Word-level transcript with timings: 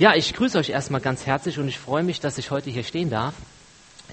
Ja, 0.00 0.14
ich 0.14 0.32
grüße 0.32 0.56
euch 0.56 0.70
erstmal 0.70 1.02
ganz 1.02 1.26
herzlich 1.26 1.58
und 1.58 1.68
ich 1.68 1.78
freue 1.78 2.02
mich, 2.02 2.20
dass 2.20 2.38
ich 2.38 2.50
heute 2.50 2.70
hier 2.70 2.84
stehen 2.84 3.10
darf. 3.10 3.34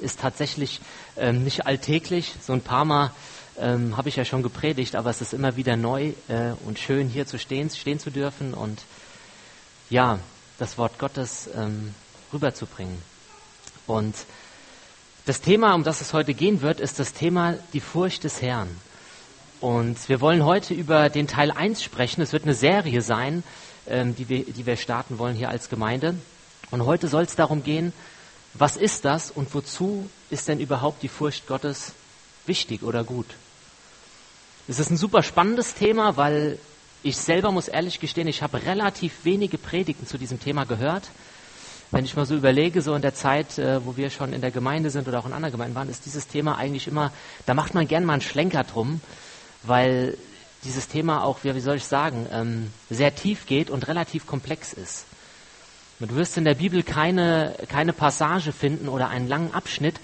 Ist 0.02 0.20
tatsächlich 0.20 0.82
ähm, 1.16 1.46
nicht 1.46 1.66
alltäglich. 1.66 2.34
So 2.46 2.52
ein 2.52 2.60
paar 2.60 2.84
Mal 2.84 3.12
ähm, 3.58 3.96
habe 3.96 4.10
ich 4.10 4.18
ja 4.18 4.26
schon 4.26 4.44
gepredigt, 4.44 4.98
aber 4.98 5.10
es 5.10 5.22
ist 5.22 5.34
immer 5.34 5.56
wieder 5.56 5.78
neu 5.78 6.12
äh, 6.28 6.52
und 6.66 6.78
schön, 6.78 7.08
hier 7.08 7.26
zu 7.26 7.40
stehen, 7.40 7.70
stehen 7.70 8.02
zu 8.02 8.12
dürfen 8.12 8.54
und 8.54 8.82
ja, 9.90 10.20
das 10.60 10.78
Wort 10.78 11.00
Gottes 11.00 11.50
ähm, 11.56 11.96
rüberzubringen. 12.34 13.02
Und 13.86 14.14
das 15.26 15.40
Thema, 15.40 15.74
um 15.74 15.86
das 15.86 16.02
es 16.02 16.12
heute 16.12 16.34
gehen 16.34 16.62
wird, 16.62 16.82
ist 16.82 17.00
das 17.00 17.14
Thema 17.14 17.54
die 17.72 17.80
Furcht 17.80 18.26
des 18.26 18.42
Herrn. 18.42 18.68
Und 19.62 20.10
wir 20.10 20.20
wollen 20.20 20.44
heute 20.44 20.74
über 20.74 21.08
den 21.08 21.28
Teil 21.28 21.50
1 21.50 21.82
sprechen. 21.82 22.22
Es 22.22 22.34
wird 22.34 22.44
eine 22.44 22.56
Serie 22.56 23.02
sein, 23.02 23.42
ähm, 23.90 24.16
die, 24.16 24.30
wir, 24.30 24.46
die 24.46 24.66
wir 24.66 24.78
starten 24.78 25.18
wollen 25.18 25.36
hier 25.36 25.50
als 25.50 25.70
Gemeinde. 25.70 26.16
Und 26.72 26.86
heute 26.86 27.08
soll 27.08 27.24
es 27.24 27.36
darum 27.36 27.64
gehen, 27.64 27.94
was 28.54 28.78
ist 28.78 29.06
das 29.06 29.32
und 29.32 29.54
wozu 29.54 30.10
ist 30.30 30.48
denn 30.48 30.60
überhaupt 30.60 31.04
die 31.04 31.08
Furcht 31.08 31.48
Gottes 31.48 31.94
wichtig 32.46 32.84
oder 32.84 33.04
gut? 33.04 33.28
Es 34.68 34.80
ist 34.80 34.90
ein 34.90 34.98
super 34.98 35.24
spannendes 35.24 35.76
Thema, 35.76 36.18
weil 36.18 36.60
ich 37.04 37.18
selber 37.18 37.52
muss 37.52 37.68
ehrlich 37.68 38.00
gestehen, 38.00 38.28
ich 38.28 38.42
habe 38.42 38.66
relativ 38.66 39.24
wenige 39.24 39.58
Predigten 39.58 40.08
zu 40.08 40.18
diesem 40.18 40.40
Thema 40.40 40.66
gehört. 40.66 41.10
Wenn 41.92 42.04
ich 42.04 42.16
mal 42.18 42.26
so 42.26 42.36
überlege, 42.36 42.82
so 42.82 42.94
in 42.96 43.02
der 43.02 43.14
Zeit, 43.14 43.58
äh, 43.58 43.86
wo 43.86 43.96
wir 43.96 44.10
schon 44.10 44.34
in 44.34 44.42
der 44.42 44.52
Gemeinde 44.52 44.90
sind 44.90 45.08
oder 45.08 45.20
auch 45.20 45.26
in 45.26 45.32
anderen 45.32 45.54
Gemeinden 45.54 45.76
waren, 45.76 45.90
ist 45.90 46.06
dieses 46.06 46.28
Thema 46.28 46.58
eigentlich 46.58 46.88
immer, 46.88 47.14
da 47.46 47.54
macht 47.54 47.76
man 47.76 47.88
gern 47.88 48.04
mal 48.04 48.14
einen 48.14 48.22
Schlenker 48.22 48.66
drum, 48.66 49.00
weil 49.64 50.18
dieses 50.68 50.88
Thema 50.88 51.24
auch, 51.24 51.40
wie 51.44 51.60
soll 51.60 51.78
ich 51.78 51.86
sagen, 51.86 52.28
ähm, 52.32 52.72
sehr 52.90 53.16
tief 53.16 53.48
geht 53.48 53.70
und 53.70 53.88
relativ 53.88 54.28
komplex 54.28 54.74
ist. 54.74 55.06
Du 56.00 56.16
wirst 56.16 56.38
in 56.38 56.46
der 56.46 56.54
Bibel 56.54 56.84
keine, 56.84 57.56
keine 57.70 57.92
Passage 57.92 58.52
finden 58.52 58.88
oder 58.88 59.10
einen 59.10 59.28
langen 59.28 59.54
Abschnitt, 59.54 59.96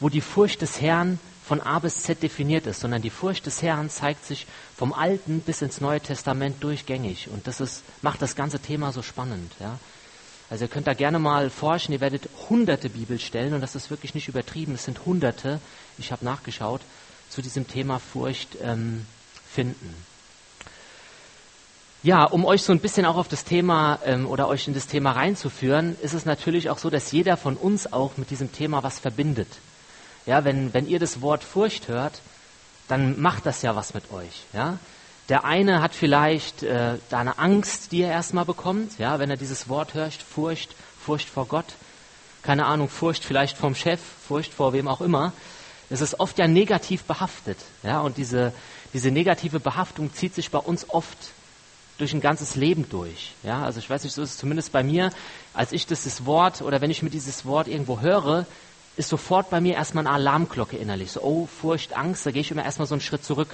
wo 0.00 0.08
die 0.08 0.22
Furcht 0.22 0.62
des 0.62 0.80
Herrn 0.80 1.18
von 1.46 1.60
A 1.60 1.78
bis 1.78 2.02
Z 2.02 2.22
definiert 2.22 2.66
ist, 2.66 2.80
sondern 2.80 3.02
die 3.02 3.10
Furcht 3.10 3.44
des 3.44 3.60
Herrn 3.60 3.90
zeigt 3.90 4.24
sich 4.24 4.46
vom 4.74 4.94
Alten 4.94 5.40
bis 5.40 5.60
ins 5.60 5.82
Neue 5.82 6.00
Testament 6.00 6.64
durchgängig. 6.64 7.28
Und 7.28 7.46
das 7.46 7.60
ist, 7.60 7.82
macht 8.00 8.22
das 8.22 8.36
ganze 8.36 8.58
Thema 8.58 8.92
so 8.92 9.02
spannend. 9.02 9.52
Ja? 9.60 9.78
Also 10.48 10.64
ihr 10.64 10.68
könnt 10.68 10.86
da 10.86 10.94
gerne 10.94 11.18
mal 11.18 11.50
forschen, 11.50 11.92
ihr 11.92 12.00
werdet 12.00 12.28
hunderte 12.48 12.88
Bibelstellen, 12.88 13.52
und 13.52 13.60
das 13.60 13.74
ist 13.74 13.90
wirklich 13.90 14.14
nicht 14.14 14.28
übertrieben, 14.28 14.74
es 14.74 14.84
sind 14.84 15.04
hunderte, 15.04 15.60
ich 15.98 16.12
habe 16.12 16.24
nachgeschaut, 16.24 16.80
zu 17.28 17.42
diesem 17.42 17.68
Thema 17.68 17.98
Furcht 17.98 18.56
ähm, 18.62 19.04
finden. 19.54 19.94
Ja, 22.02 22.24
um 22.24 22.44
euch 22.44 22.62
so 22.62 22.72
ein 22.72 22.80
bisschen 22.80 23.06
auch 23.06 23.16
auf 23.16 23.28
das 23.28 23.44
Thema 23.44 23.98
ähm, 24.04 24.26
oder 24.26 24.46
euch 24.48 24.68
in 24.68 24.74
das 24.74 24.86
Thema 24.86 25.12
reinzuführen, 25.12 25.96
ist 26.02 26.12
es 26.12 26.26
natürlich 26.26 26.68
auch 26.68 26.76
so, 26.76 26.90
dass 26.90 27.12
jeder 27.12 27.38
von 27.38 27.56
uns 27.56 27.90
auch 27.90 28.18
mit 28.18 28.28
diesem 28.28 28.52
Thema 28.52 28.82
was 28.82 28.98
verbindet. 28.98 29.48
Ja, 30.26 30.44
wenn, 30.44 30.74
wenn 30.74 30.86
ihr 30.86 30.98
das 30.98 31.22
Wort 31.22 31.42
Furcht 31.42 31.88
hört, 31.88 32.20
dann 32.88 33.18
macht 33.20 33.46
das 33.46 33.62
ja 33.62 33.74
was 33.74 33.94
mit 33.94 34.12
euch. 34.12 34.42
Ja? 34.52 34.78
Der 35.30 35.44
eine 35.44 35.80
hat 35.80 35.94
vielleicht 35.94 36.62
äh, 36.62 36.98
da 37.08 37.20
eine 37.20 37.38
Angst, 37.38 37.92
die 37.92 38.02
er 38.02 38.10
erstmal 38.10 38.44
bekommt, 38.44 38.98
ja, 38.98 39.18
wenn 39.18 39.30
er 39.30 39.38
dieses 39.38 39.70
Wort 39.70 39.94
hört, 39.94 40.12
Furcht, 40.12 40.74
Furcht 41.02 41.30
vor 41.30 41.46
Gott, 41.46 41.76
keine 42.42 42.66
Ahnung, 42.66 42.90
Furcht 42.90 43.24
vielleicht 43.24 43.56
vom 43.56 43.74
Chef, 43.74 44.00
Furcht 44.28 44.52
vor 44.52 44.74
wem 44.74 44.88
auch 44.88 45.00
immer. 45.00 45.32
Es 45.88 46.02
ist 46.02 46.20
oft 46.20 46.38
ja 46.38 46.46
negativ 46.48 47.04
behaftet, 47.04 47.56
ja, 47.82 48.00
und 48.00 48.18
diese, 48.18 48.52
diese 48.94 49.10
negative 49.10 49.60
Behaftung 49.60 50.14
zieht 50.14 50.34
sich 50.34 50.50
bei 50.50 50.58
uns 50.58 50.88
oft 50.88 51.18
durch 51.98 52.12
ein 52.14 52.20
ganzes 52.20 52.54
Leben 52.54 52.88
durch. 52.88 53.34
Ja, 53.42 53.62
also 53.62 53.78
ich 53.78 53.90
weiß 53.90 54.04
nicht, 54.04 54.14
so 54.14 54.22
ist 54.22 54.30
es 54.30 54.38
zumindest 54.38 54.72
bei 54.72 54.82
mir, 54.82 55.10
als 55.52 55.72
ich 55.72 55.86
dieses 55.86 56.24
Wort 56.24 56.62
oder 56.62 56.80
wenn 56.80 56.90
ich 56.90 57.02
mir 57.02 57.10
dieses 57.10 57.44
Wort 57.44 57.68
irgendwo 57.68 58.00
höre, 58.00 58.46
ist 58.96 59.08
sofort 59.08 59.50
bei 59.50 59.60
mir 59.60 59.74
erstmal 59.74 60.06
eine 60.06 60.14
Alarmglocke 60.14 60.76
innerlich. 60.76 61.12
So, 61.12 61.22
oh, 61.22 61.46
Furcht, 61.46 61.96
Angst, 61.96 62.24
da 62.24 62.30
gehe 62.30 62.40
ich 62.40 62.50
immer 62.50 62.64
erstmal 62.64 62.86
so 62.86 62.94
einen 62.94 63.00
Schritt 63.00 63.24
zurück. 63.24 63.48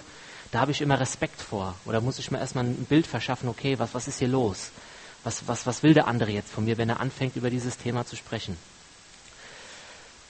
Da 0.53 0.60
habe 0.60 0.72
ich 0.72 0.81
immer 0.81 1.00
Respekt 1.00 1.41
vor. 1.41 1.75
Oder 1.87 2.00
muss 2.00 2.19
ich 2.19 2.31
mir 2.31 2.38
erstmal 2.38 2.64
ein 2.64 2.87
Bild 2.88 3.06
verschaffen, 3.06 3.48
okay, 3.48 3.78
was, 3.78 3.94
was 3.94 4.09
ist 4.09 4.19
hier 4.19 4.28
los? 4.28 4.70
Was, 5.25 5.48
was, 5.48 5.66
was 5.66 5.82
will 5.82 5.94
der 5.94 6.06
andere 6.06 6.31
jetzt 6.31 6.50
von 6.53 6.64
mir, 6.64 6.76
wenn 6.76 6.88
er 6.88 7.00
anfängt, 7.00 7.37
über 7.37 7.50
dieses 7.50 7.78
Thema 7.78 8.04
zu 8.04 8.16
sprechen? 8.16 8.56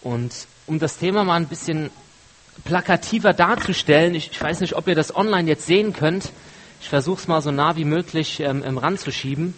Und 0.03 0.33
um 0.67 0.79
das 0.79 0.99
Thema 0.99 1.25
mal 1.25 1.37
ein 1.37 1.49
bisschen 1.49 1.91
plakativer 2.65 3.33
darzustellen. 3.33 4.15
Ich, 4.15 4.31
ich, 4.31 4.41
weiß 4.41 4.61
nicht, 4.61 4.75
ob 4.75 4.89
ihr 4.89 4.95
das 4.95 5.15
online 5.15 5.49
jetzt 5.49 5.67
sehen 5.67 5.93
könnt. 5.93 6.31
Ich 6.81 6.89
versuche 6.89 7.21
es 7.21 7.29
mal 7.29 7.43
so 7.43 7.51
nah 7.51 7.77
wie 7.77 7.85
möglich 7.85 8.41
ähm, 8.41 8.63
im 8.63 8.79
Rand 8.79 9.01
zu 9.01 9.13
schieben. 9.13 9.55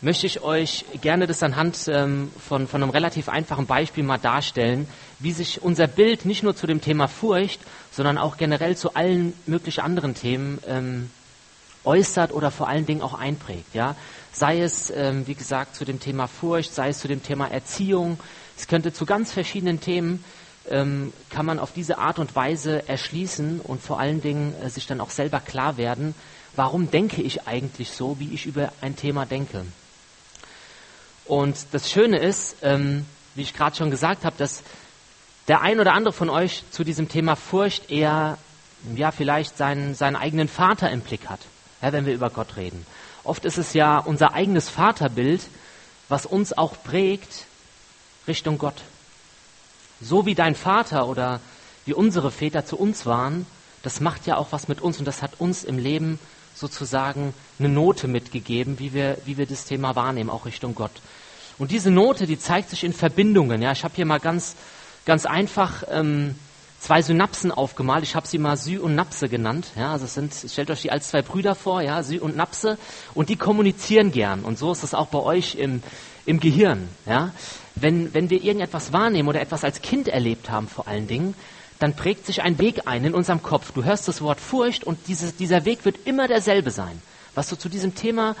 Möchte 0.00 0.26
ich 0.26 0.42
euch 0.42 0.84
gerne 1.00 1.26
das 1.26 1.42
anhand 1.42 1.88
ähm, 1.88 2.30
von, 2.46 2.68
von 2.68 2.82
einem 2.82 2.90
relativ 2.90 3.28
einfachen 3.28 3.66
Beispiel 3.66 4.04
mal 4.04 4.18
darstellen, 4.18 4.86
wie 5.18 5.32
sich 5.32 5.62
unser 5.62 5.86
Bild 5.86 6.26
nicht 6.26 6.42
nur 6.42 6.54
zu 6.54 6.66
dem 6.66 6.82
Thema 6.82 7.08
Furcht, 7.08 7.60
sondern 7.90 8.18
auch 8.18 8.36
generell 8.36 8.76
zu 8.76 8.94
allen 8.94 9.32
möglichen 9.46 9.80
anderen 9.80 10.14
Themen 10.14 10.58
ähm, 10.66 11.10
äußert 11.84 12.32
oder 12.32 12.50
vor 12.50 12.68
allen 12.68 12.86
Dingen 12.86 13.02
auch 13.02 13.14
einprägt. 13.14 13.74
Ja? 13.74 13.96
Sei 14.32 14.60
es, 14.60 14.90
ähm, 14.90 15.26
wie 15.26 15.34
gesagt, 15.34 15.74
zu 15.76 15.84
dem 15.84 16.00
Thema 16.00 16.26
Furcht, 16.26 16.74
sei 16.74 16.88
es 16.88 16.98
zu 16.98 17.08
dem 17.08 17.22
Thema 17.22 17.46
Erziehung. 17.46 18.18
Es 18.58 18.66
könnte 18.68 18.92
zu 18.92 19.06
ganz 19.06 19.32
verschiedenen 19.32 19.80
Themen 19.80 20.24
ähm, 20.70 21.12
kann 21.30 21.46
man 21.46 21.58
auf 21.58 21.72
diese 21.72 21.98
Art 21.98 22.18
und 22.18 22.34
Weise 22.34 22.88
erschließen 22.88 23.60
und 23.60 23.82
vor 23.82 23.98
allen 24.00 24.22
Dingen 24.22 24.54
äh, 24.62 24.70
sich 24.70 24.86
dann 24.86 25.00
auch 25.00 25.10
selber 25.10 25.40
klar 25.40 25.76
werden, 25.76 26.14
warum 26.56 26.90
denke 26.90 27.22
ich 27.22 27.46
eigentlich 27.46 27.90
so, 27.90 28.18
wie 28.18 28.32
ich 28.32 28.46
über 28.46 28.72
ein 28.80 28.96
Thema 28.96 29.26
denke. 29.26 29.64
Und 31.26 31.56
das 31.72 31.90
Schöne 31.90 32.18
ist, 32.18 32.56
ähm, 32.62 33.06
wie 33.34 33.42
ich 33.42 33.54
gerade 33.54 33.76
schon 33.76 33.90
gesagt 33.90 34.24
habe, 34.24 34.36
dass 34.38 34.62
der 35.48 35.60
ein 35.60 35.80
oder 35.80 35.92
andere 35.92 36.12
von 36.12 36.30
euch 36.30 36.64
zu 36.70 36.84
diesem 36.84 37.08
Thema 37.08 37.36
Furcht 37.36 37.90
eher, 37.90 38.38
ja, 38.94 39.10
vielleicht 39.10 39.56
seinen, 39.56 39.94
seinen 39.94 40.16
eigenen 40.16 40.48
Vater 40.48 40.90
im 40.90 41.00
Blick 41.00 41.28
hat, 41.28 41.40
ja, 41.82 41.92
wenn 41.92 42.06
wir 42.06 42.14
über 42.14 42.30
Gott 42.30 42.56
reden. 42.56 42.86
Oft 43.24 43.44
ist 43.44 43.58
es 43.58 43.72
ja 43.72 43.98
unser 43.98 44.34
eigenes 44.34 44.68
Vaterbild, 44.68 45.42
was 46.08 46.26
uns 46.26 46.56
auch 46.56 46.74
prägt 46.82 47.46
Richtung 48.28 48.58
Gott. 48.58 48.82
So 50.04 50.26
wie 50.26 50.34
dein 50.34 50.54
Vater 50.54 51.08
oder 51.08 51.40
wie 51.86 51.94
unsere 51.94 52.30
Väter 52.30 52.66
zu 52.66 52.76
uns 52.76 53.06
waren, 53.06 53.46
das 53.82 54.00
macht 54.00 54.26
ja 54.26 54.36
auch 54.36 54.48
was 54.50 54.68
mit 54.68 54.82
uns 54.82 54.98
und 54.98 55.06
das 55.06 55.22
hat 55.22 55.40
uns 55.40 55.64
im 55.64 55.78
Leben 55.78 56.18
sozusagen 56.54 57.32
eine 57.58 57.70
Note 57.70 58.06
mitgegeben, 58.06 58.78
wie 58.78 58.92
wir, 58.92 59.16
wie 59.24 59.38
wir 59.38 59.46
das 59.46 59.64
Thema 59.64 59.96
wahrnehmen, 59.96 60.28
auch 60.28 60.44
Richtung 60.44 60.74
Gott. 60.74 60.92
Und 61.58 61.70
diese 61.70 61.90
Note, 61.90 62.26
die 62.26 62.38
zeigt 62.38 62.68
sich 62.68 62.84
in 62.84 62.92
Verbindungen. 62.92 63.62
Ja, 63.62 63.72
ich 63.72 63.82
habe 63.82 63.94
hier 63.96 64.04
mal 64.04 64.20
ganz, 64.20 64.56
ganz 65.06 65.24
einfach 65.24 65.84
ähm, 65.90 66.34
zwei 66.80 67.00
Synapsen 67.00 67.50
aufgemalt. 67.50 68.04
Ich 68.04 68.14
habe 68.14 68.26
sie 68.26 68.38
mal 68.38 68.58
Sy 68.58 68.76
und 68.76 68.94
Napse 68.94 69.30
genannt. 69.30 69.68
Ja, 69.74 69.92
also 69.92 70.04
es 70.04 70.14
sind, 70.14 70.34
stellt 70.34 70.70
euch 70.70 70.82
die 70.82 70.90
als 70.90 71.08
zwei 71.08 71.22
Brüder 71.22 71.54
vor, 71.54 71.80
ja, 71.80 72.02
Sy 72.02 72.18
und 72.18 72.36
Napse, 72.36 72.76
und 73.14 73.30
die 73.30 73.36
kommunizieren 73.36 74.12
gern. 74.12 74.44
Und 74.44 74.58
so 74.58 74.70
ist 74.70 74.82
es 74.82 74.92
auch 74.92 75.06
bei 75.06 75.20
euch 75.20 75.54
im, 75.54 75.82
im 76.26 76.40
Gehirn. 76.40 76.88
Ja? 77.06 77.32
Wenn, 77.76 78.14
wenn 78.14 78.30
wir 78.30 78.42
irgendetwas 78.42 78.92
wahrnehmen 78.92 79.28
oder 79.28 79.40
etwas 79.40 79.64
als 79.64 79.82
Kind 79.82 80.08
erlebt 80.08 80.50
haben 80.50 80.68
vor 80.68 80.86
allen 80.86 81.08
Dingen, 81.08 81.34
dann 81.78 81.94
prägt 81.94 82.26
sich 82.26 82.42
ein 82.42 82.58
Weg 82.58 82.86
ein 82.86 83.04
in 83.04 83.14
unserem 83.14 83.42
Kopf. 83.42 83.72
Du 83.72 83.84
hörst 83.84 84.06
das 84.06 84.22
Wort 84.22 84.40
Furcht 84.40 84.84
und 84.84 84.98
dieses, 85.08 85.36
dieser 85.36 85.64
Weg 85.64 85.84
wird 85.84 86.06
immer 86.06 86.28
derselbe 86.28 86.70
sein. 86.70 87.02
Was 87.34 87.48
du 87.48 87.56
zu 87.56 87.68
diesem 87.68 87.94
Thema 87.94 88.36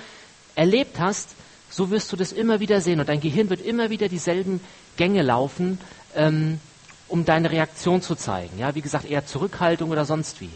erlebt 0.54 1.00
hast, 1.00 1.30
so 1.68 1.90
wirst 1.90 2.12
du 2.12 2.16
das 2.16 2.30
immer 2.32 2.60
wieder 2.60 2.80
sehen 2.80 3.00
und 3.00 3.08
dein 3.08 3.20
Gehirn 3.20 3.50
wird 3.50 3.60
immer 3.60 3.90
wieder 3.90 4.08
dieselben 4.08 4.60
Gänge 4.96 5.22
laufen, 5.22 5.80
ähm, 6.14 6.60
um 7.08 7.24
deine 7.24 7.50
Reaktion 7.50 8.02
zu 8.02 8.14
zeigen. 8.14 8.58
Ja, 8.58 8.74
wie 8.76 8.80
gesagt, 8.80 9.10
eher 9.10 9.26
Zurückhaltung 9.26 9.90
oder 9.90 10.04
sonst 10.04 10.40
wie. 10.40 10.50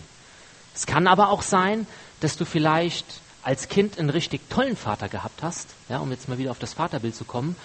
Es 0.74 0.86
kann 0.86 1.08
aber 1.08 1.30
auch 1.30 1.42
sein, 1.42 1.86
dass 2.20 2.36
du 2.36 2.44
vielleicht 2.44 3.04
als 3.42 3.68
Kind 3.68 3.98
einen 3.98 4.10
richtig 4.10 4.48
tollen 4.48 4.76
Vater 4.76 5.08
gehabt 5.08 5.42
hast, 5.42 5.68
ja, 5.88 5.98
um 5.98 6.10
jetzt 6.10 6.28
mal 6.28 6.38
wieder 6.38 6.52
auf 6.52 6.58
das 6.58 6.74
Vaterbild 6.74 7.16
zu 7.16 7.24
kommen, 7.24 7.56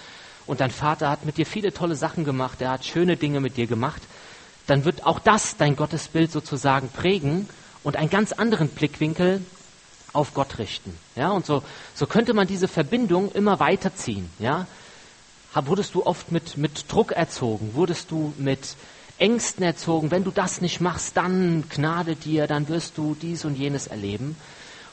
und 0.46 0.60
dein 0.60 0.70
Vater 0.70 1.10
hat 1.10 1.24
mit 1.24 1.36
dir 1.36 1.46
viele 1.46 1.72
tolle 1.72 1.96
Sachen 1.96 2.24
gemacht, 2.24 2.60
er 2.60 2.70
hat 2.70 2.84
schöne 2.84 3.16
Dinge 3.16 3.40
mit 3.40 3.56
dir 3.56 3.66
gemacht, 3.66 4.02
dann 4.66 4.84
wird 4.84 5.06
auch 5.06 5.18
das 5.18 5.56
dein 5.56 5.76
Gottesbild 5.76 6.32
sozusagen 6.32 6.88
prägen 6.88 7.48
und 7.82 7.96
einen 7.96 8.10
ganz 8.10 8.32
anderen 8.32 8.68
Blickwinkel 8.68 9.42
auf 10.12 10.32
Gott 10.32 10.58
richten. 10.58 10.96
Ja, 11.16 11.30
und 11.30 11.44
so, 11.44 11.62
so 11.94 12.06
könnte 12.06 12.34
man 12.34 12.46
diese 12.46 12.68
Verbindung 12.68 13.30
immer 13.32 13.60
weiterziehen. 13.60 14.30
Ja, 14.38 14.66
wurdest 15.54 15.94
du 15.94 16.04
oft 16.06 16.32
mit, 16.32 16.56
mit 16.56 16.90
Druck 16.90 17.12
erzogen? 17.12 17.74
Wurdest 17.74 18.10
du 18.10 18.32
mit 18.38 18.76
Ängsten 19.18 19.64
erzogen? 19.64 20.10
Wenn 20.10 20.24
du 20.24 20.30
das 20.30 20.60
nicht 20.60 20.80
machst, 20.80 21.16
dann 21.16 21.64
gnade 21.68 22.16
dir, 22.16 22.46
dann 22.46 22.68
wirst 22.68 22.96
du 22.96 23.16
dies 23.20 23.44
und 23.44 23.56
jenes 23.56 23.86
erleben. 23.86 24.36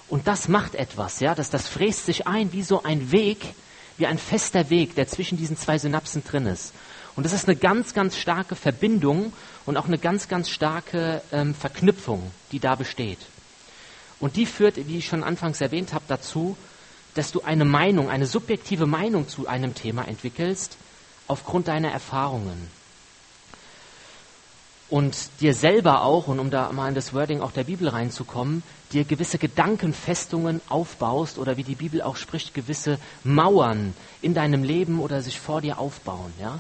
Und 0.07 0.27
das 0.27 0.50
macht 0.50 0.75
etwas, 0.75 1.21
ja, 1.21 1.33
das, 1.36 1.50
das 1.50 1.69
fräst 1.69 2.06
sich 2.06 2.27
ein 2.27 2.51
wie 2.51 2.63
so 2.63 2.83
ein 2.83 3.13
Weg, 3.13 3.53
wie 4.01 4.07
ein 4.07 4.18
fester 4.18 4.69
Weg, 4.69 4.95
der 4.95 5.07
zwischen 5.07 5.38
diesen 5.38 5.56
zwei 5.56 5.77
Synapsen 5.77 6.24
drin 6.24 6.48
ist. 6.48 6.74
Und 7.15 7.24
das 7.24 7.33
ist 7.33 7.48
eine 7.48 7.56
ganz, 7.56 7.94
ganz 7.94 8.18
starke 8.18 8.56
Verbindung 8.56 9.31
und 9.65 9.77
auch 9.77 9.86
eine 9.86 9.98
ganz, 9.98 10.27
ganz 10.27 10.50
starke 10.50 11.21
ähm, 11.31 11.53
Verknüpfung, 11.53 12.31
die 12.51 12.59
da 12.59 12.75
besteht. 12.75 13.19
Und 14.19 14.36
die 14.36 14.45
führt, 14.45 14.88
wie 14.88 14.98
ich 14.98 15.07
schon 15.07 15.24
anfangs 15.24 15.62
erwähnt 15.62 15.94
habe, 15.94 16.06
dazu, 16.07 16.57
dass 17.13 17.31
du 17.31 17.42
eine 17.42 17.65
Meinung, 17.65 18.09
eine 18.09 18.25
subjektive 18.25 18.88
Meinung 18.88 19.27
zu 19.27 19.48
einem 19.48 19.75
Thema 19.75 20.07
entwickelst 20.07 20.77
aufgrund 21.27 21.68
deiner 21.68 21.92
Erfahrungen. 21.92 22.69
Und 24.92 25.16
dir 25.40 25.54
selber 25.54 26.04
auch, 26.04 26.28
und 26.28 26.40
um 26.40 26.52
da 26.52 26.70
mal 26.74 26.90
in 26.90 26.96
das 26.96 27.14
Wording 27.14 27.40
auch 27.40 27.54
der 27.54 27.64
Bibel 27.64 27.88
reinzukommen, 27.88 28.62
dir 28.92 29.06
gewisse 29.06 29.38
Gedankenfestungen 29.38 30.60
aufbaust 30.68 31.38
oder 31.38 31.56
wie 31.56 31.64
die 31.64 31.76
Bibel 31.76 32.02
auch 32.02 32.18
spricht, 32.18 32.54
gewisse 32.54 33.00
Mauern 33.24 33.94
in 34.22 34.34
deinem 34.34 34.66
Leben 34.66 35.00
oder 35.00 35.22
sich 35.22 35.40
vor 35.40 35.62
dir 35.62 35.80
aufbauen. 35.80 36.34
Ja? 36.42 36.60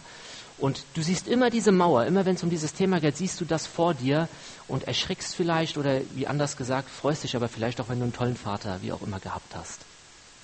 Und 0.57 0.85
du 0.93 1.01
siehst 1.01 1.27
immer 1.27 1.49
diese 1.49 1.73
Mauer, 1.73 2.05
immer 2.05 2.23
wenn 2.25 2.35
es 2.35 2.43
um 2.43 2.49
dieses 2.49 2.73
Thema 2.73 3.01
geht, 3.01 3.17
siehst 3.17 3.41
du 3.41 3.45
das 3.45 3.67
vor 3.67 3.95
dir 3.95 4.29
und 4.69 4.87
erschrickst 4.87 5.35
vielleicht 5.35 5.77
oder 5.77 5.99
wie 6.15 6.25
anders 6.25 6.55
gesagt, 6.55 6.89
freust 6.89 7.25
dich 7.25 7.35
aber 7.35 7.49
vielleicht 7.49 7.81
auch, 7.81 7.89
wenn 7.89 7.99
du 7.99 8.05
einen 8.05 8.13
tollen 8.13 8.37
Vater, 8.37 8.79
wie 8.81 8.93
auch 8.93 9.01
immer, 9.01 9.19
gehabt 9.19 9.53
hast. 9.55 9.81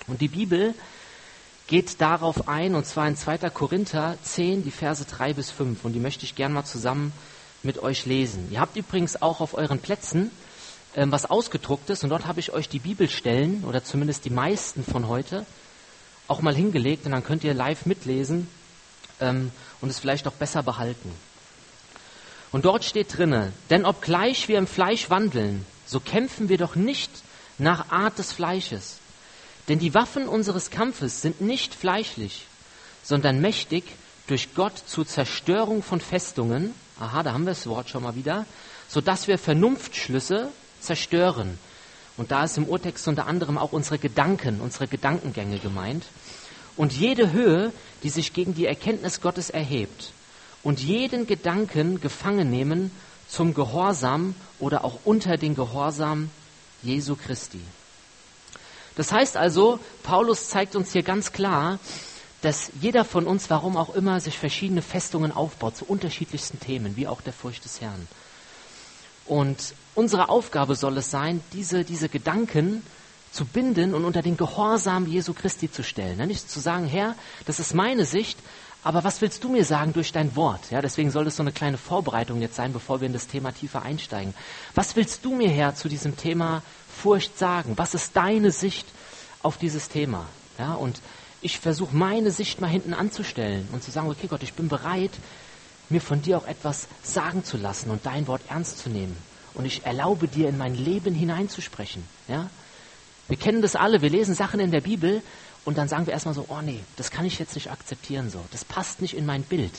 Und 0.06 0.20
die 0.20 0.28
Bibel 0.28 0.74
geht 1.68 2.02
darauf 2.02 2.48
ein, 2.48 2.74
und 2.74 2.84
zwar 2.84 3.08
in 3.08 3.16
2. 3.16 3.48
Korinther 3.48 4.18
10, 4.22 4.62
die 4.62 4.70
Verse 4.70 5.06
3 5.06 5.32
bis 5.32 5.50
5. 5.50 5.86
Und 5.86 5.94
die 5.94 6.00
möchte 6.00 6.24
ich 6.24 6.34
gern 6.34 6.52
mal 6.52 6.64
zusammen 6.64 7.14
mit 7.62 7.82
euch 7.82 8.06
lesen. 8.06 8.48
Ihr 8.50 8.60
habt 8.60 8.76
übrigens 8.76 9.20
auch 9.20 9.40
auf 9.40 9.54
euren 9.54 9.80
Plätzen 9.80 10.30
ähm, 10.96 11.12
was 11.12 11.26
ausgedrucktes 11.26 12.02
und 12.02 12.10
dort 12.10 12.26
habe 12.26 12.40
ich 12.40 12.52
euch 12.52 12.68
die 12.68 12.78
Bibelstellen 12.78 13.64
oder 13.64 13.84
zumindest 13.84 14.24
die 14.24 14.30
meisten 14.30 14.84
von 14.84 15.08
heute 15.08 15.44
auch 16.26 16.40
mal 16.40 16.54
hingelegt 16.54 17.06
und 17.06 17.12
dann 17.12 17.24
könnt 17.24 17.44
ihr 17.44 17.54
live 17.54 17.86
mitlesen 17.86 18.48
ähm, 19.20 19.52
und 19.80 19.90
es 19.90 19.98
vielleicht 19.98 20.26
auch 20.26 20.32
besser 20.32 20.62
behalten. 20.62 21.12
Und 22.50 22.64
dort 22.64 22.84
steht 22.84 23.16
drinne, 23.16 23.52
denn 23.70 23.84
obgleich 23.84 24.48
wir 24.48 24.58
im 24.58 24.66
Fleisch 24.66 25.10
wandeln, 25.10 25.66
so 25.86 26.00
kämpfen 26.00 26.48
wir 26.48 26.58
doch 26.58 26.76
nicht 26.76 27.10
nach 27.58 27.90
Art 27.90 28.18
des 28.18 28.32
Fleisches. 28.32 28.98
Denn 29.68 29.78
die 29.78 29.94
Waffen 29.94 30.28
unseres 30.28 30.70
Kampfes 30.70 31.20
sind 31.20 31.42
nicht 31.42 31.74
fleischlich, 31.74 32.46
sondern 33.02 33.40
mächtig 33.40 33.84
durch 34.26 34.54
Gott 34.54 34.82
zur 34.86 35.06
Zerstörung 35.06 35.82
von 35.82 36.00
Festungen, 36.00 36.74
aha, 37.00 37.22
da 37.22 37.32
haben 37.32 37.44
wir 37.44 37.52
das 37.52 37.66
Wort 37.66 37.88
schon 37.88 38.02
mal 38.02 38.14
wieder, 38.14 38.46
so 38.88 39.00
dass 39.00 39.28
wir 39.28 39.38
Vernunftschlüsse 39.38 40.50
zerstören. 40.80 41.58
Und 42.16 42.30
da 42.30 42.44
ist 42.44 42.58
im 42.58 42.64
Urtext 42.64 43.06
unter 43.06 43.26
anderem 43.26 43.58
auch 43.58 43.72
unsere 43.72 43.98
Gedanken, 43.98 44.60
unsere 44.60 44.88
Gedankengänge 44.88 45.58
gemeint. 45.58 46.04
Und 46.76 46.92
jede 46.92 47.32
Höhe, 47.32 47.72
die 48.02 48.10
sich 48.10 48.32
gegen 48.32 48.54
die 48.54 48.66
Erkenntnis 48.66 49.20
Gottes 49.20 49.50
erhebt. 49.50 50.12
Und 50.62 50.80
jeden 50.80 51.26
Gedanken 51.26 52.00
gefangen 52.00 52.50
nehmen 52.50 52.90
zum 53.28 53.54
Gehorsam 53.54 54.34
oder 54.58 54.84
auch 54.84 55.00
unter 55.04 55.36
den 55.36 55.54
Gehorsam 55.54 56.30
Jesu 56.82 57.16
Christi. 57.16 57.60
Das 58.96 59.12
heißt 59.12 59.36
also, 59.36 59.78
Paulus 60.02 60.48
zeigt 60.48 60.74
uns 60.74 60.92
hier 60.92 61.04
ganz 61.04 61.32
klar, 61.32 61.78
dass 62.42 62.70
jeder 62.80 63.04
von 63.04 63.26
uns, 63.26 63.50
warum 63.50 63.76
auch 63.76 63.94
immer, 63.94 64.20
sich 64.20 64.38
verschiedene 64.38 64.82
Festungen 64.82 65.32
aufbaut 65.32 65.76
zu 65.76 65.84
unterschiedlichsten 65.84 66.60
Themen, 66.60 66.96
wie 66.96 67.08
auch 67.08 67.20
der 67.20 67.32
Furcht 67.32 67.64
des 67.64 67.80
Herrn. 67.80 68.06
Und 69.26 69.74
unsere 69.94 70.28
Aufgabe 70.28 70.74
soll 70.74 70.96
es 70.98 71.10
sein, 71.10 71.42
diese, 71.52 71.84
diese 71.84 72.08
Gedanken 72.08 72.82
zu 73.32 73.44
binden 73.44 73.94
und 73.94 74.04
unter 74.04 74.22
den 74.22 74.36
Gehorsam 74.36 75.06
Jesu 75.06 75.34
Christi 75.34 75.70
zu 75.70 75.82
stellen. 75.82 76.26
Nicht 76.26 76.50
zu 76.50 76.60
sagen, 76.60 76.86
Herr, 76.86 77.14
das 77.44 77.60
ist 77.60 77.74
meine 77.74 78.04
Sicht, 78.04 78.38
aber 78.84 79.04
was 79.04 79.20
willst 79.20 79.44
du 79.44 79.50
mir 79.50 79.64
sagen 79.64 79.92
durch 79.92 80.12
dein 80.12 80.34
Wort? 80.36 80.70
Ja, 80.70 80.80
deswegen 80.80 81.10
soll 81.10 81.26
es 81.26 81.36
so 81.36 81.42
eine 81.42 81.52
kleine 81.52 81.76
Vorbereitung 81.76 82.40
jetzt 82.40 82.56
sein, 82.56 82.72
bevor 82.72 83.00
wir 83.00 83.06
in 83.06 83.12
das 83.12 83.26
Thema 83.26 83.52
tiefer 83.52 83.82
einsteigen. 83.82 84.34
Was 84.74 84.96
willst 84.96 85.24
du 85.24 85.34
mir, 85.34 85.50
Herr, 85.50 85.74
zu 85.74 85.88
diesem 85.88 86.16
Thema 86.16 86.62
Furcht 86.88 87.36
sagen? 87.38 87.74
Was 87.76 87.94
ist 87.94 88.16
deine 88.16 88.50
Sicht 88.50 88.86
auf 89.42 89.58
dieses 89.58 89.88
Thema? 89.88 90.26
Ja, 90.58 90.74
und 90.74 91.00
ich 91.40 91.58
versuche 91.58 91.94
meine 91.94 92.30
Sicht 92.30 92.60
mal 92.60 92.68
hinten 92.68 92.94
anzustellen 92.94 93.68
und 93.72 93.82
zu 93.82 93.90
sagen, 93.90 94.08
okay 94.08 94.26
Gott, 94.26 94.42
ich 94.42 94.54
bin 94.54 94.68
bereit, 94.68 95.12
mir 95.88 96.00
von 96.00 96.20
dir 96.22 96.38
auch 96.38 96.46
etwas 96.46 96.88
sagen 97.02 97.44
zu 97.44 97.56
lassen 97.56 97.90
und 97.90 98.04
dein 98.04 98.26
Wort 98.26 98.42
ernst 98.48 98.78
zu 98.78 98.90
nehmen. 98.90 99.16
Und 99.54 99.64
ich 99.64 99.86
erlaube 99.86 100.28
dir, 100.28 100.48
in 100.48 100.58
mein 100.58 100.74
Leben 100.74 101.14
hineinzusprechen. 101.14 102.04
Ja? 102.28 102.50
Wir 103.28 103.36
kennen 103.36 103.62
das 103.62 103.76
alle, 103.76 104.02
wir 104.02 104.10
lesen 104.10 104.34
Sachen 104.34 104.60
in 104.60 104.70
der 104.70 104.80
Bibel 104.80 105.22
und 105.64 105.78
dann 105.78 105.88
sagen 105.88 106.06
wir 106.06 106.12
erstmal 106.12 106.34
so, 106.34 106.46
oh 106.48 106.60
nee, 106.62 106.80
das 106.96 107.10
kann 107.10 107.24
ich 107.24 107.38
jetzt 107.38 107.54
nicht 107.54 107.70
akzeptieren 107.70 108.30
so. 108.30 108.44
Das 108.52 108.64
passt 108.64 109.00
nicht 109.00 109.16
in 109.16 109.26
mein 109.26 109.42
Bild. 109.42 109.72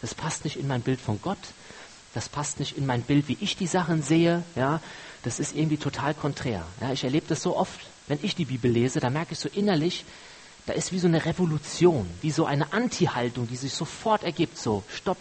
Das 0.00 0.14
passt 0.14 0.44
nicht 0.44 0.56
in 0.56 0.68
mein 0.68 0.82
Bild 0.82 1.00
von 1.00 1.20
Gott. 1.20 1.38
Das 2.14 2.28
passt 2.28 2.60
nicht 2.60 2.78
in 2.78 2.86
mein 2.86 3.02
Bild, 3.02 3.28
wie 3.28 3.36
ich 3.40 3.56
die 3.56 3.66
Sachen 3.66 4.02
sehe. 4.02 4.42
Ja? 4.54 4.80
das 5.22 5.40
ist 5.40 5.54
irgendwie 5.54 5.76
total 5.76 6.14
konträr. 6.14 6.64
Ja, 6.80 6.92
ich 6.92 7.04
erlebe 7.04 7.26
das 7.28 7.42
so 7.42 7.56
oft, 7.56 7.80
wenn 8.06 8.18
ich 8.22 8.34
die 8.34 8.44
Bibel 8.44 8.70
lese, 8.70 9.00
da 9.00 9.10
merke 9.10 9.32
ich 9.32 9.38
so 9.38 9.48
innerlich, 9.48 10.04
da 10.68 10.74
ist 10.74 10.92
wie 10.92 10.98
so 10.98 11.06
eine 11.08 11.24
Revolution, 11.24 12.08
wie 12.20 12.30
so 12.30 12.44
eine 12.44 12.72
Anti-Haltung, 12.72 13.48
die 13.48 13.56
sich 13.56 13.72
sofort 13.72 14.24
ergibt, 14.24 14.58
so, 14.58 14.84
stopp, 14.94 15.18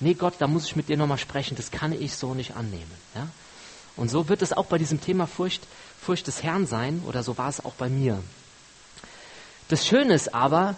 nee 0.00 0.14
Gott, 0.14 0.34
da 0.38 0.46
muss 0.46 0.66
ich 0.66 0.76
mit 0.76 0.88
dir 0.88 0.96
nochmal 0.96 1.18
sprechen, 1.18 1.56
das 1.56 1.70
kann 1.70 1.92
ich 1.92 2.14
so 2.14 2.34
nicht 2.34 2.56
annehmen. 2.56 2.90
Ja? 3.14 3.28
Und 3.96 4.10
so 4.10 4.28
wird 4.28 4.42
es 4.42 4.52
auch 4.52 4.66
bei 4.66 4.78
diesem 4.78 5.00
Thema 5.00 5.26
Furcht, 5.26 5.62
Furcht 6.00 6.26
des 6.26 6.42
Herrn 6.42 6.66
sein, 6.66 7.02
oder 7.06 7.22
so 7.22 7.36
war 7.36 7.48
es 7.48 7.64
auch 7.64 7.74
bei 7.74 7.88
mir. 7.88 8.22
Das 9.68 9.86
Schöne 9.86 10.14
ist 10.14 10.34
aber, 10.34 10.76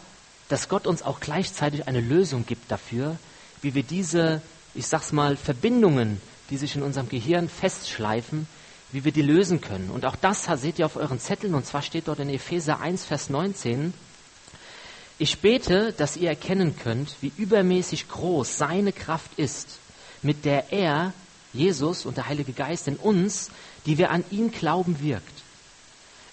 dass 0.48 0.68
Gott 0.68 0.86
uns 0.86 1.02
auch 1.02 1.20
gleichzeitig 1.20 1.86
eine 1.86 2.00
Lösung 2.00 2.44
gibt 2.44 2.70
dafür, 2.70 3.16
wie 3.62 3.74
wir 3.74 3.84
diese, 3.84 4.42
ich 4.74 4.86
sag's 4.86 5.12
mal, 5.12 5.36
Verbindungen 5.36 6.20
die 6.52 6.58
sich 6.58 6.76
in 6.76 6.82
unserem 6.82 7.08
Gehirn 7.08 7.48
festschleifen, 7.48 8.46
wie 8.92 9.04
wir 9.04 9.12
die 9.12 9.22
lösen 9.22 9.60
können. 9.60 9.90
Und 9.90 10.04
auch 10.04 10.16
das 10.16 10.44
seht 10.44 10.78
ihr 10.78 10.86
auf 10.86 10.96
euren 10.96 11.18
Zetteln, 11.18 11.54
und 11.54 11.66
zwar 11.66 11.82
steht 11.82 12.08
dort 12.08 12.20
in 12.20 12.28
Epheser 12.28 12.80
1, 12.80 13.04
Vers 13.04 13.30
19. 13.30 13.92
Ich 15.18 15.38
bete, 15.40 15.92
dass 15.92 16.16
ihr 16.16 16.28
erkennen 16.28 16.76
könnt, 16.76 17.16
wie 17.20 17.32
übermäßig 17.36 18.08
groß 18.08 18.58
seine 18.58 18.92
Kraft 18.92 19.30
ist, 19.36 19.78
mit 20.22 20.44
der 20.44 20.72
er, 20.72 21.12
Jesus 21.52 22.06
und 22.06 22.16
der 22.16 22.28
Heilige 22.28 22.52
Geist 22.52 22.88
in 22.88 22.96
uns, 22.96 23.50
die 23.84 23.98
wir 23.98 24.10
an 24.10 24.24
ihn 24.30 24.50
glauben, 24.50 25.00
wirkt. 25.00 25.42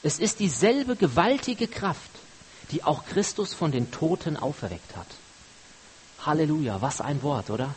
Es 0.02 0.20
ist 0.20 0.40
dieselbe 0.40 0.96
gewaltige 0.96 1.68
Kraft, 1.68 2.12
die 2.72 2.84
auch 2.84 3.06
Christus 3.06 3.54
von 3.54 3.72
den 3.72 3.92
Toten 3.92 4.38
auferweckt 4.38 4.96
hat. 4.96 5.08
Halleluja, 6.26 6.82
was 6.82 7.02
ein 7.02 7.22
Wort, 7.22 7.50
oder? 7.50 7.76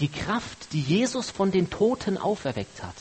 die 0.00 0.08
Kraft, 0.08 0.72
die 0.72 0.80
Jesus 0.80 1.30
von 1.30 1.50
den 1.50 1.70
Toten 1.70 2.16
auferweckt 2.16 2.82
hat, 2.82 2.94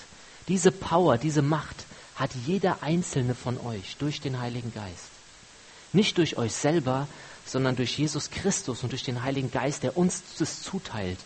diese 0.49 0.71
Power, 0.71 1.17
diese 1.17 1.41
Macht 1.41 1.85
hat 2.15 2.31
jeder 2.45 2.83
einzelne 2.83 3.33
von 3.33 3.57
euch 3.65 3.95
durch 3.97 4.19
den 4.19 4.41
Heiligen 4.41 4.73
Geist. 4.73 5.09
Nicht 5.93 6.17
durch 6.17 6.37
euch 6.37 6.53
selber, 6.53 7.07
sondern 7.45 7.75
durch 7.75 7.97
Jesus 7.97 8.29
Christus 8.29 8.83
und 8.83 8.91
durch 8.91 9.03
den 9.03 9.23
Heiligen 9.23 9.51
Geist, 9.51 9.83
der 9.83 9.95
uns 9.95 10.21
das 10.37 10.61
zuteilt 10.61 11.19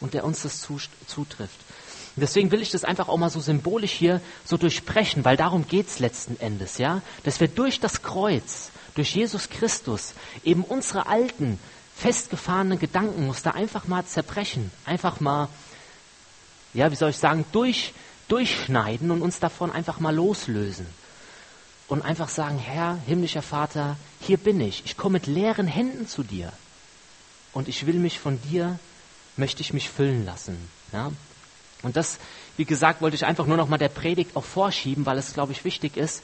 und 0.00 0.14
der 0.14 0.24
uns 0.24 0.42
das 0.42 0.60
zutrifft. 1.06 1.60
Deswegen 2.16 2.50
will 2.50 2.60
ich 2.60 2.70
das 2.70 2.84
einfach 2.84 3.08
auch 3.08 3.16
mal 3.16 3.30
so 3.30 3.40
symbolisch 3.40 3.92
hier 3.92 4.20
so 4.44 4.56
durchsprechen, 4.56 5.24
weil 5.24 5.36
darum 5.36 5.68
geht's 5.68 6.00
letzten 6.00 6.38
Endes, 6.40 6.78
ja, 6.78 7.02
dass 7.22 7.40
wir 7.40 7.48
durch 7.48 7.80
das 7.80 8.02
Kreuz, 8.02 8.70
durch 8.94 9.14
Jesus 9.14 9.48
Christus 9.48 10.14
eben 10.42 10.64
unsere 10.64 11.06
alten 11.06 11.58
festgefahrenen 11.96 12.78
Gedankenmuster 12.78 13.54
einfach 13.54 13.86
mal 13.86 14.04
zerbrechen, 14.04 14.70
einfach 14.84 15.20
mal, 15.20 15.48
ja, 16.74 16.90
wie 16.90 16.96
soll 16.96 17.10
ich 17.10 17.18
sagen, 17.18 17.44
durch, 17.52 17.92
durchschneiden 18.30 19.10
und 19.10 19.22
uns 19.22 19.40
davon 19.40 19.70
einfach 19.70 20.00
mal 20.00 20.14
loslösen. 20.14 20.86
Und 21.88 22.02
einfach 22.02 22.28
sagen, 22.28 22.58
Herr, 22.58 22.98
himmlischer 23.06 23.42
Vater, 23.42 23.96
hier 24.20 24.36
bin 24.36 24.60
ich. 24.60 24.84
Ich 24.84 24.96
komme 24.96 25.14
mit 25.14 25.26
leeren 25.26 25.66
Händen 25.66 26.06
zu 26.06 26.22
dir. 26.22 26.52
Und 27.52 27.66
ich 27.66 27.86
will 27.86 27.98
mich 27.98 28.20
von 28.20 28.40
dir, 28.42 28.78
möchte 29.36 29.60
ich 29.60 29.72
mich 29.72 29.90
füllen 29.90 30.24
lassen. 30.24 30.56
Ja? 30.92 31.10
Und 31.82 31.96
das, 31.96 32.18
wie 32.56 32.64
gesagt, 32.64 33.02
wollte 33.02 33.16
ich 33.16 33.24
einfach 33.24 33.46
nur 33.46 33.56
noch 33.56 33.68
mal 33.68 33.78
der 33.78 33.88
Predigt 33.88 34.36
auch 34.36 34.44
vorschieben, 34.44 35.04
weil 35.06 35.18
es, 35.18 35.32
glaube 35.32 35.52
ich, 35.52 35.64
wichtig 35.64 35.96
ist, 35.96 36.22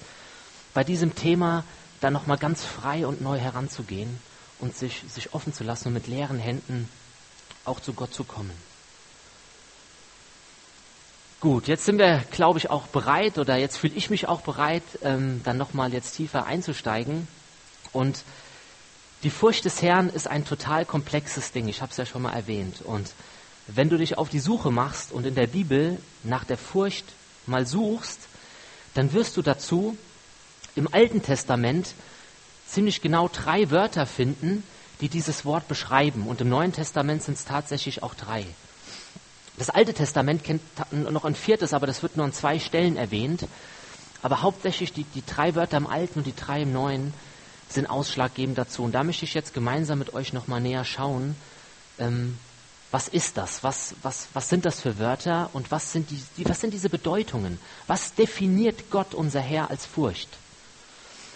bei 0.73 0.85
diesem 0.85 1.15
Thema 1.15 1.65
dann 2.01 2.13
noch 2.13 2.27
mal 2.27 2.37
ganz 2.37 2.63
frei 2.63 3.07
und 3.07 3.21
neu 3.21 3.39
heranzugehen 3.39 4.21
und 4.59 4.77
sich, 4.77 5.03
sich 5.09 5.35
offen 5.35 5.53
zu 5.53 5.65
lassen 5.65 5.89
und 5.89 5.95
mit 5.95 6.07
leeren 6.07 6.39
Händen 6.39 6.89
auch 7.65 7.81
zu 7.81 7.95
Gott 7.95 8.15
zu 8.15 8.25
kommen. 8.25 8.53
Gut, 11.41 11.69
jetzt 11.69 11.85
sind 11.85 11.99
wir, 11.99 12.25
glaube 12.31 12.59
ich, 12.59 12.71
auch 12.71 12.87
bereit 12.87 13.37
oder 13.37 13.57
jetzt 13.57 13.77
fühle 13.77 13.95
ich 13.95 14.09
mich 14.09 14.27
auch 14.27 14.41
bereit, 14.41 14.83
ähm, 15.03 15.43
dann 15.45 15.59
nochmal 15.59 15.93
jetzt 15.93 16.17
tiefer 16.17 16.47
einzusteigen. 16.47 17.29
Und 17.93 18.23
die 19.23 19.29
Furcht 19.29 19.67
des 19.67 19.83
Herrn 19.83 20.09
ist 20.09 20.29
ein 20.29 20.47
total 20.47 20.87
komplexes 20.87 21.53
Ding, 21.53 21.69
ich 21.69 21.83
habe 21.83 21.91
es 21.91 21.99
ja 21.99 22.07
schon 22.07 22.23
mal 22.23 22.33
erwähnt. 22.33 22.81
Und 22.81 23.13
wenn 23.67 23.91
du 23.91 23.99
dich 23.99 24.17
auf 24.17 24.31
die 24.31 24.41
Suche 24.41 24.71
machst 24.71 25.13
und 25.13 25.27
in 25.27 25.35
der 25.35 25.47
Bibel 25.47 25.99
nach 26.23 26.45
der 26.45 26.57
Furcht 26.57 27.05
mal 27.45 27.67
suchst, 27.67 28.21
dann 28.95 29.13
wirst 29.13 29.37
du 29.37 29.43
dazu 29.43 29.99
im 30.75 30.93
Alten 30.93 31.23
Testament 31.23 31.93
ziemlich 32.67 33.03
genau 33.03 33.29
drei 33.29 33.71
Wörter 33.71 34.07
finden, 34.07 34.63
die 35.03 35.11
dieses 35.11 35.45
Wort 35.45 35.69
beschreiben. 35.69 36.29
Und 36.29 36.41
im 36.41 36.49
Neuen 36.49 36.73
Testament 36.73 37.23
sind 37.23 37.37
es 37.37 37.45
tatsächlich 37.45 38.03
auch 38.03 38.15
drei. 38.15 38.47
Das 39.59 39.71
Alte 39.71 39.95
Testament 39.95 40.45
kennt 40.45 40.63
noch 40.93 41.25
ein 41.25 41.35
viertes, 41.35 41.73
aber 41.73 41.87
das 41.87 42.03
wird 42.03 42.17
nur 42.17 42.27
an 42.27 42.33
zwei 42.33 42.59
Stellen 42.59 42.97
erwähnt. 42.97 43.47
Aber 44.23 44.43
hauptsächlich 44.43 44.93
die, 44.93 45.05
die 45.05 45.25
drei 45.25 45.55
Wörter 45.55 45.77
im 45.77 45.87
Alten 45.87 46.21
und 46.21 46.27
die 46.27 46.37
drei 46.37 46.63
im 46.63 46.73
Neuen 46.73 47.15
sind 47.69 47.89
ausschlaggebend 47.89 48.59
dazu. 48.59 48.83
Und 48.83 48.93
da 48.93 49.05
möchte 49.05 49.25
ich 49.25 49.35
jetzt 49.35 49.55
gemeinsam 49.55 49.99
mit 49.99 50.15
euch 50.15 50.33
nochmal 50.33 50.61
näher 50.61 50.85
schauen, 50.85 51.37
ähm, 51.99 52.39
was 52.91 53.09
ist 53.09 53.37
das? 53.37 53.65
Was, 53.65 53.95
was, 54.03 54.29
was 54.33 54.49
sind 54.49 54.65
das 54.65 54.81
für 54.81 54.99
Wörter 54.99 55.51
und 55.53 55.71
was 55.71 55.93
sind, 55.93 56.11
die, 56.11 56.23
die, 56.37 56.49
was 56.49 56.61
sind 56.61 56.73
diese 56.73 56.89
Bedeutungen? 56.89 57.59
Was 57.87 58.15
definiert 58.15 58.91
Gott, 58.91 59.13
unser 59.15 59.41
Herr, 59.41 59.71
als 59.71 59.87
Furcht? 59.87 60.29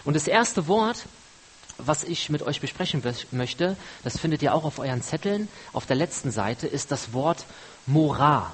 Und 0.05 0.15
das 0.15 0.27
erste 0.27 0.69
Wort, 0.69 1.05
was 1.77 2.05
ich 2.05 2.31
mit 2.31 2.43
euch 2.43 2.61
besprechen 2.61 3.03
möchte, 3.33 3.77
das 4.05 4.19
findet 4.19 4.43
ihr 4.43 4.55
auch 4.55 4.65
auf 4.65 4.79
euren 4.79 5.03
Zetteln, 5.03 5.49
auf 5.73 5.87
der 5.87 5.97
letzten 5.97 6.31
Seite, 6.31 6.67
ist 6.67 6.91
das 6.91 7.13
Wort 7.13 7.45
Mora. 7.87 8.53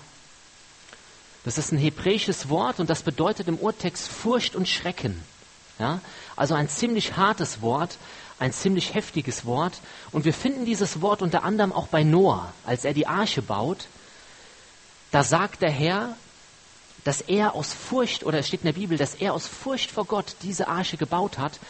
Das 1.45 1.59
ist 1.59 1.73
ein 1.73 1.79
hebräisches 1.79 2.49
Wort 2.49 2.81
und 2.81 2.91
das 2.91 3.03
bedeutet 3.03 3.47
im 3.49 3.59
Urtext 3.59 4.09
Furcht 4.09 4.57
und 4.57 4.69
Schrecken. 4.69 5.23
Ja? 5.79 6.01
Also 6.35 6.55
ein 6.55 6.69
ziemlich 6.69 7.17
hartes 7.17 7.63
Wort, 7.63 7.99
ein 8.39 8.53
ziemlich 8.53 8.95
heftiges 8.95 9.45
Wort. 9.45 9.75
Und 10.13 10.25
wir 10.25 10.35
finden 10.35 10.65
dieses 10.65 11.01
Wort 11.01 11.23
unter 11.23 11.45
anderem 11.45 11.73
auch 11.73 11.89
bei 11.89 12.03
Noah, 12.03 12.53
als 12.65 12.85
er 12.85 12.95
die 12.95 13.07
Arche 13.07 13.43
baut. 13.43 13.87
Da 15.11 15.23
sagt 15.23 15.63
der 15.63 15.71
Herr, 15.71 16.17
dass 17.05 17.21
er 17.21 17.55
aus 17.55 17.73
Furcht, 17.73 18.25
oder 18.25 18.41
es 18.41 18.49
steht 18.49 18.63
in 18.63 18.67
der 18.67 18.73
Bibel, 18.73 18.99
dass 18.99 19.15
er 19.15 19.33
aus 19.33 19.47
Furcht 19.47 19.93
vor 19.93 20.05
Gott 20.05 20.35
diese 20.43 20.67
Arche 20.67 20.97
gebaut 20.97 21.39
hat, 21.39 21.61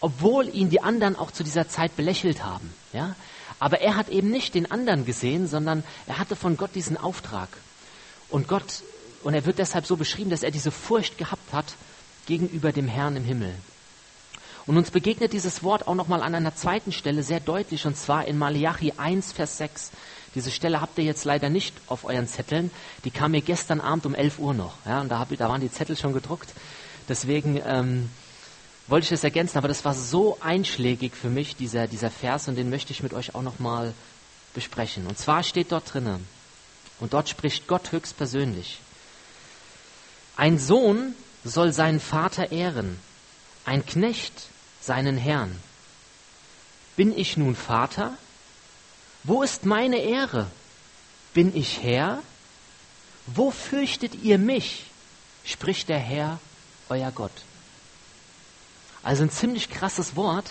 obwohl 0.00 0.48
ihn 0.48 0.68
die 0.68 0.80
anderen 0.80 1.16
auch 1.16 1.30
zu 1.30 1.44
dieser 1.44 1.68
Zeit 1.68 1.94
belächelt 1.96 2.44
haben. 2.44 2.74
Ja? 2.92 3.14
Aber 3.58 3.80
er 3.80 3.96
hat 3.96 4.08
eben 4.08 4.30
nicht 4.30 4.54
den 4.54 4.70
anderen 4.70 5.04
gesehen, 5.04 5.48
sondern 5.48 5.82
er 6.06 6.18
hatte 6.18 6.36
von 6.36 6.56
Gott 6.56 6.74
diesen 6.74 6.96
Auftrag. 6.96 7.48
Und 8.28 8.48
Gott 8.48 8.82
und 9.26 9.34
er 9.34 9.44
wird 9.44 9.58
deshalb 9.58 9.86
so 9.86 9.96
beschrieben, 9.96 10.30
dass 10.30 10.44
er 10.44 10.52
diese 10.52 10.70
Furcht 10.70 11.18
gehabt 11.18 11.52
hat 11.52 11.74
gegenüber 12.26 12.70
dem 12.70 12.86
Herrn 12.86 13.16
im 13.16 13.24
Himmel. 13.24 13.52
Und 14.66 14.76
uns 14.76 14.92
begegnet 14.92 15.32
dieses 15.32 15.64
Wort 15.64 15.88
auch 15.88 15.96
nochmal 15.96 16.22
an 16.22 16.34
einer 16.34 16.54
zweiten 16.54 16.92
Stelle 16.92 17.24
sehr 17.24 17.40
deutlich, 17.40 17.86
und 17.86 17.96
zwar 17.96 18.26
in 18.26 18.38
Malachi 18.38 18.92
1, 18.96 19.32
Vers 19.32 19.58
6. 19.58 19.90
Diese 20.36 20.52
Stelle 20.52 20.80
habt 20.80 20.96
ihr 20.98 21.04
jetzt 21.04 21.24
leider 21.24 21.50
nicht 21.50 21.74
auf 21.88 22.04
euren 22.04 22.28
Zetteln. 22.28 22.70
Die 23.04 23.10
kam 23.10 23.32
mir 23.32 23.40
gestern 23.40 23.80
Abend 23.80 24.06
um 24.06 24.14
11 24.14 24.38
Uhr 24.38 24.54
noch. 24.54 24.74
Ja, 24.84 25.00
und 25.00 25.08
da, 25.08 25.18
hab, 25.18 25.36
da 25.36 25.48
waren 25.48 25.60
die 25.60 25.72
Zettel 25.72 25.96
schon 25.96 26.12
gedruckt. 26.12 26.50
Deswegen 27.08 27.60
ähm, 27.66 28.10
wollte 28.88 29.04
ich 29.04 29.10
das 29.10 29.24
ergänzen. 29.24 29.58
Aber 29.58 29.68
das 29.68 29.84
war 29.84 29.94
so 29.94 30.38
einschlägig 30.40 31.14
für 31.14 31.28
mich, 31.28 31.56
dieser, 31.56 31.86
dieser 31.86 32.10
Vers, 32.10 32.48
und 32.48 32.56
den 32.56 32.70
möchte 32.70 32.92
ich 32.92 33.02
mit 33.02 33.14
euch 33.14 33.34
auch 33.34 33.42
nochmal 33.42 33.94
besprechen. 34.54 35.06
Und 35.06 35.18
zwar 35.18 35.42
steht 35.42 35.72
dort 35.72 35.92
drinnen, 35.92 36.26
und 36.98 37.12
dort 37.12 37.28
spricht 37.28 37.66
Gott 37.66 37.92
höchstpersönlich. 37.92 38.78
Ein 40.36 40.58
Sohn 40.58 41.14
soll 41.44 41.72
seinen 41.72 42.00
Vater 42.00 42.52
ehren, 42.52 42.98
ein 43.64 43.84
Knecht 43.84 44.48
seinen 44.80 45.16
Herrn. 45.16 45.60
Bin 46.96 47.16
ich 47.16 47.36
nun 47.36 47.54
Vater? 47.54 48.16
Wo 49.24 49.42
ist 49.42 49.66
meine 49.66 49.98
Ehre? 49.98 50.46
Bin 51.34 51.54
ich 51.54 51.82
Herr? 51.82 52.22
Wo 53.26 53.50
fürchtet 53.50 54.14
ihr 54.22 54.38
mich? 54.38 54.84
spricht 55.44 55.88
der 55.88 55.98
Herr, 55.98 56.40
euer 56.88 57.10
Gott. 57.12 57.45
Also 59.06 59.22
ein 59.22 59.30
ziemlich 59.30 59.70
krasses 59.70 60.16
Wort, 60.16 60.50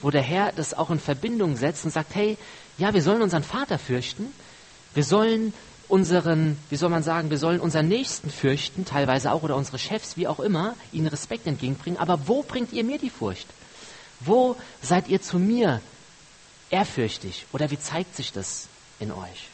wo 0.00 0.10
der 0.10 0.22
Herr 0.22 0.50
das 0.52 0.72
auch 0.72 0.88
in 0.88 0.98
Verbindung 0.98 1.56
setzt 1.56 1.84
und 1.84 1.90
sagt, 1.90 2.14
hey, 2.14 2.38
ja, 2.78 2.94
wir 2.94 3.02
sollen 3.02 3.20
unseren 3.20 3.42
Vater 3.42 3.78
fürchten, 3.78 4.32
wir 4.94 5.04
sollen 5.04 5.52
unseren, 5.86 6.56
wie 6.70 6.76
soll 6.76 6.88
man 6.88 7.02
sagen, 7.02 7.28
wir 7.28 7.36
sollen 7.36 7.60
unseren 7.60 7.86
Nächsten 7.86 8.30
fürchten, 8.30 8.86
teilweise 8.86 9.30
auch, 9.30 9.42
oder 9.42 9.56
unsere 9.56 9.78
Chefs, 9.78 10.16
wie 10.16 10.26
auch 10.26 10.40
immer, 10.40 10.74
ihnen 10.90 11.06
Respekt 11.06 11.46
entgegenbringen. 11.46 12.00
Aber 12.00 12.26
wo 12.26 12.42
bringt 12.42 12.72
ihr 12.72 12.82
mir 12.82 12.98
die 12.98 13.10
Furcht? 13.10 13.46
Wo 14.20 14.56
seid 14.80 15.08
ihr 15.08 15.20
zu 15.20 15.38
mir 15.38 15.82
ehrfürchtig? 16.70 17.44
Oder 17.52 17.70
wie 17.70 17.78
zeigt 17.78 18.16
sich 18.16 18.32
das 18.32 18.68
in 19.00 19.12
euch? 19.12 19.48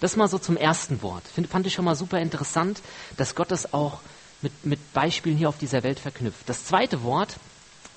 Das 0.00 0.16
mal 0.16 0.26
so 0.26 0.38
zum 0.38 0.56
ersten 0.56 1.00
Wort. 1.00 1.22
Fand 1.48 1.66
ich 1.68 1.74
schon 1.74 1.84
mal 1.84 1.94
super 1.94 2.18
interessant, 2.18 2.80
dass 3.16 3.36
Gott 3.36 3.52
das 3.52 3.72
auch 3.72 4.00
mit, 4.42 4.64
mit 4.64 4.92
Beispielen 4.92 5.36
hier 5.36 5.48
auf 5.48 5.58
dieser 5.58 5.82
Welt 5.82 6.00
verknüpft. 6.00 6.48
Das 6.48 6.64
zweite 6.64 7.02
Wort 7.02 7.36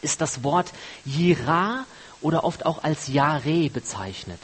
ist 0.01 0.21
das 0.21 0.43
Wort 0.43 0.71
Jira 1.05 1.85
oder 2.21 2.43
oft 2.43 2.65
auch 2.65 2.83
als 2.83 3.07
Jare 3.07 3.69
bezeichnet. 3.69 4.39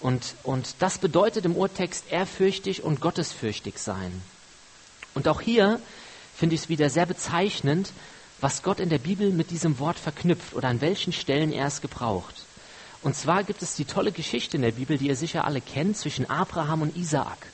Und, 0.00 0.34
und 0.42 0.74
das 0.80 0.98
bedeutet 0.98 1.44
im 1.44 1.56
Urtext 1.56 2.10
ehrfürchtig 2.10 2.82
und 2.82 3.00
gottesfürchtig 3.00 3.78
sein. 3.78 4.22
Und 5.14 5.28
auch 5.28 5.40
hier 5.40 5.80
finde 6.34 6.56
ich 6.56 6.62
es 6.62 6.68
wieder 6.68 6.90
sehr 6.90 7.06
bezeichnend, 7.06 7.92
was 8.40 8.64
Gott 8.64 8.80
in 8.80 8.88
der 8.88 8.98
Bibel 8.98 9.30
mit 9.30 9.50
diesem 9.50 9.78
Wort 9.78 9.98
verknüpft 9.98 10.54
oder 10.54 10.68
an 10.68 10.80
welchen 10.80 11.12
Stellen 11.12 11.52
er 11.52 11.66
es 11.68 11.80
gebraucht. 11.80 12.34
Und 13.02 13.14
zwar 13.14 13.44
gibt 13.44 13.62
es 13.62 13.76
die 13.76 13.84
tolle 13.84 14.10
Geschichte 14.10 14.56
in 14.56 14.62
der 14.62 14.72
Bibel, 14.72 14.98
die 14.98 15.08
ihr 15.08 15.16
sicher 15.16 15.44
alle 15.44 15.60
kennt, 15.60 15.96
zwischen 15.96 16.28
Abraham 16.28 16.82
und 16.82 16.96
Isaak. 16.96 17.46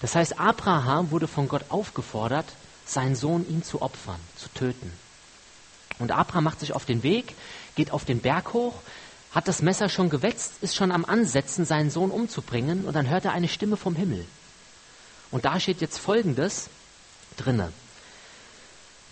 Das 0.00 0.14
heißt, 0.14 0.38
Abraham 0.38 1.10
wurde 1.10 1.28
von 1.28 1.48
Gott 1.48 1.64
aufgefordert, 1.70 2.46
seinen 2.84 3.16
Sohn 3.16 3.48
ihm 3.48 3.62
zu 3.62 3.82
opfern, 3.82 4.20
zu 4.36 4.48
töten. 4.50 4.92
Und 5.98 6.12
Abraham 6.12 6.44
macht 6.44 6.60
sich 6.60 6.72
auf 6.72 6.84
den 6.84 7.02
Weg, 7.02 7.34
geht 7.74 7.90
auf 7.90 8.04
den 8.04 8.20
Berg 8.20 8.52
hoch, 8.52 8.74
hat 9.32 9.48
das 9.48 9.62
Messer 9.62 9.88
schon 9.88 10.10
gewetzt, 10.10 10.54
ist 10.60 10.76
schon 10.76 10.92
am 10.92 11.04
Ansetzen, 11.04 11.64
seinen 11.64 11.90
Sohn 11.90 12.10
umzubringen, 12.10 12.84
und 12.84 12.94
dann 12.94 13.08
hört 13.08 13.24
er 13.24 13.32
eine 13.32 13.48
Stimme 13.48 13.76
vom 13.76 13.96
Himmel. 13.96 14.24
Und 15.30 15.44
da 15.44 15.58
steht 15.58 15.80
jetzt 15.80 15.98
Folgendes 15.98 16.68
drinne. 17.36 17.72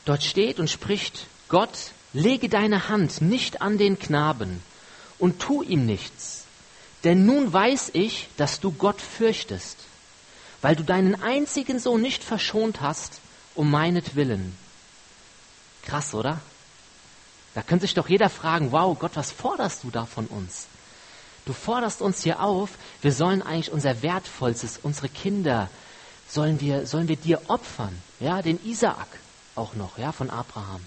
Dort 0.04 0.22
steht 0.22 0.60
und 0.60 0.70
spricht 0.70 1.26
Gott, 1.48 1.92
lege 2.12 2.48
deine 2.48 2.88
Hand 2.88 3.20
nicht 3.20 3.62
an 3.62 3.78
den 3.78 3.98
Knaben 3.98 4.62
und 5.18 5.40
tu 5.40 5.62
ihm 5.62 5.86
nichts, 5.86 6.44
denn 7.02 7.26
nun 7.26 7.52
weiß 7.52 7.90
ich, 7.94 8.28
dass 8.36 8.60
du 8.60 8.70
Gott 8.72 9.00
fürchtest, 9.00 9.76
weil 10.64 10.76
du 10.76 10.82
deinen 10.82 11.22
einzigen 11.22 11.78
Sohn 11.78 12.00
nicht 12.00 12.24
verschont 12.24 12.80
hast, 12.80 13.20
um 13.54 13.70
meinetwillen. 13.70 14.56
Krass, 15.82 16.14
oder? 16.14 16.40
Da 17.54 17.60
könnte 17.60 17.84
sich 17.84 17.92
doch 17.92 18.08
jeder 18.08 18.30
fragen, 18.30 18.72
wow, 18.72 18.98
Gott, 18.98 19.10
was 19.12 19.30
forderst 19.30 19.84
du 19.84 19.90
da 19.90 20.06
von 20.06 20.26
uns? 20.26 20.68
Du 21.44 21.52
forderst 21.52 22.00
uns 22.00 22.22
hier 22.22 22.40
auf, 22.40 22.70
wir 23.02 23.12
sollen 23.12 23.42
eigentlich 23.42 23.72
unser 23.72 24.00
Wertvollstes, 24.00 24.80
unsere 24.82 25.10
Kinder, 25.10 25.68
sollen 26.30 26.58
wir, 26.62 26.86
sollen 26.86 27.08
wir 27.08 27.16
dir 27.16 27.42
opfern, 27.48 27.94
ja, 28.18 28.40
den 28.40 28.58
Isaak 28.64 29.08
auch 29.56 29.74
noch, 29.74 29.98
ja, 29.98 30.12
von 30.12 30.30
Abraham. 30.30 30.80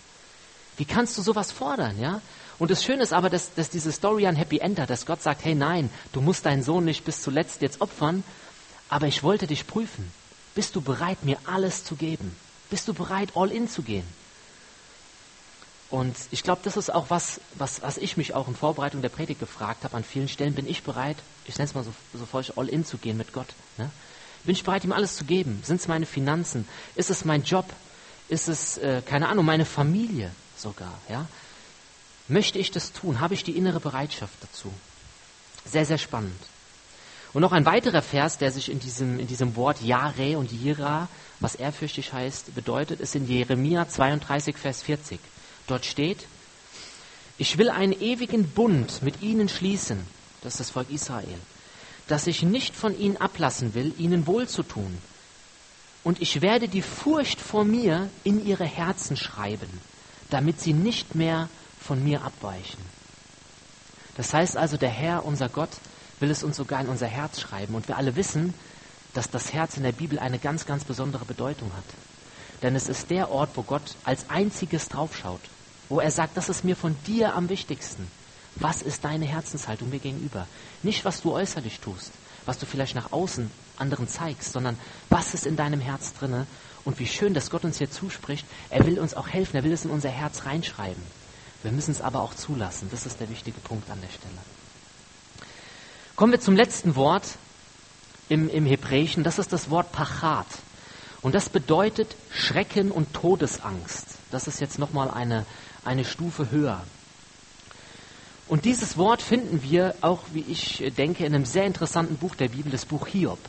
Wie 0.77 0.85
kannst 0.85 1.19
du 1.19 1.21
sowas 1.21 1.51
fordern, 1.51 1.99
ja? 2.01 2.21
Und 2.57 2.71
das 2.71 2.83
Schöne 2.83 3.03
ist 3.03 3.13
aber, 3.13 3.29
dass, 3.29 3.53
dass 3.53 3.69
diese 3.69 3.91
Story 3.91 4.25
ein 4.25 4.35
Happy 4.35 4.57
End 4.57 4.79
hat, 4.79 4.89
dass 4.89 5.05
Gott 5.05 5.21
sagt, 5.21 5.45
hey 5.45 5.53
nein, 5.53 5.91
du 6.13 6.21
musst 6.21 6.47
deinen 6.47 6.63
Sohn 6.63 6.85
nicht 6.85 7.05
bis 7.05 7.21
zuletzt 7.21 7.61
jetzt 7.61 7.79
opfern, 7.79 8.23
aber 8.89 9.07
ich 9.07 9.23
wollte 9.23 9.47
dich 9.47 9.67
prüfen. 9.67 10.11
Bist 10.55 10.75
du 10.75 10.81
bereit, 10.81 11.23
mir 11.23 11.37
alles 11.45 11.83
zu 11.83 11.95
geben? 11.95 12.35
Bist 12.69 12.87
du 12.87 12.93
bereit, 12.93 13.31
all 13.35 13.51
in 13.51 13.69
zu 13.69 13.83
gehen? 13.83 14.07
Und 15.89 16.15
ich 16.31 16.43
glaube, 16.43 16.61
das 16.63 16.75
ist 16.75 16.93
auch 16.93 17.09
was, 17.09 17.39
was, 17.55 17.81
was 17.81 17.97
ich 17.97 18.17
mich 18.17 18.33
auch 18.33 18.47
in 18.47 18.55
Vorbereitung 18.55 19.01
der 19.01 19.09
Predigt 19.09 19.39
gefragt 19.39 19.83
habe. 19.83 19.95
An 19.95 20.03
vielen 20.03 20.27
Stellen 20.27 20.53
bin 20.53 20.67
ich 20.67 20.83
bereit, 20.83 21.17
ich 21.45 21.57
nenne 21.57 21.69
es 21.69 21.75
mal 21.75 21.83
so, 21.83 21.93
so 22.13 22.25
feucht, 22.25 22.57
all 22.57 22.67
in 22.67 22.85
zu 22.85 22.97
gehen 22.97 23.17
mit 23.17 23.31
Gott. 23.31 23.47
Ne? 23.77 23.89
Bin 24.43 24.53
ich 24.53 24.63
bereit, 24.63 24.83
ihm 24.83 24.91
alles 24.91 25.15
zu 25.15 25.23
geben? 25.23 25.61
Sind 25.63 25.79
es 25.79 25.87
meine 25.87 26.05
Finanzen? 26.05 26.67
Ist 26.95 27.09
es 27.09 27.23
mein 27.23 27.43
Job? 27.43 27.65
Ist 28.27 28.49
es, 28.49 28.77
äh, 28.79 29.01
keine 29.05 29.29
Ahnung, 29.29 29.45
meine 29.45 29.65
Familie 29.65 30.31
sogar? 30.57 30.99
Ja? 31.09 31.27
Möchte 32.27 32.59
ich 32.59 32.71
das 32.71 32.91
tun? 32.91 33.21
Habe 33.21 33.33
ich 33.33 33.45
die 33.45 33.55
innere 33.55 33.79
Bereitschaft 33.79 34.33
dazu? 34.41 34.73
Sehr, 35.65 35.85
sehr 35.85 35.97
spannend. 35.97 36.39
Und 37.33 37.41
noch 37.41 37.51
ein 37.51 37.65
weiterer 37.65 38.01
Vers, 38.01 38.37
der 38.37 38.51
sich 38.51 38.71
in 38.71 38.79
diesem, 38.79 39.19
in 39.19 39.27
diesem 39.27 39.55
Wort 39.55 39.81
Jare 39.81 40.37
und 40.37 40.51
Jira, 40.51 41.07
was 41.39 41.55
ehrfürchtig 41.55 42.13
heißt, 42.13 42.55
bedeutet, 42.55 42.99
ist 42.99 43.15
in 43.15 43.27
Jeremia 43.27 43.87
32, 43.87 44.57
Vers 44.57 44.81
40. 44.81 45.19
Dort 45.67 45.85
steht, 45.85 46.25
ich 47.37 47.57
will 47.57 47.69
einen 47.69 47.93
ewigen 47.93 48.49
Bund 48.49 49.03
mit 49.03 49.21
ihnen 49.21 49.49
schließen, 49.49 49.99
das 50.41 50.53
ist 50.53 50.59
das 50.59 50.69
Volk 50.71 50.89
Israel, 50.89 51.39
dass 52.07 52.25
ich 52.25 52.41
nicht 52.41 52.75
von 52.75 52.97
ihnen 52.97 53.17
ablassen 53.17 53.73
will, 53.75 53.93
ihnen 53.97 54.25
wohlzutun. 54.25 54.97
Und 56.03 56.21
ich 56.21 56.41
werde 56.41 56.69
die 56.69 56.81
Furcht 56.81 57.41
vor 57.41 57.65
mir 57.65 58.09
in 58.23 58.45
ihre 58.45 58.65
Herzen 58.65 59.17
schreiben, 59.17 59.69
damit 60.29 60.61
sie 60.61 60.73
nicht 60.73 61.15
mehr 61.15 61.49
von 61.79 62.03
mir 62.03 62.23
abweichen. 62.23 62.79
Das 64.15 64.33
heißt 64.33 64.57
also, 64.57 64.77
der 64.77 64.89
Herr, 64.89 65.25
unser 65.25 65.49
Gott, 65.49 65.69
will 66.19 66.31
es 66.31 66.43
uns 66.43 66.57
sogar 66.57 66.81
in 66.81 66.87
unser 66.87 67.07
Herz 67.07 67.39
schreiben. 67.39 67.75
Und 67.75 67.87
wir 67.87 67.97
alle 67.97 68.15
wissen, 68.15 68.53
dass 69.13 69.29
das 69.29 69.53
Herz 69.53 69.77
in 69.77 69.83
der 69.83 69.91
Bibel 69.91 70.19
eine 70.19 70.39
ganz, 70.39 70.65
ganz 70.65 70.83
besondere 70.83 71.25
Bedeutung 71.25 71.71
hat. 71.75 71.83
Denn 72.63 72.75
es 72.75 72.89
ist 72.89 73.09
der 73.09 73.29
Ort, 73.29 73.51
wo 73.55 73.63
Gott 73.63 73.95
als 74.03 74.29
einziges 74.29 74.89
draufschaut 74.89 75.41
wo 75.89 75.99
er 75.99 76.11
sagt, 76.11 76.37
das 76.37 76.49
ist 76.49 76.63
mir 76.63 76.75
von 76.75 76.95
dir 77.05 77.35
am 77.35 77.49
wichtigsten. 77.49 78.07
Was 78.55 78.81
ist 78.81 79.05
deine 79.05 79.25
Herzenshaltung 79.25 79.89
mir 79.89 79.99
gegenüber? 79.99 80.47
Nicht, 80.83 81.05
was 81.05 81.21
du 81.21 81.33
äußerlich 81.33 81.79
tust, 81.79 82.11
was 82.45 82.57
du 82.57 82.65
vielleicht 82.65 82.95
nach 82.95 83.11
außen 83.11 83.49
anderen 83.77 84.07
zeigst, 84.07 84.51
sondern 84.51 84.77
was 85.09 85.33
ist 85.33 85.45
in 85.45 85.55
deinem 85.55 85.79
Herz 85.79 86.13
drinne 86.13 86.47
Und 86.83 86.99
wie 86.99 87.07
schön, 87.07 87.33
dass 87.33 87.49
Gott 87.49 87.65
uns 87.65 87.77
hier 87.77 87.91
zuspricht. 87.91 88.45
Er 88.69 88.85
will 88.85 88.97
uns 88.99 89.13
auch 89.13 89.27
helfen, 89.27 89.57
er 89.57 89.63
will 89.63 89.73
es 89.73 89.83
in 89.83 89.91
unser 89.91 90.09
Herz 90.09 90.45
reinschreiben. 90.45 91.03
Wir 91.61 91.71
müssen 91.71 91.91
es 91.91 92.01
aber 92.01 92.21
auch 92.21 92.33
zulassen. 92.33 92.87
Das 92.91 93.05
ist 93.05 93.19
der 93.19 93.29
wichtige 93.29 93.59
Punkt 93.59 93.89
an 93.89 93.99
der 93.99 94.07
Stelle. 94.07 94.56
Kommen 96.17 96.31
wir 96.31 96.41
zum 96.41 96.55
letzten 96.55 96.95
Wort 96.95 97.37
im, 98.27 98.49
im 98.49 98.65
Hebräischen. 98.65 99.23
Das 99.23 99.37
ist 99.37 99.53
das 99.53 99.69
Wort 99.69 99.91
Pachat. 99.91 100.47
Und 101.21 101.35
das 101.35 101.47
bedeutet 101.47 102.15
Schrecken 102.31 102.89
und 102.89 103.13
Todesangst. 103.13 104.17
Das 104.31 104.47
ist 104.47 104.59
jetzt 104.59 104.79
nochmal 104.79 105.11
eine, 105.11 105.45
eine 105.85 106.03
Stufe 106.03 106.49
höher. 106.49 106.81
Und 108.47 108.65
dieses 108.65 108.97
Wort 108.97 109.21
finden 109.21 109.61
wir 109.61 109.93
auch, 110.01 110.23
wie 110.33 110.43
ich 110.49 110.91
denke, 110.97 111.23
in 111.23 111.35
einem 111.35 111.45
sehr 111.45 111.65
interessanten 111.65 112.17
Buch 112.17 112.33
der 112.33 112.47
Bibel, 112.47 112.71
das 112.71 112.87
Buch 112.87 113.05
Hiob. 113.05 113.39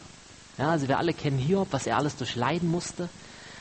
Ja, 0.59 0.73
also 0.73 0.89
wir 0.89 0.99
alle 0.99 1.15
kennen 1.15 1.39
Hiob, 1.39 1.69
was 1.71 1.87
er 1.87 1.97
alles 1.97 2.17
durchleiden 2.17 2.71
musste, 2.71 3.09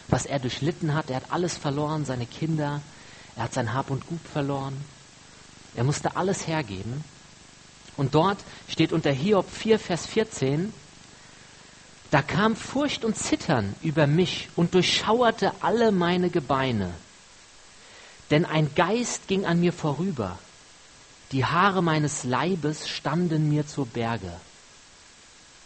was 0.10 0.26
er 0.26 0.40
durchlitten 0.40 0.94
hat. 0.94 1.10
Er 1.10 1.18
hat 1.18 1.32
alles 1.32 1.56
verloren, 1.56 2.04
seine 2.04 2.26
Kinder, 2.26 2.82
er 3.38 3.44
hat 3.44 3.54
sein 3.54 3.74
Hab 3.74 3.90
und 3.90 4.06
Gut 4.06 4.28
verloren. 4.34 4.76
Er 5.78 5.86
musste 5.86 6.18
alles 6.18 6.46
hergeben. 6.46 7.06
Und 7.98 8.16
dort 8.16 8.40
steht 8.70 8.94
unter 8.94 9.12
Hiob 9.12 9.50
4, 9.50 9.80
Vers 9.80 10.06
14, 10.06 10.72
da 12.12 12.22
kam 12.22 12.56
Furcht 12.56 13.04
und 13.04 13.18
Zittern 13.18 13.76
über 13.82 14.08
mich 14.08 14.50
und 14.56 14.74
durchschauerte 14.74 15.52
alle 15.62 15.92
meine 15.92 16.30
Gebeine. 16.30 16.94
Denn 18.30 18.46
ein 18.46 18.74
Geist 18.76 19.28
ging 19.28 19.46
an 19.46 19.60
mir 19.60 19.74
vorüber. 19.74 20.38
Die 21.32 21.44
Haare 21.44 21.82
meines 21.82 22.24
Leibes 22.24 22.88
standen 22.88 23.50
mir 23.50 23.68
zur 23.68 23.86
Berge. 23.88 24.32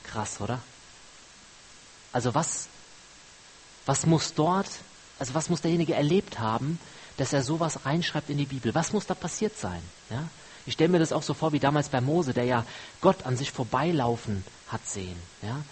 Krass, 0.03 0.41
oder? 0.41 0.59
Also 2.11 2.33
was, 2.33 2.67
was 3.85 4.05
muss 4.05 4.33
dort, 4.33 4.69
also 5.19 5.33
was 5.35 5.49
muss 5.49 5.61
derjenige 5.61 5.93
erlebt 5.93 6.39
haben, 6.39 6.79
dass 7.17 7.33
er 7.33 7.43
sowas 7.43 7.85
reinschreibt 7.85 8.29
in 8.29 8.37
die 8.37 8.45
Bibel? 8.45 8.73
Was 8.73 8.93
muss 8.93 9.05
da 9.05 9.13
passiert 9.13 9.57
sein? 9.57 9.81
Ja? 10.09 10.27
Ich 10.65 10.73
stelle 10.73 10.89
mir 10.89 10.99
das 10.99 11.11
auch 11.11 11.23
so 11.23 11.33
vor 11.33 11.53
wie 11.53 11.59
damals 11.59 11.89
bei 11.89 12.01
Mose, 12.01 12.33
der 12.33 12.45
ja 12.45 12.65
Gott 13.01 13.25
an 13.25 13.37
sich 13.37 13.51
vorbeilaufen 13.51 14.43
hat 14.67 14.87
sehen. 14.87 15.15
Ja? 15.41 15.63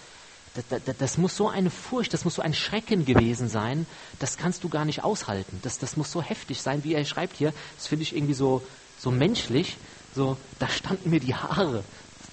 Das, 0.55 0.81
das, 0.83 0.97
das, 0.97 1.17
muss 1.17 1.35
so 1.35 1.47
eine 1.47 1.69
Furcht, 1.69 2.13
das 2.13 2.25
muss 2.25 2.35
so 2.35 2.41
ein 2.41 2.53
Schrecken 2.53 3.05
gewesen 3.05 3.49
sein, 3.49 3.85
das 4.17 4.37
kannst 4.37 4.63
du 4.63 4.69
gar 4.69 4.85
nicht 4.85 5.03
aushalten. 5.03 5.59
Das, 5.61 5.77
das 5.77 5.95
muss 5.95 6.11
so 6.11 6.21
heftig 6.21 6.61
sein, 6.61 6.83
wie 6.83 6.95
er 6.95 7.05
schreibt 7.05 7.37
hier. 7.37 7.53
Das 7.77 7.87
finde 7.87 8.03
ich 8.03 8.15
irgendwie 8.15 8.33
so, 8.33 8.65
so 8.97 9.11
menschlich. 9.11 9.77
So, 10.15 10.37
da 10.57 10.67
standen 10.67 11.11
mir 11.11 11.19
die 11.19 11.35
Haare 11.35 11.83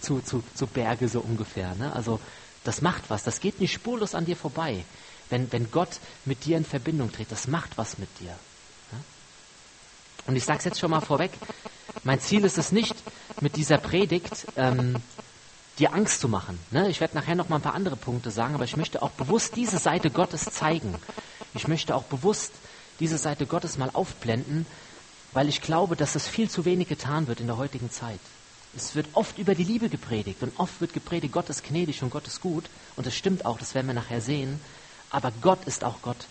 zu, 0.00 0.20
zu, 0.20 0.42
zu 0.54 0.66
Berge 0.66 1.08
so 1.08 1.20
ungefähr. 1.20 1.74
Ne? 1.74 1.92
Also 1.92 2.20
das 2.64 2.80
macht 2.80 3.04
was, 3.08 3.22
das 3.22 3.40
geht 3.40 3.60
nicht 3.60 3.72
spurlos 3.72 4.14
an 4.14 4.24
dir 4.24 4.36
vorbei. 4.36 4.84
Wenn, 5.28 5.52
wenn 5.52 5.70
Gott 5.70 6.00
mit 6.24 6.44
dir 6.44 6.56
in 6.56 6.64
Verbindung 6.64 7.12
tritt, 7.12 7.30
das 7.30 7.48
macht 7.48 7.76
was 7.76 7.98
mit 7.98 8.08
dir. 8.18 8.30
Ne? 8.92 8.98
Und 10.26 10.36
ich 10.36 10.44
sage 10.44 10.60
es 10.60 10.64
jetzt 10.64 10.78
schon 10.78 10.90
mal 10.90 11.00
vorweg, 11.00 11.32
mein 12.04 12.20
Ziel 12.20 12.44
ist 12.44 12.58
es 12.58 12.72
nicht, 12.72 12.94
mit 13.40 13.56
dieser 13.56 13.78
Predigt 13.78 14.46
ähm, 14.56 14.96
dir 15.78 15.92
Angst 15.92 16.20
zu 16.20 16.28
machen. 16.28 16.58
Ne? 16.70 16.88
Ich 16.88 17.00
werde 17.00 17.16
nachher 17.16 17.34
noch 17.34 17.48
mal 17.48 17.56
ein 17.56 17.62
paar 17.62 17.74
andere 17.74 17.96
Punkte 17.96 18.30
sagen, 18.30 18.54
aber 18.54 18.64
ich 18.64 18.76
möchte 18.76 19.02
auch 19.02 19.10
bewusst 19.10 19.56
diese 19.56 19.78
Seite 19.78 20.10
Gottes 20.10 20.44
zeigen. 20.44 20.94
Ich 21.54 21.68
möchte 21.68 21.94
auch 21.94 22.04
bewusst 22.04 22.52
diese 23.00 23.18
Seite 23.18 23.46
Gottes 23.46 23.78
mal 23.78 23.90
aufblenden, 23.92 24.66
weil 25.32 25.48
ich 25.48 25.60
glaube, 25.60 25.96
dass 25.96 26.14
es 26.14 26.26
viel 26.26 26.48
zu 26.48 26.64
wenig 26.64 26.88
getan 26.88 27.26
wird 27.26 27.40
in 27.40 27.46
der 27.46 27.58
heutigen 27.58 27.90
Zeit. 27.90 28.20
Es 28.74 28.94
wird 28.94 29.08
oft 29.14 29.38
über 29.38 29.54
die 29.54 29.64
Liebe 29.64 29.88
gepredigt 29.88 30.42
und 30.42 30.58
oft 30.58 30.80
wird 30.80 30.92
gepredigt, 30.92 31.32
Gott 31.32 31.48
ist 31.48 31.64
gnädig 31.64 32.02
und 32.02 32.10
Gott 32.10 32.26
ist 32.26 32.40
gut. 32.40 32.64
Und 32.96 33.06
das 33.06 33.14
stimmt 33.14 33.44
auch, 33.44 33.58
das 33.58 33.74
werden 33.74 33.86
wir 33.86 33.94
nachher 33.94 34.20
sehen. 34.20 34.60
Aber 35.10 35.32
Gott 35.40 35.64
ist 35.66 35.84
auch 35.84 36.02
Gott. 36.02 36.26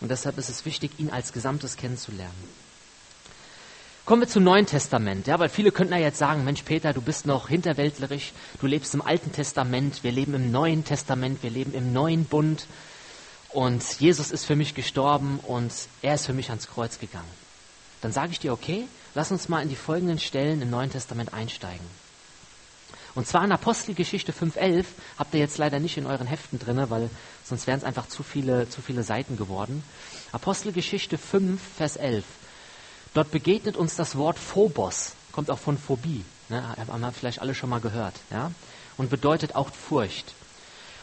Und 0.00 0.10
deshalb 0.10 0.36
ist 0.38 0.50
es 0.50 0.64
wichtig, 0.66 0.92
ihn 0.98 1.10
als 1.10 1.32
Gesamtes 1.32 1.76
kennenzulernen. 1.76 2.65
Kommen 4.06 4.22
wir 4.22 4.28
zum 4.28 4.44
Neuen 4.44 4.66
Testament, 4.66 5.26
ja, 5.26 5.36
weil 5.40 5.48
viele 5.48 5.72
könnten 5.72 5.92
ja 5.92 5.98
jetzt 5.98 6.18
sagen, 6.18 6.44
Mensch 6.44 6.62
Peter, 6.62 6.92
du 6.92 7.02
bist 7.02 7.26
noch 7.26 7.48
hinterwäldlerisch, 7.48 8.34
du 8.60 8.68
lebst 8.68 8.94
im 8.94 9.02
Alten 9.02 9.32
Testament, 9.32 10.04
wir 10.04 10.12
leben 10.12 10.32
im 10.34 10.52
Neuen 10.52 10.84
Testament, 10.84 11.42
wir 11.42 11.50
leben 11.50 11.74
im 11.74 11.92
neuen 11.92 12.24
Bund 12.24 12.68
und 13.48 13.82
Jesus 13.98 14.30
ist 14.30 14.44
für 14.44 14.54
mich 14.54 14.76
gestorben 14.76 15.40
und 15.42 15.72
er 16.02 16.14
ist 16.14 16.26
für 16.26 16.34
mich 16.34 16.50
ans 16.50 16.68
Kreuz 16.68 17.00
gegangen. 17.00 17.26
Dann 18.00 18.12
sage 18.12 18.30
ich 18.30 18.38
dir, 18.38 18.52
okay, 18.52 18.86
lass 19.16 19.32
uns 19.32 19.48
mal 19.48 19.60
in 19.60 19.70
die 19.70 19.74
folgenden 19.74 20.20
Stellen 20.20 20.62
im 20.62 20.70
Neuen 20.70 20.92
Testament 20.92 21.34
einsteigen. 21.34 21.84
Und 23.16 23.26
zwar 23.26 23.44
in 23.44 23.50
Apostelgeschichte 23.50 24.30
5.11, 24.30 24.84
habt 25.18 25.34
ihr 25.34 25.40
jetzt 25.40 25.58
leider 25.58 25.80
nicht 25.80 25.96
in 25.96 26.06
euren 26.06 26.28
Heften 26.28 26.60
drin, 26.60 26.80
weil 26.90 27.10
sonst 27.44 27.66
wären 27.66 27.78
es 27.78 27.84
einfach 27.84 28.06
zu 28.06 28.22
viele, 28.22 28.68
zu 28.68 28.82
viele 28.82 29.02
Seiten 29.02 29.36
geworden. 29.36 29.82
Apostelgeschichte 30.30 31.18
5, 31.18 31.60
Vers 31.76 31.96
11. 31.96 32.22
Dort 33.16 33.30
begegnet 33.30 33.78
uns 33.78 33.96
das 33.96 34.16
Wort 34.16 34.38
Phobos, 34.38 35.12
kommt 35.32 35.50
auch 35.50 35.58
von 35.58 35.78
Phobie, 35.78 36.22
ne, 36.50 36.62
haben 36.76 37.00
wir 37.00 37.12
vielleicht 37.12 37.40
alle 37.40 37.54
schon 37.54 37.70
mal 37.70 37.80
gehört, 37.80 38.12
ja, 38.30 38.52
und 38.98 39.08
bedeutet 39.08 39.54
auch 39.54 39.70
Furcht. 39.70 40.34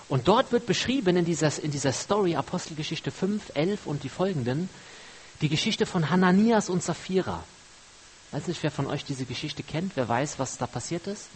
Und 0.09 0.27
dort 0.27 0.51
wird 0.51 0.67
beschrieben 0.67 1.17
in 1.17 1.25
dieser, 1.25 1.51
in 1.63 1.71
dieser 1.71 1.91
Story, 1.91 2.35
Apostelgeschichte 2.35 3.09
5, 3.09 3.53
11 3.55 3.87
und 3.87 4.03
die 4.03 4.09
folgenden, 4.09 4.69
die 5.41 5.49
Geschichte 5.49 5.87
von 5.87 6.11
Hananias 6.11 6.69
und 6.69 6.83
Sapphira. 6.83 7.43
Weiß 8.29 8.45
nicht, 8.45 8.61
wer 8.61 8.69
von 8.69 8.85
euch 8.85 9.03
diese 9.03 9.25
Geschichte 9.25 9.63
kennt, 9.63 9.93
wer 9.95 10.07
weiß, 10.07 10.37
was 10.37 10.59
da 10.59 10.67
passiert 10.67 11.07
ist. 11.07 11.29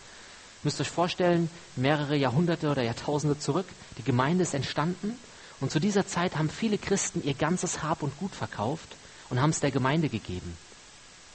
Müsst 0.61 0.79
euch 0.79 0.91
vorstellen, 0.91 1.49
mehrere 1.75 2.15
Jahrhunderte 2.15 2.69
oder 2.69 2.83
Jahrtausende 2.83 3.39
zurück, 3.39 3.65
die 3.97 4.03
Gemeinde 4.03 4.43
ist 4.43 4.53
entstanden 4.53 5.17
und 5.59 5.71
zu 5.71 5.79
dieser 5.79 6.05
Zeit 6.05 6.35
haben 6.35 6.51
viele 6.51 6.77
Christen 6.77 7.23
ihr 7.23 7.33
ganzes 7.33 7.81
Hab 7.81 8.03
und 8.03 8.15
Gut 8.19 8.35
verkauft 8.35 8.89
und 9.31 9.41
haben 9.41 9.49
es 9.49 9.59
der 9.59 9.71
Gemeinde 9.71 10.09
gegeben. 10.09 10.55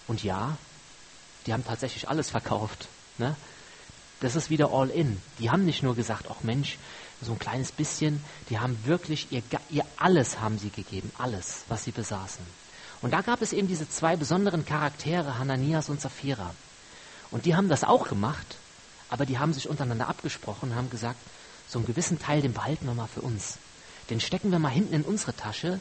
Und 0.09 0.23
ja, 0.23 0.57
die 1.47 1.53
haben 1.53 1.65
tatsächlich 1.65 2.09
alles 2.09 2.31
verkauft. 2.31 2.88
Ne? 3.19 3.37
Das 4.21 4.37
ist 4.37 4.51
wieder 4.51 4.73
all 4.73 4.91
in. 4.91 5.21
Die 5.38 5.51
haben 5.51 5.65
nicht 5.65 5.83
nur 5.83 5.97
gesagt, 5.97 6.27
ach 6.31 6.43
Mensch, 6.43 6.79
so 7.21 7.33
ein 7.33 7.38
kleines 7.38 7.73
bisschen, 7.73 8.23
die 8.51 8.59
haben 8.59 8.79
wirklich 8.85 9.31
ihr, 9.31 9.43
ihr 9.71 9.85
alles 9.97 10.41
haben 10.41 10.59
sie 10.59 10.71
gegeben, 10.71 11.11
alles, 11.19 11.65
was 11.69 11.85
sie 11.85 11.93
besaßen. 11.93 12.45
Und 13.01 13.12
da 13.12 13.21
gab 13.21 13.43
es 13.43 13.53
eben 13.53 13.69
diese 13.69 13.88
zwei 13.88 14.17
besonderen 14.17 14.65
Charaktere, 14.65 15.38
Hananias 15.38 15.88
und 15.88 16.01
Sapphira. 16.01 16.55
Und 17.31 17.47
die 17.47 17.57
haben 17.57 17.69
das 17.69 17.85
auch 17.85 18.09
gemacht, 18.09 18.57
aber 19.09 19.27
die 19.27 19.38
haben 19.38 19.53
sich 19.53 19.69
untereinander 19.69 20.09
abgesprochen 20.09 20.71
und 20.71 20.77
haben 20.77 20.91
gesagt, 20.91 21.19
so 21.69 21.79
einen 21.79 21.87
gewissen 21.87 22.21
Teil, 22.21 22.43
den 22.43 22.53
behalten 22.53 22.87
wir 22.87 22.95
mal 22.95 23.09
für 23.09 23.23
uns. 23.23 23.59
Den 24.11 24.21
stecken 24.21 24.53
wir 24.53 24.59
mal 24.59 24.69
hinten 24.69 24.95
in 24.95 25.03
unsere 25.03 25.35
Tasche, 25.35 25.81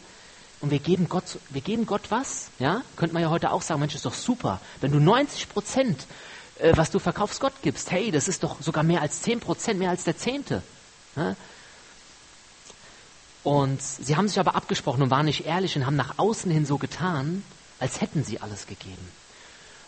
und 0.62 0.69
wir 0.69 0.80
geben 0.80 1.10
Gott, 1.10 1.39
wir 1.50 1.62
geben 1.62 1.86
Gott 1.86 2.10
was, 2.10 2.47
ja? 2.60 2.84
Könnte 2.95 3.13
man 3.13 3.24
ja 3.24 3.30
heute 3.30 3.52
auch 3.52 3.62
sagen, 3.62 3.80
Mensch, 3.80 3.95
ist 3.95 4.06
doch 4.06 4.13
super. 4.13 4.62
Wenn 4.80 4.91
du 4.91 5.00
90 5.00 5.50
Prozent, 5.50 6.06
äh, 6.60 6.74
was 6.76 6.91
du 6.91 7.00
verkaufst, 7.00 7.39
Gott 7.39 7.54
gibst, 7.62 7.91
hey, 7.91 8.12
das 8.12 8.28
ist 8.28 8.43
doch 8.43 8.62
sogar 8.62 8.84
mehr 8.84 9.02
als 9.02 9.21
10 9.21 9.39
Prozent, 9.39 9.80
mehr 9.80 9.89
als 9.89 10.04
der 10.04 10.17
Zehnte. 10.17 10.62
Ja? 11.15 11.36
Und 13.43 13.82
sie 13.82 14.15
haben 14.15 14.28
sich 14.28 14.39
aber 14.39 14.56
abgesprochen 14.56 15.02
und 15.02 15.10
waren 15.10 15.26
nicht 15.26 15.45
ehrlich 15.45 15.76
und 15.76 15.86
haben 15.86 15.95
nach 15.95 16.19
außen 16.19 16.52
hin 16.52 16.65
so 16.65 16.78
getan, 16.78 17.43
als 17.80 18.00
hätten 18.02 18.24
sie 18.24 18.39
alles 18.39 18.67
gegeben. 18.67 19.10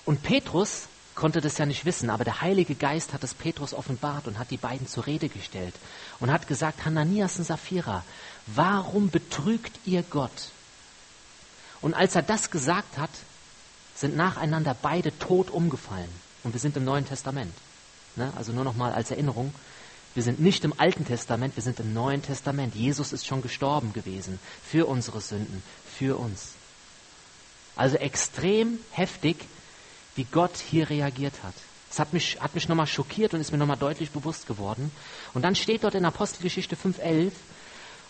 Und 0.06 0.24
Petrus 0.24 0.88
konnte 1.14 1.40
das 1.40 1.60
ja 1.60 1.68
nicht 1.68 1.86
wissen, 1.86 2.10
aber 2.10 2.24
der 2.24 2.42
Heilige 2.42 2.74
Geist 2.74 3.14
hat 3.14 3.24
es 3.24 3.36
Petrus 3.36 3.76
offenbart 3.76 4.26
und 4.26 4.40
hat 4.40 4.50
die 4.50 4.58
beiden 4.58 4.88
zur 4.88 5.06
Rede 5.06 5.30
gestellt 5.30 5.76
und 6.20 6.32
hat 6.32 6.48
gesagt, 6.48 6.84
Hananias 6.86 7.38
und 7.38 7.46
Sapphira, 7.46 8.04
warum 8.48 9.12
betrügt 9.12 9.74
ihr 9.86 10.02
Gott? 10.02 10.50
Und 11.84 11.94
als 11.94 12.16
er 12.16 12.24
das 12.24 12.50
gesagt 12.50 12.98
hat, 12.98 13.10
sind 13.94 14.16
nacheinander 14.16 14.76
beide 14.82 15.18
tot 15.20 15.52
umgefallen. 15.52 16.10
Und 16.44 16.54
wir 16.54 16.60
sind 16.60 16.78
im 16.78 16.86
Neuen 16.86 17.06
Testament. 17.06 17.54
Ne? 18.16 18.32
Also 18.38 18.54
nur 18.54 18.64
noch 18.64 18.76
mal 18.76 18.94
als 18.94 19.12
Erinnerung. 19.12 19.54
Wir 20.16 20.24
sind 20.24 20.40
nicht 20.40 20.64
im 20.64 20.80
Alten 20.80 21.06
Testament, 21.06 21.58
wir 21.58 21.64
sind 21.64 21.80
im 21.82 21.94
Neuen 21.94 22.22
Testament. 22.22 22.74
Jesus 22.74 23.12
ist 23.12 23.28
schon 23.28 23.42
gestorben 23.42 23.92
gewesen 23.92 24.40
für 24.64 24.88
unsere 24.88 25.20
Sünden, 25.20 25.62
für 25.98 26.18
uns. 26.18 26.54
Also 27.76 27.98
extrem 27.98 28.80
heftig, 28.92 29.46
wie 30.16 30.26
Gott 30.26 30.56
hier 30.58 30.90
reagiert 30.90 31.44
hat. 31.44 31.56
Das 31.90 32.00
hat 32.00 32.14
mich, 32.14 32.40
hat 32.40 32.56
mich 32.56 32.70
nochmal 32.70 32.88
schockiert 32.88 33.34
und 33.34 33.42
ist 33.42 33.52
mir 33.52 33.58
nochmal 33.58 33.78
deutlich 33.78 34.12
bewusst 34.12 34.48
geworden. 34.48 34.92
Und 35.34 35.42
dann 35.42 35.56
steht 35.56 35.84
dort 35.84 35.96
in 35.96 36.06
Apostelgeschichte 36.06 36.76
5.11, 36.76 37.32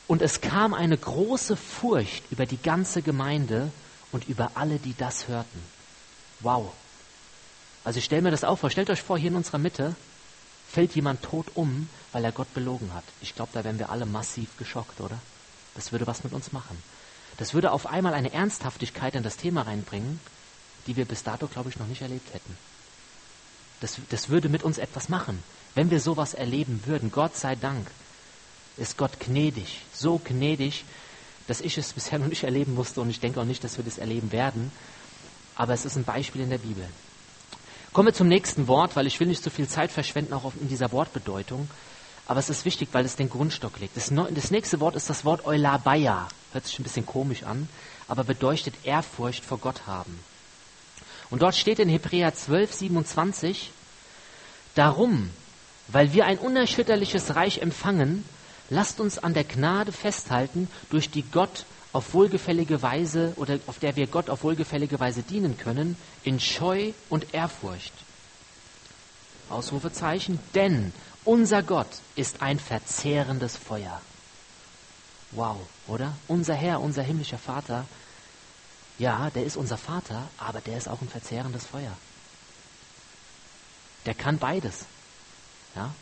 und 0.07 0.21
es 0.21 0.41
kam 0.41 0.73
eine 0.73 0.97
große 0.97 1.55
Furcht 1.55 2.23
über 2.31 2.45
die 2.45 2.61
ganze 2.61 3.01
Gemeinde 3.01 3.71
und 4.11 4.27
über 4.27 4.51
alle, 4.55 4.77
die 4.77 4.95
das 4.95 5.27
hörten. 5.27 5.63
Wow. 6.41 6.71
Also 7.83 7.99
ich 7.99 8.05
stelle 8.05 8.21
mir 8.21 8.31
das 8.31 8.43
auch 8.43 8.57
vor. 8.57 8.69
Stellt 8.69 8.89
euch 8.89 9.01
vor, 9.01 9.17
hier 9.17 9.29
in 9.29 9.35
unserer 9.35 9.57
Mitte 9.57 9.95
fällt 10.69 10.95
jemand 10.95 11.21
tot 11.23 11.47
um, 11.55 11.89
weil 12.11 12.23
er 12.23 12.31
Gott 12.31 12.53
belogen 12.53 12.93
hat. 12.93 13.03
Ich 13.21 13.35
glaube, 13.35 13.51
da 13.53 13.63
wären 13.63 13.79
wir 13.79 13.89
alle 13.89 14.05
massiv 14.05 14.57
geschockt, 14.57 14.99
oder? 15.01 15.17
Das 15.75 15.91
würde 15.91 16.07
was 16.07 16.23
mit 16.23 16.33
uns 16.33 16.51
machen. 16.51 16.81
Das 17.37 17.53
würde 17.53 17.71
auf 17.71 17.87
einmal 17.87 18.13
eine 18.13 18.33
Ernsthaftigkeit 18.33 19.15
in 19.15 19.23
das 19.23 19.37
Thema 19.37 19.63
reinbringen, 19.63 20.19
die 20.85 20.95
wir 20.95 21.05
bis 21.05 21.23
dato, 21.23 21.47
glaube 21.47 21.69
ich, 21.69 21.79
noch 21.79 21.87
nicht 21.87 22.01
erlebt 22.01 22.33
hätten. 22.33 22.57
Das, 23.79 23.97
das 24.09 24.29
würde 24.29 24.49
mit 24.49 24.63
uns 24.63 24.77
etwas 24.77 25.09
machen, 25.09 25.43
wenn 25.75 25.89
wir 25.91 25.99
sowas 25.99 26.33
erleben 26.33 26.83
würden. 26.85 27.11
Gott 27.11 27.35
sei 27.35 27.55
Dank 27.55 27.87
ist 28.77 28.97
Gott 28.97 29.19
gnädig, 29.19 29.81
so 29.93 30.19
gnädig, 30.23 30.85
dass 31.47 31.61
ich 31.61 31.77
es 31.77 31.93
bisher 31.93 32.19
noch 32.19 32.27
nicht 32.27 32.43
erleben 32.43 32.75
musste 32.75 33.01
und 33.01 33.09
ich 33.09 33.19
denke 33.19 33.39
auch 33.39 33.45
nicht, 33.45 33.63
dass 33.63 33.77
wir 33.77 33.83
das 33.83 33.97
erleben 33.97 34.31
werden. 34.31 34.71
Aber 35.55 35.73
es 35.73 35.85
ist 35.85 35.95
ein 35.95 36.03
Beispiel 36.03 36.41
in 36.41 36.49
der 36.49 36.57
Bibel. 36.57 36.85
Kommen 37.91 38.07
wir 38.07 38.13
zum 38.13 38.27
nächsten 38.27 38.67
Wort, 38.67 38.95
weil 38.95 39.05
ich 39.05 39.19
will 39.19 39.27
nicht 39.27 39.43
so 39.43 39.51
viel 39.51 39.67
Zeit 39.67 39.91
verschwenden, 39.91 40.33
auch 40.33 40.51
in 40.59 40.67
dieser 40.67 40.91
Wortbedeutung. 40.91 41.69
Aber 42.25 42.39
es 42.39 42.49
ist 42.49 42.65
wichtig, 42.65 42.89
weil 42.91 43.05
es 43.05 43.15
den 43.15 43.29
Grundstock 43.29 43.79
legt. 43.79 43.95
Das, 43.95 44.11
das 44.31 44.51
nächste 44.51 44.79
Wort 44.79 44.95
ist 44.95 45.09
das 45.09 45.25
Wort 45.25 45.45
Eulabaya. 45.45 46.27
Hört 46.53 46.65
sich 46.65 46.79
ein 46.79 46.83
bisschen 46.83 47.05
komisch 47.05 47.43
an, 47.43 47.69
aber 48.07 48.23
bedeutet 48.23 48.73
Ehrfurcht 48.83 49.45
vor 49.45 49.59
Gott 49.59 49.85
haben. 49.85 50.17
Und 51.29 51.41
dort 51.41 51.55
steht 51.55 51.79
in 51.79 51.89
Hebräer 51.89 52.33
12, 52.33 52.73
27, 52.73 53.71
Darum, 54.75 55.29
weil 55.87 56.13
wir 56.13 56.25
ein 56.25 56.39
unerschütterliches 56.39 57.35
Reich 57.35 57.59
empfangen, 57.59 58.25
lasst 58.69 58.99
uns 58.99 59.17
an 59.17 59.33
der 59.33 59.43
Gnade 59.43 59.91
festhalten, 59.91 60.69
durch 60.89 61.09
die 61.09 61.23
Gott 61.23 61.65
auf 61.91 62.13
wohlgefällige 62.13 62.81
Weise 62.81 63.33
oder 63.35 63.59
auf 63.67 63.79
der 63.79 63.95
wir 63.95 64.07
Gott 64.07 64.29
auf 64.29 64.43
wohlgefällige 64.43 64.99
Weise 64.99 65.21
dienen 65.21 65.57
können, 65.57 65.95
in 66.23 66.39
Scheu 66.39 66.93
und 67.09 67.33
Ehrfurcht. 67.33 67.93
Ausrufezeichen, 69.49 70.39
denn 70.55 70.91
unser 71.23 71.61
Gott 71.61 71.87
ist 72.15 72.41
ein 72.41 72.59
verzehrendes 72.59 73.55
Feuer. 73.55 74.01
Wow, 75.31 75.57
oder? 75.87 76.15
Unser 76.27 76.55
Herr, 76.55 76.81
unser 76.81 77.03
himmlischer 77.03 77.37
Vater, 77.37 77.85
ja, 78.99 79.29
der 79.29 79.45
ist 79.45 79.57
unser 79.57 79.77
Vater, 79.77 80.27
aber 80.37 80.61
der 80.61 80.77
ist 80.77 80.87
auch 80.87 81.01
ein 81.01 81.09
verzehrendes 81.09 81.65
Feuer. 81.65 81.95
Der 84.05 84.13
kann 84.13 84.37
beides. 84.37 84.85
Ja? 85.75 85.93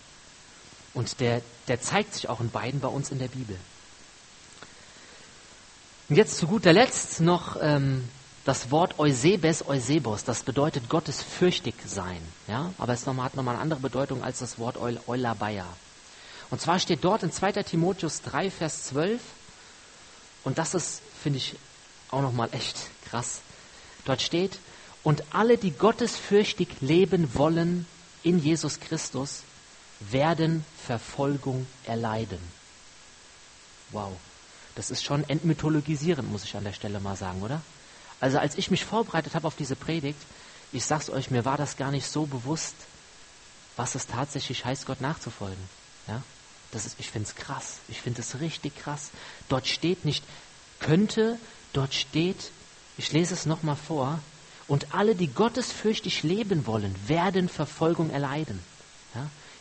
Und 0.93 1.19
der, 1.19 1.41
der 1.71 1.79
zeigt 1.79 2.13
sich 2.13 2.27
auch 2.27 2.41
in 2.41 2.49
beiden 2.49 2.81
bei 2.81 2.89
uns 2.89 3.11
in 3.11 3.19
der 3.19 3.29
Bibel. 3.29 3.55
Und 6.09 6.17
jetzt 6.17 6.35
zu 6.35 6.45
guter 6.45 6.73
Letzt 6.73 7.21
noch 7.21 7.55
ähm, 7.61 8.09
das 8.43 8.71
Wort 8.71 8.99
Eusebes, 8.99 9.65
Eusebos. 9.65 10.25
Das 10.25 10.43
bedeutet 10.43 10.89
Gottes 10.89 11.23
fürchtig 11.23 11.75
sein. 11.85 12.21
Ja? 12.49 12.73
Aber 12.77 12.91
es 12.91 13.07
hat 13.07 13.37
nochmal 13.37 13.55
eine 13.55 13.59
andere 13.59 13.79
Bedeutung 13.79 14.21
als 14.21 14.39
das 14.39 14.59
Wort 14.59 14.75
Eulabaya. 15.07 15.65
Und 16.49 16.59
zwar 16.59 16.77
steht 16.77 17.05
dort 17.05 17.23
in 17.23 17.31
2. 17.31 17.63
Timotheus 17.63 18.21
3, 18.23 18.51
Vers 18.51 18.87
12, 18.87 19.21
und 20.43 20.57
das 20.57 20.73
ist, 20.73 21.01
finde 21.23 21.37
ich, 21.37 21.55
auch 22.09 22.21
nochmal 22.21 22.49
echt 22.51 22.75
krass. 23.09 23.39
Dort 24.03 24.21
steht, 24.21 24.59
und 25.03 25.23
alle, 25.31 25.57
die 25.57 25.71
gottesfürchtig 25.71 26.81
leben 26.81 27.33
wollen 27.33 27.87
in 28.23 28.39
Jesus 28.39 28.81
Christus, 28.81 29.43
werden 30.09 30.65
Verfolgung 30.85 31.67
erleiden. 31.85 32.39
Wow, 33.91 34.13
das 34.75 34.89
ist 34.89 35.03
schon 35.03 35.27
entmythologisierend, 35.29 36.31
muss 36.31 36.43
ich 36.43 36.55
an 36.55 36.63
der 36.63 36.73
Stelle 36.73 36.99
mal 36.99 37.15
sagen, 37.15 37.41
oder? 37.41 37.61
Also 38.19 38.37
als 38.37 38.57
ich 38.57 38.71
mich 38.71 38.85
vorbereitet 38.85 39.35
habe 39.35 39.47
auf 39.47 39.55
diese 39.55 39.75
Predigt, 39.75 40.19
ich 40.71 40.85
sag's 40.85 41.09
euch, 41.09 41.31
mir 41.31 41.43
war 41.43 41.57
das 41.57 41.75
gar 41.75 41.91
nicht 41.91 42.07
so 42.07 42.25
bewusst, 42.25 42.75
was 43.75 43.95
es 43.95 44.07
tatsächlich 44.07 44.63
heißt, 44.63 44.85
Gott 44.85 45.01
nachzufolgen. 45.01 45.63
Ja? 46.07 46.21
Das 46.71 46.85
ist, 46.85 46.99
ich 46.99 47.09
finde 47.09 47.27
es 47.27 47.35
krass. 47.35 47.79
Ich 47.89 48.01
finde 48.01 48.21
es 48.21 48.39
richtig 48.39 48.77
krass. 48.77 49.09
Dort 49.49 49.67
steht 49.67 50.05
nicht 50.05 50.23
könnte, 50.79 51.37
dort 51.73 51.93
steht, 51.93 52.51
ich 52.97 53.11
lese 53.11 53.33
es 53.33 53.45
nochmal 53.45 53.75
vor, 53.75 54.19
und 54.67 54.93
alle, 54.93 55.15
die 55.15 55.27
gottesfürchtig 55.27 56.23
leben 56.23 56.65
wollen, 56.65 56.95
werden 57.07 57.49
Verfolgung 57.49 58.09
erleiden. 58.09 58.63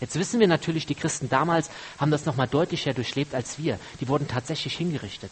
Jetzt 0.00 0.16
wissen 0.16 0.40
wir 0.40 0.48
natürlich, 0.48 0.86
die 0.86 0.94
Christen 0.94 1.28
damals 1.28 1.70
haben 1.98 2.10
das 2.10 2.26
nochmal 2.26 2.48
deutlicher 2.48 2.94
durchlebt 2.94 3.34
als 3.34 3.58
wir. 3.58 3.78
Die 4.00 4.08
wurden 4.08 4.28
tatsächlich 4.28 4.76
hingerichtet. 4.76 5.30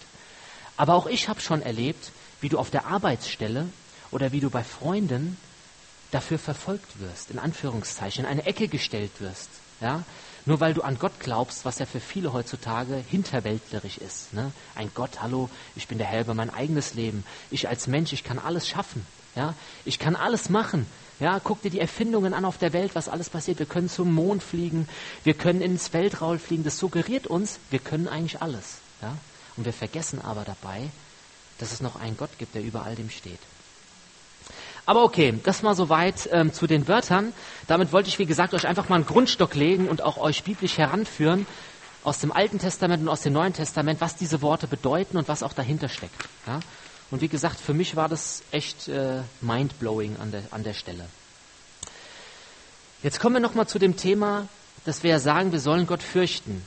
Aber 0.76 0.94
auch 0.94 1.06
ich 1.06 1.28
habe 1.28 1.40
schon 1.40 1.62
erlebt, 1.62 2.12
wie 2.40 2.48
du 2.48 2.58
auf 2.58 2.70
der 2.70 2.86
Arbeitsstelle 2.86 3.66
oder 4.10 4.32
wie 4.32 4.40
du 4.40 4.50
bei 4.50 4.62
Freunden 4.62 5.36
dafür 6.10 6.38
verfolgt 6.38 7.00
wirst, 7.00 7.30
in 7.30 7.38
Anführungszeichen, 7.38 8.24
in 8.24 8.30
eine 8.30 8.46
Ecke 8.46 8.68
gestellt 8.68 9.10
wirst. 9.20 9.50
Ja? 9.80 10.04
Nur 10.46 10.60
weil 10.60 10.74
du 10.74 10.82
an 10.82 10.98
Gott 10.98 11.12
glaubst, 11.20 11.64
was 11.64 11.78
ja 11.78 11.86
für 11.86 12.00
viele 12.00 12.32
heutzutage 12.32 13.02
hinterwäldlerisch 13.10 13.98
ist. 13.98 14.32
Ne? 14.32 14.52
Ein 14.74 14.90
Gott, 14.94 15.20
hallo, 15.20 15.50
ich 15.76 15.88
bin 15.88 15.98
der 15.98 16.06
Herr 16.06 16.22
über 16.22 16.34
mein 16.34 16.50
eigenes 16.50 16.94
Leben. 16.94 17.24
Ich 17.50 17.68
als 17.68 17.86
Mensch, 17.86 18.12
ich 18.12 18.24
kann 18.24 18.38
alles 18.38 18.68
schaffen. 18.68 19.04
Ja, 19.38 19.54
ich 19.84 20.00
kann 20.00 20.16
alles 20.16 20.50
machen. 20.50 20.84
Ja, 21.20 21.40
guck 21.42 21.62
dir 21.62 21.70
die 21.70 21.78
Erfindungen 21.78 22.34
an 22.34 22.44
auf 22.44 22.58
der 22.58 22.72
Welt, 22.72 22.96
was 22.96 23.08
alles 23.08 23.30
passiert. 23.30 23.60
Wir 23.60 23.66
können 23.66 23.88
zum 23.88 24.12
Mond 24.12 24.42
fliegen, 24.42 24.88
wir 25.22 25.34
können 25.34 25.60
ins 25.60 25.92
Weltraum 25.92 26.40
fliegen. 26.40 26.64
Das 26.64 26.76
suggeriert 26.76 27.28
uns, 27.28 27.60
wir 27.70 27.78
können 27.78 28.08
eigentlich 28.08 28.42
alles. 28.42 28.78
Ja? 29.00 29.16
Und 29.56 29.64
wir 29.64 29.72
vergessen 29.72 30.20
aber 30.20 30.44
dabei, 30.44 30.90
dass 31.58 31.70
es 31.72 31.80
noch 31.80 32.00
einen 32.00 32.16
Gott 32.16 32.30
gibt, 32.38 32.56
der 32.56 32.62
über 32.62 32.82
all 32.82 32.96
dem 32.96 33.10
steht. 33.10 33.38
Aber 34.86 35.04
okay, 35.04 35.38
das 35.44 35.62
mal 35.62 35.76
soweit 35.76 36.28
ähm, 36.32 36.52
zu 36.52 36.66
den 36.66 36.88
Wörtern. 36.88 37.32
Damit 37.68 37.92
wollte 37.92 38.08
ich, 38.08 38.18
wie 38.18 38.26
gesagt, 38.26 38.54
euch 38.54 38.66
einfach 38.66 38.88
mal 38.88 38.96
einen 38.96 39.06
Grundstock 39.06 39.54
legen 39.54 39.88
und 39.88 40.02
auch 40.02 40.16
euch 40.16 40.42
biblisch 40.42 40.78
heranführen 40.78 41.46
aus 42.02 42.18
dem 42.18 42.32
Alten 42.32 42.58
Testament 42.58 43.02
und 43.02 43.08
aus 43.08 43.20
dem 43.20 43.34
Neuen 43.34 43.52
Testament, 43.52 44.00
was 44.00 44.16
diese 44.16 44.42
Worte 44.42 44.66
bedeuten 44.66 45.16
und 45.16 45.28
was 45.28 45.44
auch 45.44 45.52
dahinter 45.52 45.88
steckt. 45.88 46.28
Ja? 46.46 46.58
Und 47.10 47.20
wie 47.20 47.28
gesagt, 47.28 47.58
für 47.58 47.74
mich 47.74 47.96
war 47.96 48.08
das 48.08 48.42
echt 48.50 48.88
äh, 48.88 49.22
mindblowing 49.40 50.16
an 50.18 50.30
der, 50.30 50.42
an 50.50 50.62
der 50.62 50.74
Stelle. 50.74 51.06
Jetzt 53.02 53.20
kommen 53.20 53.36
wir 53.36 53.40
nochmal 53.40 53.68
zu 53.68 53.78
dem 53.78 53.96
Thema, 53.96 54.48
dass 54.84 55.02
wir 55.02 55.10
ja 55.10 55.18
sagen, 55.18 55.52
wir 55.52 55.60
sollen 55.60 55.86
Gott 55.86 56.02
fürchten. 56.02 56.64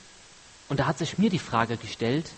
Und 0.69 0.79
da 0.79 0.87
hat 0.87 0.97
sich 0.97 1.17
mir 1.17 1.29
die 1.29 1.39
Frage 1.39 1.77
gestellt, 1.77 2.31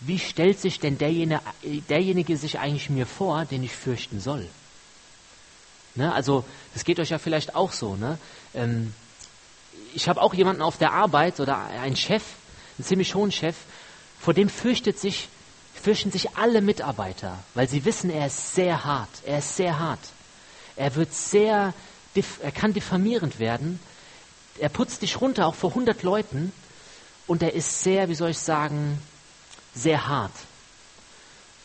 wie 0.00 0.18
stellt 0.18 0.58
sich 0.58 0.80
denn 0.80 0.96
derjenige, 0.96 1.42
derjenige 1.88 2.36
sich 2.36 2.58
eigentlich 2.58 2.88
mir 2.88 3.06
vor, 3.06 3.44
den 3.44 3.62
ich 3.62 3.72
fürchten 3.72 4.20
soll? 4.20 4.46
Ne, 5.94 6.12
also, 6.14 6.44
das 6.72 6.84
geht 6.84 7.00
euch 7.00 7.10
ja 7.10 7.18
vielleicht 7.18 7.54
auch 7.54 7.72
so. 7.72 7.96
Ne? 7.96 8.16
Ähm, 8.54 8.94
ich 9.92 10.08
habe 10.08 10.22
auch 10.22 10.32
jemanden 10.32 10.62
auf 10.62 10.78
der 10.78 10.92
Arbeit 10.92 11.40
oder 11.40 11.58
einen 11.64 11.96
Chef, 11.96 12.22
einen 12.78 12.86
ziemlich 12.86 13.14
hohen 13.14 13.32
Chef, 13.32 13.56
vor 14.20 14.32
dem 14.32 14.48
fürchtet 14.48 14.98
sich 14.98 15.28
fürchten 15.82 16.12
sich 16.12 16.36
alle 16.36 16.60
Mitarbeiter, 16.60 17.38
weil 17.54 17.68
sie 17.68 17.84
wissen, 17.84 18.10
er 18.10 18.26
ist 18.26 18.54
sehr 18.54 18.84
hart. 18.84 19.08
Er 19.24 19.38
ist 19.38 19.56
sehr 19.56 19.78
hart. 19.78 20.00
Er 20.76 20.94
wird 20.94 21.12
sehr, 21.14 21.74
er 22.42 22.52
kann 22.52 22.72
diffamierend 22.72 23.38
werden. 23.38 23.80
Er 24.58 24.68
putzt 24.68 25.02
dich 25.02 25.20
runter, 25.20 25.46
auch 25.46 25.54
vor 25.54 25.70
100 25.70 26.02
Leuten. 26.02 26.52
Und 27.26 27.42
er 27.42 27.54
ist 27.54 27.82
sehr, 27.82 28.08
wie 28.08 28.14
soll 28.14 28.30
ich 28.30 28.38
sagen, 28.38 28.98
sehr 29.74 30.08
hart. 30.08 30.32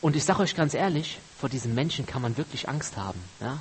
Und 0.02 0.16
ich 0.16 0.24
sage 0.24 0.44
euch 0.44 0.56
ganz 0.56 0.74
ehrlich, 0.74 1.18
vor 1.40 1.50
diesem 1.50 1.74
Menschen 1.74 2.06
kann 2.06 2.22
man 2.22 2.38
wirklich 2.38 2.70
Angst 2.70 2.98
haben. 2.98 3.20
Ja? 3.42 3.60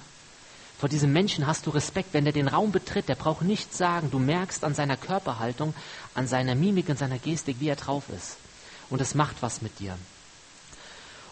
Vor 0.78 0.88
diesem 0.88 1.12
Menschen 1.12 1.46
hast 1.46 1.66
du 1.66 1.70
Respekt, 1.70 2.12
wenn 2.12 2.26
er 2.26 2.32
den 2.32 2.48
Raum 2.48 2.70
betritt, 2.70 3.08
der 3.08 3.14
braucht 3.14 3.42
nichts 3.42 3.78
sagen. 3.78 4.10
Du 4.10 4.18
merkst 4.18 4.64
an 4.64 4.74
seiner 4.74 4.96
Körperhaltung, 4.96 5.74
an 6.14 6.28
seiner 6.28 6.54
Mimik, 6.54 6.90
an 6.90 6.96
seiner 6.96 7.18
Gestik, 7.18 7.56
wie 7.60 7.68
er 7.68 7.76
drauf 7.76 8.04
ist. 8.14 8.36
Und 8.90 9.00
es 9.00 9.14
macht 9.14 9.36
was 9.40 9.62
mit 9.62 9.80
dir. 9.80 9.96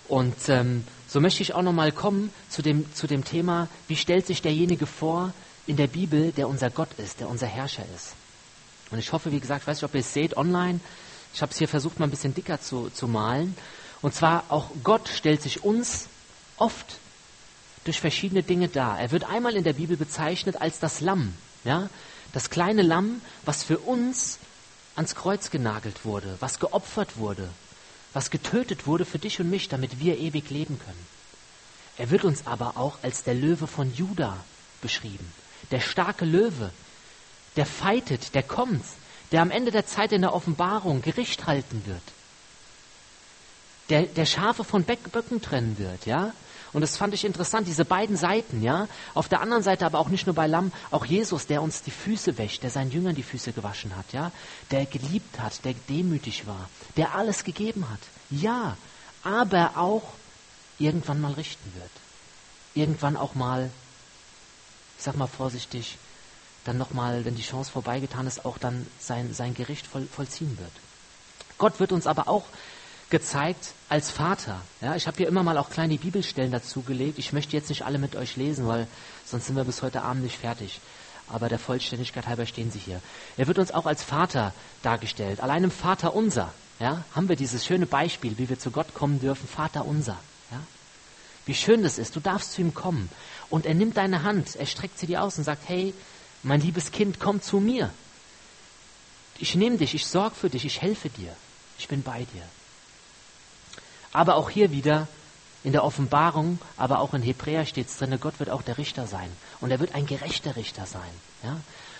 Und 0.08 0.48
ähm, 0.48 0.84
so 1.08 1.20
möchte 1.20 1.42
ich 1.42 1.54
auch 1.54 1.62
nochmal 1.62 1.92
kommen 1.92 2.32
zu 2.48 2.62
dem, 2.62 2.92
zu 2.94 3.06
dem 3.06 3.24
Thema, 3.24 3.68
wie 3.88 3.96
stellt 3.96 4.26
sich 4.26 4.42
derjenige 4.42 4.86
vor 4.86 5.32
in 5.66 5.76
der 5.76 5.86
Bibel, 5.86 6.32
der 6.32 6.48
unser 6.48 6.70
Gott 6.70 6.88
ist, 6.98 7.20
der 7.20 7.28
unser 7.28 7.46
Herrscher 7.46 7.84
ist. 7.94 8.14
Und 8.90 8.98
ich 8.98 9.12
hoffe, 9.12 9.32
wie 9.32 9.40
gesagt, 9.40 9.62
ich 9.62 9.66
weiß 9.66 9.78
nicht, 9.78 9.84
ob 9.84 9.94
ihr 9.94 10.00
es 10.00 10.12
seht 10.12 10.36
online, 10.36 10.80
ich 11.34 11.40
habe 11.40 11.52
es 11.52 11.58
hier 11.58 11.68
versucht, 11.68 11.98
mal 11.98 12.06
ein 12.06 12.10
bisschen 12.10 12.34
dicker 12.34 12.60
zu, 12.60 12.90
zu 12.90 13.08
malen. 13.08 13.56
Und 14.02 14.14
zwar 14.14 14.44
auch 14.48 14.70
Gott 14.84 15.08
stellt 15.08 15.40
sich 15.40 15.64
uns 15.64 16.08
oft 16.58 16.98
durch 17.84 18.00
verschiedene 18.00 18.42
Dinge 18.42 18.68
dar. 18.68 18.98
Er 18.98 19.10
wird 19.10 19.24
einmal 19.24 19.56
in 19.56 19.64
der 19.64 19.72
Bibel 19.72 19.96
bezeichnet 19.96 20.60
als 20.60 20.78
das 20.78 21.00
Lamm, 21.00 21.34
ja, 21.64 21.88
das 22.32 22.50
kleine 22.50 22.82
Lamm, 22.82 23.20
was 23.44 23.64
für 23.64 23.78
uns 23.78 24.38
ans 24.94 25.14
Kreuz 25.14 25.50
genagelt 25.50 26.04
wurde, 26.04 26.36
was 26.40 26.58
geopfert 26.58 27.16
wurde, 27.16 27.48
was 28.12 28.30
getötet 28.30 28.86
wurde 28.86 29.04
für 29.04 29.18
dich 29.18 29.40
und 29.40 29.50
mich, 29.50 29.68
damit 29.68 30.00
wir 30.00 30.18
ewig 30.18 30.50
leben 30.50 30.78
können. 30.78 31.06
Er 31.98 32.10
wird 32.10 32.24
uns 32.24 32.46
aber 32.46 32.76
auch 32.76 32.98
als 33.02 33.22
der 33.22 33.34
Löwe 33.34 33.66
von 33.66 33.94
Juda 33.94 34.36
beschrieben. 34.80 35.32
Der 35.70 35.80
starke 35.80 36.24
Löwe, 36.24 36.70
der 37.56 37.66
feitet, 37.66 38.34
der 38.34 38.42
kommt, 38.42 38.84
der 39.30 39.42
am 39.42 39.50
Ende 39.50 39.70
der 39.70 39.86
Zeit 39.86 40.12
in 40.12 40.22
der 40.22 40.34
Offenbarung 40.34 41.02
Gericht 41.02 41.46
halten 41.46 41.82
wird. 41.86 42.02
Der, 43.88 44.02
der 44.02 44.26
Schafe 44.26 44.64
von 44.64 44.84
Böcken 44.84 45.42
trennen 45.42 45.78
wird, 45.78 46.06
ja? 46.06 46.32
Und 46.72 46.80
das 46.80 46.96
fand 46.96 47.12
ich 47.12 47.24
interessant, 47.24 47.68
diese 47.68 47.84
beiden 47.84 48.16
Seiten, 48.16 48.62
ja. 48.62 48.88
Auf 49.14 49.28
der 49.28 49.40
anderen 49.40 49.62
Seite 49.62 49.84
aber 49.84 49.98
auch 49.98 50.08
nicht 50.08 50.26
nur 50.26 50.34
bei 50.34 50.46
Lamm, 50.46 50.72
auch 50.90 51.04
Jesus, 51.04 51.46
der 51.46 51.62
uns 51.62 51.82
die 51.82 51.90
Füße 51.90 52.38
wäscht, 52.38 52.62
der 52.62 52.70
seinen 52.70 52.90
Jüngern 52.90 53.14
die 53.14 53.22
Füße 53.22 53.52
gewaschen 53.52 53.94
hat, 53.96 54.12
ja. 54.12 54.32
Der 54.70 54.86
geliebt 54.86 55.38
hat, 55.38 55.64
der 55.64 55.74
demütig 55.88 56.46
war, 56.46 56.68
der 56.96 57.14
alles 57.14 57.44
gegeben 57.44 57.88
hat. 57.90 58.00
Ja, 58.30 58.76
aber 59.22 59.72
auch 59.76 60.02
irgendwann 60.78 61.20
mal 61.20 61.32
richten 61.32 61.72
wird. 61.74 61.90
Irgendwann 62.74 63.16
auch 63.18 63.34
mal, 63.34 63.70
ich 64.98 65.04
sag 65.04 65.16
mal 65.16 65.26
vorsichtig, 65.26 65.98
dann 66.64 66.78
nochmal, 66.78 67.24
wenn 67.24 67.34
die 67.34 67.42
Chance 67.42 67.70
vorbeigetan 67.70 68.26
ist, 68.26 68.44
auch 68.44 68.56
dann 68.56 68.86
sein, 68.98 69.34
sein 69.34 69.54
Gericht 69.54 69.86
voll, 69.86 70.06
vollziehen 70.06 70.56
wird. 70.58 70.72
Gott 71.58 71.80
wird 71.80 71.92
uns 71.92 72.06
aber 72.06 72.28
auch 72.28 72.44
gezeigt 73.12 73.74
als 73.90 74.10
Vater. 74.10 74.62
Ja, 74.80 74.96
ich 74.96 75.06
habe 75.06 75.18
hier 75.18 75.28
immer 75.28 75.42
mal 75.42 75.58
auch 75.58 75.68
kleine 75.68 75.98
Bibelstellen 75.98 76.50
dazu 76.50 76.80
gelegt. 76.80 77.18
Ich 77.18 77.34
möchte 77.34 77.54
jetzt 77.54 77.68
nicht 77.68 77.84
alle 77.84 77.98
mit 77.98 78.16
euch 78.16 78.36
lesen, 78.36 78.66
weil 78.66 78.88
sonst 79.26 79.46
sind 79.46 79.54
wir 79.54 79.64
bis 79.64 79.82
heute 79.82 80.00
Abend 80.00 80.24
nicht 80.24 80.38
fertig. 80.38 80.80
Aber 81.28 81.50
der 81.50 81.58
Vollständigkeit 81.58 82.26
halber 82.26 82.46
stehen 82.46 82.72
sie 82.72 82.78
hier. 82.78 83.02
Er 83.36 83.46
wird 83.46 83.58
uns 83.58 83.70
auch 83.70 83.84
als 83.84 84.02
Vater 84.02 84.54
dargestellt. 84.82 85.40
Allein 85.40 85.64
im 85.64 85.70
Vater 85.70 86.14
unser 86.14 86.54
ja, 86.80 87.04
haben 87.14 87.28
wir 87.28 87.36
dieses 87.36 87.66
schöne 87.66 87.84
Beispiel, 87.84 88.38
wie 88.38 88.48
wir 88.48 88.58
zu 88.58 88.70
Gott 88.70 88.94
kommen 88.94 89.20
dürfen. 89.20 89.46
Vater 89.46 89.84
unser. 89.84 90.18
Ja. 90.50 90.60
Wie 91.44 91.54
schön 91.54 91.82
das 91.82 91.98
ist. 91.98 92.16
Du 92.16 92.20
darfst 92.20 92.54
zu 92.54 92.62
ihm 92.62 92.72
kommen. 92.72 93.10
Und 93.50 93.66
er 93.66 93.74
nimmt 93.74 93.98
deine 93.98 94.22
Hand, 94.22 94.56
er 94.56 94.66
streckt 94.66 94.98
sie 94.98 95.06
dir 95.06 95.22
aus 95.22 95.36
und 95.36 95.44
sagt, 95.44 95.68
hey, 95.68 95.92
mein 96.42 96.62
liebes 96.62 96.92
Kind, 96.92 97.20
komm 97.20 97.42
zu 97.42 97.60
mir. 97.60 97.90
Ich 99.38 99.54
nehme 99.54 99.76
dich, 99.76 99.94
ich 99.94 100.06
sorge 100.06 100.34
für 100.34 100.48
dich, 100.48 100.64
ich 100.64 100.80
helfe 100.80 101.10
dir. 101.10 101.36
Ich 101.78 101.88
bin 101.88 102.02
bei 102.02 102.26
dir. 102.32 102.42
Aber 104.12 104.36
auch 104.36 104.50
hier 104.50 104.70
wieder 104.70 105.08
in 105.64 105.72
der 105.72 105.84
Offenbarung, 105.84 106.58
aber 106.76 107.00
auch 107.00 107.14
in 107.14 107.22
Hebräer 107.22 107.66
steht 107.66 107.88
es 107.88 107.96
drin, 107.96 108.18
Gott 108.20 108.40
wird 108.40 108.50
auch 108.50 108.62
der 108.62 108.78
Richter 108.78 109.06
sein. 109.06 109.30
Und 109.60 109.70
er 109.70 109.80
wird 109.80 109.94
ein 109.94 110.06
gerechter 110.06 110.56
Richter 110.56 110.86
sein. 110.86 111.02
Ja? 111.42 111.56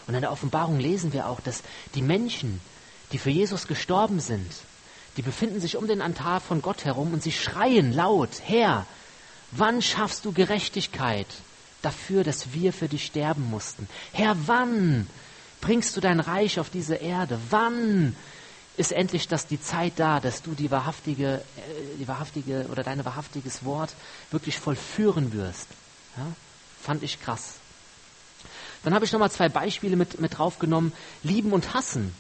Und 0.07 0.14
in 0.14 0.20
der 0.20 0.33
Offenbarung 0.33 0.79
lesen 0.79 1.12
wir 1.12 1.29
auch, 1.29 1.40
dass 1.40 1.62
die 1.94 2.03
Menschen, 2.03 2.61
die 3.12 3.18
für 3.18 3.31
Jesus 3.31 3.68
gestorben 3.68 4.20
sind, 4.20 4.51
die 5.16 5.22
befinden 5.22 5.61
sich 5.61 5.77
um 5.77 5.87
den 5.87 6.03
Altar 6.03 6.40
von 6.40 6.62
Gott 6.62 6.85
herum 6.85 7.12
und 7.12 7.22
sie 7.22 7.33
schreien 7.33 7.92
laut, 7.92 8.31
Herr, 8.44 8.87
wann 9.51 9.83
schaffst 9.83 10.25
du 10.25 10.33
Gerechtigkeit 10.33 11.27
dafür, 11.83 12.25
dass 12.25 12.53
wir 12.53 12.72
für 12.72 12.88
dich 12.88 13.05
sterben 13.05 13.48
mussten? 13.51 13.88
Herr, 14.12 14.37
wann 14.46 15.07
bringst 15.61 15.96
du 15.96 16.01
dein 16.01 16.20
Reich 16.20 16.59
auf 16.59 16.70
diese 16.70 16.94
Erde? 16.94 17.38
Wann 17.51 18.16
ist 18.77 18.93
endlich 18.93 19.29
das 19.29 19.47
die 19.47 19.61
Zeit 19.61 19.95
da, 19.97 20.21
dass 20.21 20.43
du 20.43 20.53
die 20.53 20.71
wahrhaftige, 20.71 21.43
äh, 21.57 21.99
die 21.99 22.09
wahrhaftige 22.09 22.67
oder 22.71 22.83
dein 22.83 23.05
wahrhaftiges 23.05 23.65
Wort 23.65 23.95
wirklich 24.31 24.59
vollführen 24.59 25.33
wirst. 25.33 25.69
Ja? 26.17 26.27
Fand 26.81 27.03
ich 27.03 27.21
krass. 27.21 27.55
Dann 28.83 28.95
habe 28.95 29.05
ich 29.05 29.13
nochmal 29.13 29.31
zwei 29.31 29.49
Beispiele 29.49 29.97
mit, 29.97 30.21
mit 30.21 30.39
draufgenommen. 30.39 30.93
Lieben 31.23 31.53
und 31.53 31.75
hassen. 31.75 32.15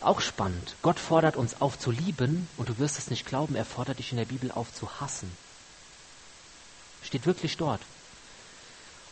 Auch 0.00 0.20
spannend. 0.20 0.76
Gott 0.82 0.98
fordert 0.98 1.36
uns 1.36 1.60
auf 1.60 1.78
zu 1.78 1.90
lieben 1.90 2.48
und 2.56 2.68
du 2.68 2.78
wirst 2.78 2.98
es 2.98 3.08
nicht 3.08 3.26
glauben, 3.26 3.54
er 3.54 3.64
fordert 3.64 3.98
dich 3.98 4.12
in 4.12 4.18
der 4.18 4.26
Bibel 4.26 4.52
auf 4.52 4.72
zu 4.72 4.88
hassen. 5.00 5.34
Steht 7.02 7.26
wirklich 7.26 7.56
dort. 7.56 7.80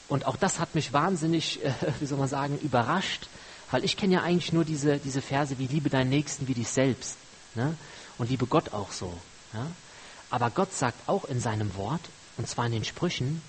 Und 0.09 0.26
auch 0.26 0.37
das 0.37 0.59
hat 0.59 0.74
mich 0.74 0.92
wahnsinnig, 0.92 1.64
äh, 1.64 1.72
wie 2.00 2.07
soll 2.07 2.18
man 2.18 2.28
sagen, 2.28 2.59
überrascht, 2.59 3.28
weil 3.72 3.85
ich 3.85 3.96
kenne 3.96 4.14
ja 4.14 4.22
eigentlich 4.22 4.52
nur 4.52 4.64
diese, 4.64 4.98
diese 4.98 5.22
Verse 5.22 5.58
wie 5.58 5.66
liebe 5.66 5.88
deinen 5.88 6.11
Nächsten 6.11 6.46
wie 6.46 6.54
dich 6.54 6.68
selbst. 6.68 7.16
Ne? 7.54 7.76
Und 8.18 8.30
liebe 8.30 8.46
Gott 8.46 8.72
auch 8.72 8.92
so. 8.92 9.12
Ja? 9.54 9.66
Aber 10.30 10.50
Gott 10.50 10.72
sagt 10.72 11.08
auch 11.08 11.24
in 11.24 11.40
seinem 11.40 11.74
Wort, 11.74 12.02
und 12.37 12.46
zwar 12.46 12.66
in 12.66 12.72
den 12.72 12.85
Sprüchen, 12.85 13.42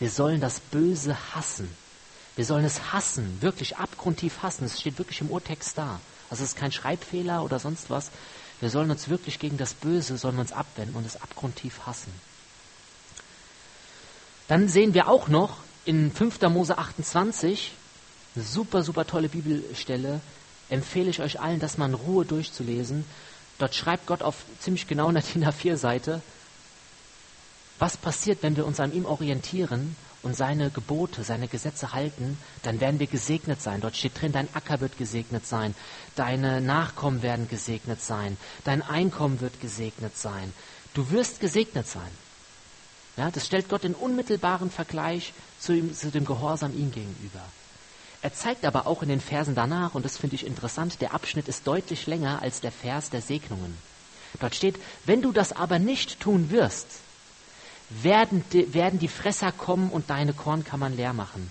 wir 0.00 0.10
sollen 0.10 0.40
das 0.40 0.60
Böse 0.60 1.16
hassen. 1.34 1.68
Wir 2.36 2.44
sollen 2.44 2.64
es 2.64 2.92
hassen, 2.92 3.40
wirklich 3.40 3.76
abgrundtief 3.76 4.42
hassen. 4.42 4.64
Es 4.64 4.80
steht 4.80 4.98
wirklich 4.98 5.20
im 5.20 5.30
Urtext 5.30 5.78
da. 5.78 6.00
Also 6.30 6.42
es 6.42 6.50
ist 6.50 6.56
kein 6.56 6.72
Schreibfehler 6.72 7.44
oder 7.44 7.60
sonst 7.60 7.90
was. 7.90 8.10
Wir 8.60 8.70
sollen 8.70 8.90
uns 8.90 9.08
wirklich 9.08 9.38
gegen 9.38 9.56
das 9.56 9.74
Böse, 9.74 10.18
sollen 10.18 10.38
uns 10.38 10.52
abwenden 10.52 10.96
und 10.96 11.06
es 11.06 11.20
abgrundtief 11.20 11.86
hassen. 11.86 12.12
Dann 14.48 14.68
sehen 14.68 14.94
wir 14.94 15.08
auch 15.08 15.28
noch 15.28 15.58
in 15.84 16.10
5. 16.12 16.40
Mose 16.42 16.76
28, 16.76 17.72
super, 18.36 18.82
super 18.82 19.06
tolle 19.06 19.28
Bibelstelle. 19.28 20.20
Empfehle 20.70 21.10
ich 21.10 21.20
euch 21.20 21.40
allen, 21.40 21.60
das 21.60 21.78
mal 21.78 21.88
in 21.88 21.94
Ruhe 21.94 22.24
durchzulesen. 22.24 23.04
Dort 23.58 23.74
schreibt 23.74 24.06
Gott 24.06 24.22
auf 24.22 24.44
ziemlich 24.60 24.86
genau 24.86 25.08
einer 25.08 25.20
DIN 25.34 25.44
A4-Seite, 25.44 26.20
was 27.78 27.96
passiert, 27.96 28.42
wenn 28.42 28.56
wir 28.56 28.66
uns 28.66 28.80
an 28.80 28.92
ihm 28.92 29.04
orientieren 29.04 29.96
und 30.22 30.36
seine 30.36 30.70
Gebote, 30.70 31.22
seine 31.22 31.48
Gesetze 31.48 31.92
halten, 31.92 32.38
dann 32.62 32.80
werden 32.80 33.00
wir 33.00 33.06
gesegnet 33.06 33.60
sein. 33.60 33.80
Dort 33.80 33.96
steht 33.96 34.20
drin, 34.20 34.32
dein 34.32 34.48
Acker 34.54 34.80
wird 34.80 34.96
gesegnet 34.96 35.46
sein, 35.46 35.74
deine 36.14 36.60
Nachkommen 36.60 37.22
werden 37.22 37.48
gesegnet 37.48 38.00
sein, 38.00 38.36
dein 38.64 38.82
Einkommen 38.82 39.40
wird 39.40 39.60
gesegnet 39.60 40.16
sein. 40.16 40.52
Du 40.94 41.10
wirst 41.10 41.40
gesegnet 41.40 41.86
sein. 41.86 42.10
Ja, 43.16 43.30
das 43.30 43.46
stellt 43.46 43.68
Gott 43.68 43.84
in 43.84 43.94
unmittelbaren 43.94 44.70
Vergleich 44.70 45.32
zu, 45.60 45.72
ihm, 45.72 45.94
zu 45.94 46.10
dem 46.10 46.24
Gehorsam 46.24 46.76
ihm 46.76 46.90
gegenüber. 46.90 47.42
Er 48.24 48.32
zeigt 48.32 48.64
aber 48.64 48.86
auch 48.86 49.02
in 49.02 49.10
den 49.10 49.20
Versen 49.20 49.54
danach, 49.54 49.94
und 49.94 50.06
das 50.06 50.16
finde 50.16 50.36
ich 50.36 50.46
interessant, 50.46 51.02
der 51.02 51.12
Abschnitt 51.12 51.46
ist 51.46 51.66
deutlich 51.66 52.06
länger 52.06 52.40
als 52.40 52.62
der 52.62 52.72
Vers 52.72 53.10
der 53.10 53.20
Segnungen. 53.20 53.76
Dort 54.40 54.54
steht, 54.54 54.76
wenn 55.04 55.20
du 55.20 55.30
das 55.30 55.52
aber 55.52 55.78
nicht 55.78 56.20
tun 56.20 56.50
wirst, 56.50 56.86
werden 57.90 58.42
die, 58.50 58.72
werden 58.72 58.98
die 58.98 59.08
Fresser 59.08 59.52
kommen 59.52 59.90
und 59.90 60.08
deine 60.08 60.32
Kornkammern 60.32 60.96
leer 60.96 61.12
machen. 61.12 61.50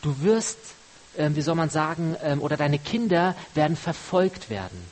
Du 0.00 0.22
wirst, 0.22 0.56
äh, 1.18 1.28
wie 1.34 1.42
soll 1.42 1.54
man 1.54 1.68
sagen, 1.68 2.16
äh, 2.22 2.34
oder 2.40 2.56
deine 2.56 2.78
Kinder 2.78 3.36
werden 3.52 3.76
verfolgt 3.76 4.48
werden. 4.48 4.82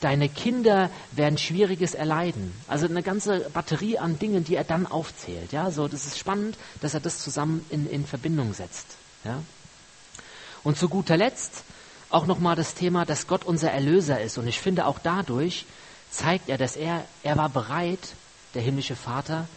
Deine 0.00 0.28
Kinder 0.28 0.88
werden 1.10 1.36
Schwieriges 1.36 1.94
erleiden. 1.94 2.54
Also 2.68 2.86
eine 2.86 3.02
ganze 3.02 3.50
Batterie 3.52 3.98
an 3.98 4.20
Dingen, 4.20 4.44
die 4.44 4.54
er 4.54 4.62
dann 4.62 4.86
aufzählt. 4.86 5.50
Ja, 5.50 5.72
so, 5.72 5.88
das 5.88 6.06
ist 6.06 6.16
spannend, 6.16 6.56
dass 6.80 6.94
er 6.94 7.00
das 7.00 7.18
zusammen 7.18 7.66
in, 7.70 7.90
in 7.90 8.06
Verbindung 8.06 8.54
setzt. 8.54 8.86
Ja. 9.24 9.42
Und 10.64 10.76
zu 10.78 10.88
guter 10.88 11.16
Letzt 11.16 11.62
auch 12.10 12.26
nochmal 12.26 12.56
das 12.56 12.74
Thema, 12.74 13.04
dass 13.04 13.26
Gott 13.26 13.44
unser 13.44 13.70
Erlöser 13.70 14.20
ist. 14.20 14.38
Und 14.38 14.48
ich 14.48 14.58
finde 14.58 14.86
auch 14.86 14.98
dadurch 14.98 15.66
zeigt 16.10 16.48
er, 16.48 16.58
dass 16.58 16.76
er, 16.76 17.04
er 17.22 17.36
war 17.36 17.48
bereit, 17.48 18.14
der 18.54 18.62
himmlische 18.62 18.96
Vater, 18.96 19.48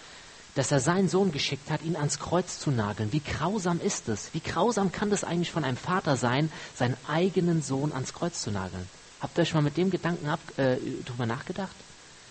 dass 0.55 0.71
er 0.71 0.79
seinen 0.79 1.07
Sohn 1.07 1.31
geschickt 1.31 1.69
hat, 1.69 1.83
ihn 1.83 1.95
ans 1.95 2.17
Kreuz 2.17 2.59
zu 2.59 2.71
nageln. 2.71 3.13
Wie 3.13 3.21
grausam 3.21 3.79
ist 3.79 4.09
es? 4.09 4.33
Wie 4.33 4.39
grausam 4.39 4.91
kann 4.91 5.11
das 5.11 5.23
eigentlich 5.23 5.51
von 5.51 5.63
einem 5.63 5.77
Vater 5.77 6.17
sein, 6.17 6.51
seinen 6.75 6.97
eigenen 7.07 7.61
Sohn 7.61 7.93
ans 7.93 8.13
Kreuz 8.13 8.41
zu 8.41 8.49
nageln? 8.49 8.89
Habt 9.21 9.37
ihr 9.37 9.43
euch 9.43 9.53
mal 9.53 9.61
mit 9.61 9.77
dem 9.77 9.91
Gedanken 9.91 10.27
ab, 10.27 10.39
äh, 10.57 10.77
drüber 11.05 11.27
nachgedacht, 11.27 11.75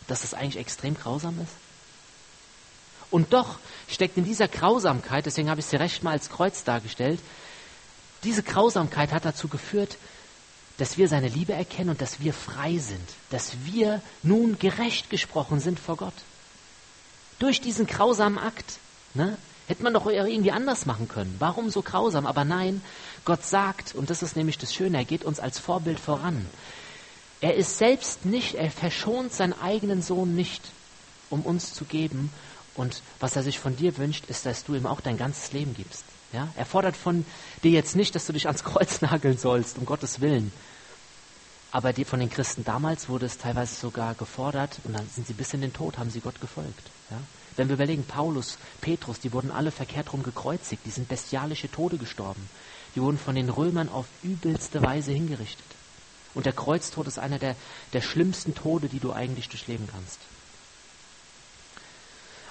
dass 0.08 0.22
das 0.22 0.34
eigentlich 0.34 0.58
extrem 0.58 0.96
grausam 0.96 1.38
ist? 1.40 1.52
Und 3.12 3.32
doch 3.32 3.60
steckt 3.88 4.16
in 4.16 4.24
dieser 4.24 4.48
Grausamkeit, 4.48 5.26
deswegen 5.26 5.48
habe 5.48 5.60
ich 5.60 5.66
sie 5.66 5.76
recht 5.76 6.02
mal 6.02 6.10
als 6.10 6.28
Kreuz 6.28 6.64
dargestellt, 6.64 7.20
diese 8.24 8.42
Grausamkeit 8.42 9.12
hat 9.12 9.24
dazu 9.24 9.48
geführt, 9.48 9.96
dass 10.78 10.98
wir 10.98 11.08
seine 11.08 11.28
Liebe 11.28 11.52
erkennen 11.52 11.90
und 11.90 12.02
dass 12.02 12.20
wir 12.20 12.34
frei 12.34 12.78
sind, 12.78 13.08
dass 13.30 13.64
wir 13.64 14.02
nun 14.22 14.58
gerecht 14.58 15.10
gesprochen 15.10 15.60
sind 15.60 15.80
vor 15.80 15.96
Gott. 15.96 16.14
Durch 17.38 17.60
diesen 17.60 17.86
grausamen 17.86 18.38
Akt. 18.38 18.78
Ne? 19.14 19.36
Hätte 19.68 19.82
man 19.82 19.94
doch 19.94 20.06
irgendwie 20.06 20.52
anders 20.52 20.86
machen 20.86 21.08
können. 21.08 21.34
Warum 21.38 21.70
so 21.70 21.82
grausam? 21.82 22.26
Aber 22.26 22.44
nein, 22.44 22.82
Gott 23.24 23.44
sagt, 23.44 23.94
und 23.94 24.10
das 24.10 24.22
ist 24.22 24.36
nämlich 24.36 24.58
das 24.58 24.74
Schöne, 24.74 24.98
er 24.98 25.04
geht 25.04 25.24
uns 25.24 25.40
als 25.40 25.58
Vorbild 25.58 25.98
voran. 25.98 26.46
Er 27.40 27.54
ist 27.54 27.78
selbst 27.78 28.24
nicht, 28.24 28.54
er 28.54 28.70
verschont 28.70 29.32
seinen 29.32 29.54
eigenen 29.60 30.02
Sohn 30.02 30.34
nicht, 30.34 30.62
um 31.30 31.42
uns 31.42 31.74
zu 31.74 31.84
geben. 31.84 32.32
Und 32.74 33.02
was 33.18 33.36
er 33.36 33.42
sich 33.42 33.58
von 33.58 33.76
dir 33.76 33.96
wünscht, 33.96 34.26
ist, 34.28 34.46
dass 34.46 34.64
du 34.64 34.74
ihm 34.74 34.86
auch 34.86 35.00
dein 35.00 35.16
ganzes 35.16 35.52
Leben 35.52 35.74
gibst. 35.74 36.04
Ja? 36.32 36.48
Er 36.56 36.66
fordert 36.66 36.96
von 36.96 37.24
dir 37.62 37.70
jetzt 37.70 37.96
nicht, 37.96 38.14
dass 38.14 38.26
du 38.26 38.32
dich 38.32 38.46
ans 38.46 38.64
Kreuz 38.64 39.00
nageln 39.00 39.38
sollst, 39.38 39.78
um 39.78 39.86
Gottes 39.86 40.20
Willen. 40.20 40.52
Aber 41.72 41.92
die, 41.92 42.04
von 42.04 42.20
den 42.20 42.30
Christen 42.30 42.64
damals 42.64 43.08
wurde 43.08 43.26
es 43.26 43.38
teilweise 43.38 43.74
sogar 43.74 44.14
gefordert 44.14 44.78
und 44.84 44.94
dann 44.94 45.06
sind 45.08 45.26
sie 45.26 45.34
bis 45.34 45.52
in 45.52 45.60
den 45.60 45.72
Tod, 45.72 45.98
haben 45.98 46.10
sie 46.10 46.20
Gott 46.20 46.40
gefolgt. 46.40 46.90
Ja? 47.10 47.18
Wenn 47.56 47.68
wir 47.68 47.74
überlegen, 47.74 48.04
Paulus, 48.04 48.58
Petrus, 48.80 49.20
die 49.20 49.32
wurden 49.32 49.50
alle 49.50 49.70
verkehrt 49.70 50.12
rum 50.12 50.22
gekreuzigt, 50.22 50.84
die 50.84 50.90
sind 50.90 51.08
bestialische 51.08 51.70
Tode 51.70 51.96
gestorben. 51.96 52.48
Die 52.94 53.00
wurden 53.00 53.18
von 53.18 53.34
den 53.34 53.48
Römern 53.48 53.88
auf 53.88 54.06
übelste 54.22 54.82
Weise 54.82 55.12
hingerichtet. 55.12 55.66
Und 56.34 56.46
der 56.46 56.52
Kreuztod 56.52 57.06
ist 57.06 57.18
einer 57.18 57.38
der, 57.38 57.56
der 57.94 58.02
schlimmsten 58.02 58.54
Tode, 58.54 58.88
die 58.88 59.00
du 59.00 59.12
eigentlich 59.12 59.48
durchleben 59.48 59.88
kannst. 59.90 60.18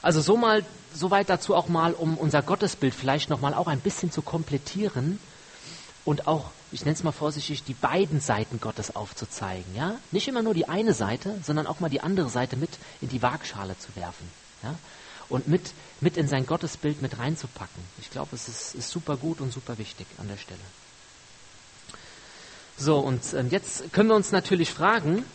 Also 0.05 0.21
so 0.21 0.37
mal, 0.37 0.63
soweit 0.93 1.29
dazu 1.29 1.55
auch 1.55 1.67
mal, 1.67 1.93
um 1.93 2.15
unser 2.15 2.43
Gottesbild 2.43 2.93
vielleicht 2.93 3.31
nochmal 3.31 3.55
auch 3.55 3.65
ein 3.65 3.79
bisschen 3.79 4.11
zu 4.11 4.21
komplettieren 4.21 5.19
und 6.05 6.27
auch, 6.27 6.51
ich 6.71 6.81
nenne 6.81 6.93
es 6.93 7.03
mal 7.03 7.11
vorsichtig, 7.11 7.63
die 7.63 7.73
beiden 7.73 8.19
Seiten 8.19 8.61
Gottes 8.61 8.95
aufzuzeigen. 8.95 9.75
Ja? 9.75 9.95
Nicht 10.11 10.27
immer 10.27 10.43
nur 10.43 10.53
die 10.53 10.69
eine 10.69 10.93
Seite, 10.93 11.35
sondern 11.43 11.65
auch 11.65 11.79
mal 11.79 11.89
die 11.89 12.01
andere 12.01 12.29
Seite 12.29 12.55
mit 12.55 12.69
in 13.01 13.09
die 13.09 13.23
Waagschale 13.23 13.79
zu 13.79 13.95
werfen. 13.95 14.29
Ja? 14.61 14.75
Und 15.27 15.47
mit, 15.47 15.71
mit 16.01 16.17
in 16.17 16.27
sein 16.27 16.45
Gottesbild 16.45 17.01
mit 17.01 17.17
reinzupacken. 17.17 17.81
Ich 17.99 18.11
glaube, 18.11 18.35
es 18.35 18.47
ist, 18.47 18.75
ist 18.75 18.91
super 18.91 19.17
gut 19.17 19.41
und 19.41 19.51
super 19.51 19.79
wichtig 19.79 20.05
an 20.19 20.27
der 20.27 20.37
Stelle. 20.37 20.59
So, 22.77 22.99
und 22.99 23.33
äh, 23.33 23.41
jetzt 23.49 23.91
können 23.91 24.09
wir 24.09 24.15
uns 24.15 24.31
natürlich 24.31 24.69
fragen, 24.69 25.25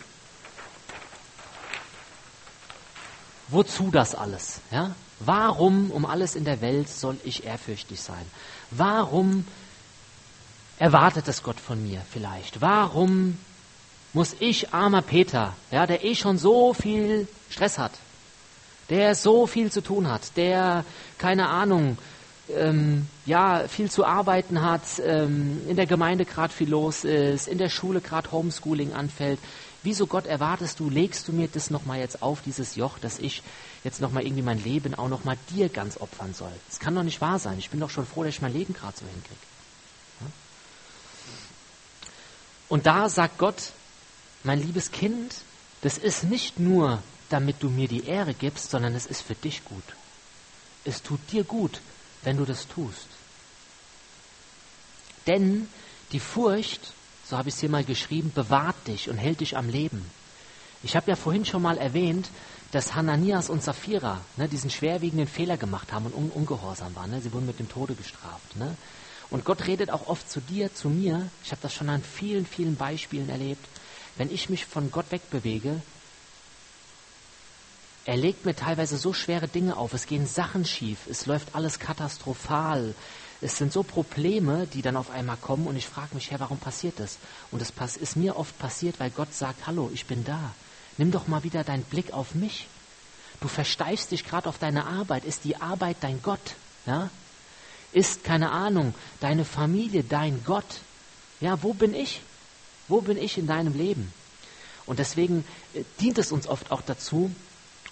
wozu 3.51 3.91
das 3.91 4.15
alles? 4.15 4.61
Ja? 4.71 4.95
Warum 5.21 5.91
um 5.91 6.07
alles 6.07 6.35
in 6.35 6.45
der 6.45 6.61
Welt 6.61 6.89
soll 6.89 7.17
ich 7.25 7.45
ehrfürchtig 7.45 8.01
sein? 8.01 8.25
Warum 8.71 9.47
erwartet 10.79 11.29
es 11.29 11.43
Gott 11.43 11.61
von 11.61 11.83
mir 11.83 12.01
vielleicht? 12.11 12.61
Warum 12.61 13.39
muss 14.13 14.35
ich, 14.41 14.73
armer 14.73 15.03
Peter, 15.03 15.55
ja, 15.71 15.87
der 15.87 16.05
eh 16.05 16.15
schon 16.15 16.39
so 16.39 16.75
viel 16.75 17.29
Stress 17.49 17.79
hat, 17.79 17.93
der 18.89 19.15
so 19.15 19.47
viel 19.47 19.71
zu 19.71 19.83
tun 19.83 20.09
hat, 20.09 20.37
der, 20.37 20.85
keine 21.19 21.49
Ahnung, 21.49 21.97
ähm, 22.57 23.07
ja, 23.27 23.69
viel 23.69 23.91
zu 23.91 24.05
arbeiten 24.05 24.63
hat, 24.63 24.83
ähm, 25.05 25.61
in 25.69 25.77
der 25.77 25.87
Gemeinde 25.87 26.25
gerade 26.25 26.53
viel 26.53 26.69
los 26.69 27.05
ist, 27.05 27.47
in 27.47 27.59
der 27.59 27.69
Schule 27.69 28.01
gerade 28.01 28.33
Homeschooling 28.33 28.93
anfällt. 28.93 29.39
Wieso 29.83 30.07
Gott 30.07 30.27
erwartest 30.27 30.79
du, 30.79 30.91
legst 30.91 31.27
du 31.27 31.33
mir 31.33 31.49
das 31.49 31.71
nochmal 31.71 32.01
jetzt 32.01 32.23
auf, 32.23 32.43
dieses 32.43 32.77
Joch, 32.77 32.99
dass 32.99 33.19
ich 33.19 33.43
jetzt 33.83 34.01
nochmal 34.01 34.25
irgendwie 34.25 34.43
mein 34.43 34.63
Leben 34.63 34.95
auch 34.95 35.09
nochmal 35.09 35.39
dir 35.51 35.71
ganz 35.71 35.99
opfern 35.99 36.35
soll? 36.35 36.53
Das 36.69 36.81
kann 36.81 36.95
doch 36.95 37.03
nicht 37.03 37.21
wahr 37.21 37.39
sein. 37.39 37.59
Ich 37.59 37.71
bin 37.71 37.81
doch 37.81 37.89
schon 37.89 38.07
froh, 38.07 38.23
dass 38.23 38.35
ich 38.35 38.43
mein 38.43 38.53
Leben 38.53 38.75
gerade 38.75 38.97
so 38.99 39.07
hinkriege. 39.07 39.41
Und 42.69 42.87
da 42.87 43.09
sagt 43.09 43.39
Gott, 43.39 43.73
mein 44.45 44.63
liebes 44.63 44.93
Kind, 44.93 45.35
das 45.83 45.99
ist 45.99 46.25
nicht 46.25 46.61
nur, 46.61 47.03
damit 47.29 47.63
du 47.63 47.69
mir 47.69 47.89
die 47.89 48.05
Ehre 48.05 48.33
gibst, 48.33 48.71
sondern 48.71 48.95
es 48.95 49.07
ist 49.07 49.23
für 49.23 49.35
dich 49.35 49.65
gut. 49.65 49.83
Es 50.85 51.03
tut 51.03 51.21
dir 51.33 51.45
gut, 51.45 51.81
wenn 52.23 52.37
du 52.37 52.45
das 52.45 52.69
tust. 52.69 53.07
Denn 55.27 55.69
die 56.13 56.21
Furcht, 56.21 56.93
so 57.31 57.39
habe 57.39 57.49
ich 57.49 57.55
es 57.55 57.61
hier 57.61 57.71
mal 57.71 57.85
geschrieben, 57.85 58.33
bewahrt 58.35 58.89
dich 58.89 59.09
und 59.09 59.17
hält 59.17 59.41
dich 59.41 59.57
am 59.57 59.69
Leben. 59.69 60.05
Ich 60.83 60.97
habe 60.97 61.11
ja 61.11 61.17
vorhin 61.17 61.45
schon 61.45 61.63
mal 61.63 61.79
erwähnt, 61.79 62.29
dass 62.73 62.95
Hananias 62.95 63.51
und 63.51 63.63
Sapphira 63.63 64.21
ne, 64.37 64.49
diesen 64.49 64.71
schwerwiegenden 64.71 65.29
Fehler 65.29 65.57
gemacht 65.57 65.93
haben 65.93 66.07
und 66.07 66.15
un 66.15 66.31
ungehorsam 66.31 66.95
waren. 66.97 67.11
Ne? 67.11 67.21
Sie 67.21 67.33
wurden 67.33 67.47
mit 67.47 67.59
dem 67.59 67.69
Tode 67.69 67.95
gestraft. 67.95 68.57
Ne? 68.57 68.77
Und 69.31 69.45
Gott 69.45 69.67
redet 69.67 69.91
auch 69.91 70.09
oft 70.09 70.31
zu 70.31 70.41
dir, 70.41 70.75
zu 70.75 70.89
mir. 70.89 71.29
Ich 71.45 71.53
habe 71.53 71.63
das 71.63 71.73
schon 71.73 71.89
an 71.89 72.03
vielen, 72.03 72.47
vielen 72.47 72.77
Beispielen 72.77 73.29
erlebt. 73.29 73.65
Wenn 74.17 74.33
ich 74.33 74.51
mich 74.51 74.67
von 74.67 74.91
Gott 74.91 75.11
wegbewege, 75.11 75.81
er 78.07 78.17
legt 78.17 78.45
mir 78.45 78.57
teilweise 78.57 78.97
so 78.97 79.13
schwere 79.13 79.47
Dinge 79.47 79.77
auf, 79.77 79.93
es 79.93 80.07
gehen 80.07 80.27
Sachen 80.27 80.65
schief, 80.65 81.07
es 81.09 81.27
läuft 81.27 81.55
alles 81.55 81.79
katastrophal. 81.79 82.95
Es 83.43 83.57
sind 83.57 83.73
so 83.73 83.83
Probleme, 83.83 84.67
die 84.67 84.83
dann 84.83 84.97
auf 84.97 85.11
einmal 85.11 85.37
kommen 85.39 85.67
und 85.67 85.77
ich 85.77 85.87
frage 85.87 86.15
mich, 86.15 86.31
Herr, 86.31 86.41
warum 86.41 86.59
passiert 86.59 87.01
das? 87.01 87.17
Und 87.51 87.63
es 87.63 87.97
ist 87.97 88.17
mir 88.17 88.37
oft 88.37 88.59
passiert, 88.59 89.01
weil 89.01 89.11
Gott 89.11 89.33
sagt, 89.33 89.67
hallo, 89.67 89.91
ich 89.95 90.07
bin 90.07 90.25
da. 90.25 90.55
Nimm 90.99 91.11
doch 91.11 91.27
mal 91.27 91.43
wieder 91.43 91.65
deinen 91.65 91.85
Blick 91.85 92.13
auf 92.13 92.35
mich. 92.35 92.67
Du 93.41 93.49
versteifst 93.49 94.11
dich 94.11 94.25
gerade 94.25 94.49
auf 94.49 94.59
deine 94.59 94.87
Arbeit. 94.87 95.25
Ist 95.25 95.45
die 95.45 95.57
Arbeit 95.57 95.97
dein 96.01 96.21
Gott? 96.21 96.41
Ja? 96.85 97.09
Ist, 97.93 98.25
keine 98.25 98.51
Ahnung, 98.51 98.95
deine 99.21 99.47
Familie 99.47 100.05
dein 100.05 100.45
Gott? 100.45 100.81
Ja, 101.41 101.63
wo 101.63 101.73
bin 101.73 101.95
ich? 101.95 102.21
Wo 102.89 103.01
bin 103.01 103.17
ich 103.17 103.39
in 103.39 103.47
deinem 103.47 103.73
Leben? 103.73 104.13
Und 104.85 104.99
deswegen 104.99 105.45
äh, 105.73 105.85
dient 106.01 106.19
es 106.19 106.33
uns 106.33 106.47
oft 106.47 106.71
auch 106.71 106.83
dazu, 106.83 107.31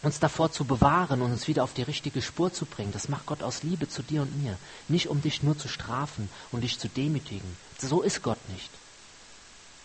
uns 0.03 0.21
davor 0.21 0.53
zu 0.53 0.65
bewahren 0.65 1.23
und 1.23 1.33
uns 1.33 1.49
wieder 1.49 1.65
auf 1.65 1.75
die 1.75 1.83
richtige 1.83 2.23
Spur 2.23 2.53
zu 2.53 2.67
bringen. 2.67 2.93
Das 2.93 3.09
macht 3.09 3.27
Gott 3.27 3.43
aus 3.43 3.63
Liebe 3.63 3.89
zu 3.89 4.03
dir 4.03 4.23
und 4.23 4.43
mir. 4.43 4.57
Nicht 4.87 5.09
um 5.09 5.21
dich 5.21 5.43
nur 5.43 5.59
zu 5.59 5.69
strafen 5.69 6.29
und 6.53 6.63
dich 6.63 6.79
zu 6.79 6.89
demütigen. 6.89 7.57
So 7.79 8.03
ist 8.03 8.23
Gott 8.23 8.39
nicht. 8.51 8.71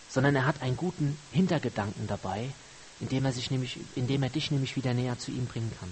Sondern 0.10 0.36
er 0.36 0.46
hat 0.46 0.62
einen 0.62 0.78
guten 0.78 1.18
Hintergedanken 1.32 2.08
dabei, 2.08 2.50
indem 3.00 3.26
er, 3.26 3.34
sich 3.34 3.50
nämlich, 3.50 3.80
indem 3.96 4.22
er 4.22 4.30
dich 4.30 4.52
nämlich 4.52 4.76
wieder 4.76 4.94
näher 4.94 5.18
zu 5.18 5.32
ihm 5.32 5.48
bringen 5.48 5.72
kann. 5.80 5.90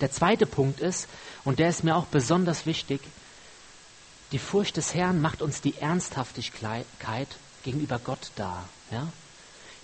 Der 0.00 0.10
zweite 0.10 0.46
Punkt 0.46 0.80
ist, 0.80 1.06
und 1.44 1.58
der 1.58 1.68
ist 1.68 1.84
mir 1.84 1.96
auch 1.96 2.06
besonders 2.06 2.66
wichtig, 2.66 3.00
die 4.32 4.38
Furcht 4.38 4.76
des 4.76 4.94
Herrn 4.94 5.20
macht 5.20 5.42
uns 5.42 5.60
die 5.60 5.76
Ernsthaftigkeit 5.76 6.86
gegenüber 7.62 8.00
Gott 8.02 8.32
dar. 8.36 8.68
Ja? 8.90 9.06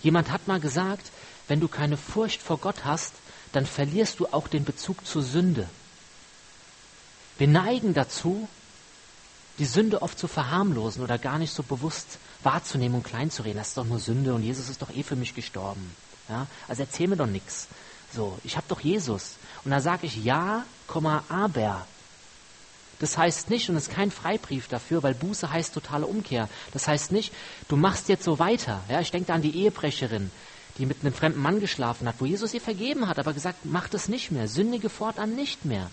Jemand 0.01 0.31
hat 0.31 0.47
mal 0.47 0.59
gesagt, 0.59 1.11
wenn 1.47 1.59
du 1.59 1.67
keine 1.67 1.97
Furcht 1.97 2.41
vor 2.41 2.57
Gott 2.57 2.85
hast, 2.85 3.13
dann 3.51 3.65
verlierst 3.65 4.19
du 4.19 4.27
auch 4.27 4.47
den 4.47 4.65
Bezug 4.65 5.05
zur 5.05 5.21
Sünde. 5.21 5.69
Wir 7.37 7.47
neigen 7.47 7.93
dazu, 7.93 8.47
die 9.59 9.65
Sünde 9.65 10.01
oft 10.01 10.17
zu 10.17 10.27
verharmlosen 10.27 11.03
oder 11.03 11.17
gar 11.17 11.37
nicht 11.37 11.53
so 11.53 11.63
bewusst 11.63 12.17
wahrzunehmen 12.41 12.95
und 12.95 13.03
kleinzureden. 13.03 13.57
Das 13.57 13.69
ist 13.69 13.77
doch 13.77 13.85
nur 13.85 13.99
Sünde 13.99 14.33
und 14.33 14.43
Jesus 14.43 14.69
ist 14.69 14.81
doch 14.81 14.89
eh 14.89 15.03
für 15.03 15.15
mich 15.15 15.35
gestorben. 15.35 15.95
Ja? 16.29 16.47
Also 16.67 16.83
erzähl 16.83 17.07
mir 17.07 17.17
doch 17.17 17.27
nichts. 17.27 17.67
So, 18.13 18.37
ich 18.43 18.57
habe 18.57 18.65
doch 18.67 18.81
Jesus. 18.81 19.35
Und 19.63 19.71
da 19.71 19.79
sage 19.81 20.07
ich 20.07 20.23
ja, 20.23 20.65
aber. 21.29 21.87
Das 22.99 23.17
heißt 23.17 23.49
nicht, 23.49 23.69
und 23.69 23.75
es 23.75 23.87
ist 23.87 23.93
kein 23.93 24.11
Freibrief 24.11 24.67
dafür, 24.67 25.03
weil 25.03 25.15
Buße 25.15 25.51
heißt 25.51 25.73
totale 25.73 26.05
Umkehr. 26.05 26.47
Das 26.71 26.87
heißt 26.87 27.11
nicht, 27.11 27.33
du 27.67 27.75
machst 27.75 28.07
jetzt 28.07 28.23
so 28.23 28.39
weiter. 28.39 28.81
Ja, 28.87 29.01
ich 29.01 29.11
denke 29.11 29.27
da 29.27 29.33
an 29.33 29.41
die 29.41 29.57
Ehebrecherin 29.57 30.31
die 30.77 30.85
mit 30.85 31.01
einem 31.01 31.13
fremden 31.13 31.41
Mann 31.41 31.59
geschlafen 31.59 32.07
hat, 32.07 32.15
wo 32.19 32.25
Jesus 32.25 32.53
ihr 32.53 32.61
vergeben 32.61 33.07
hat, 33.07 33.19
aber 33.19 33.33
gesagt, 33.33 33.59
mach 33.63 33.87
das 33.87 34.07
nicht 34.07 34.31
mehr, 34.31 34.47
sündige 34.47 34.89
fortan 34.89 35.35
nicht 35.35 35.65
mehr. 35.65 35.89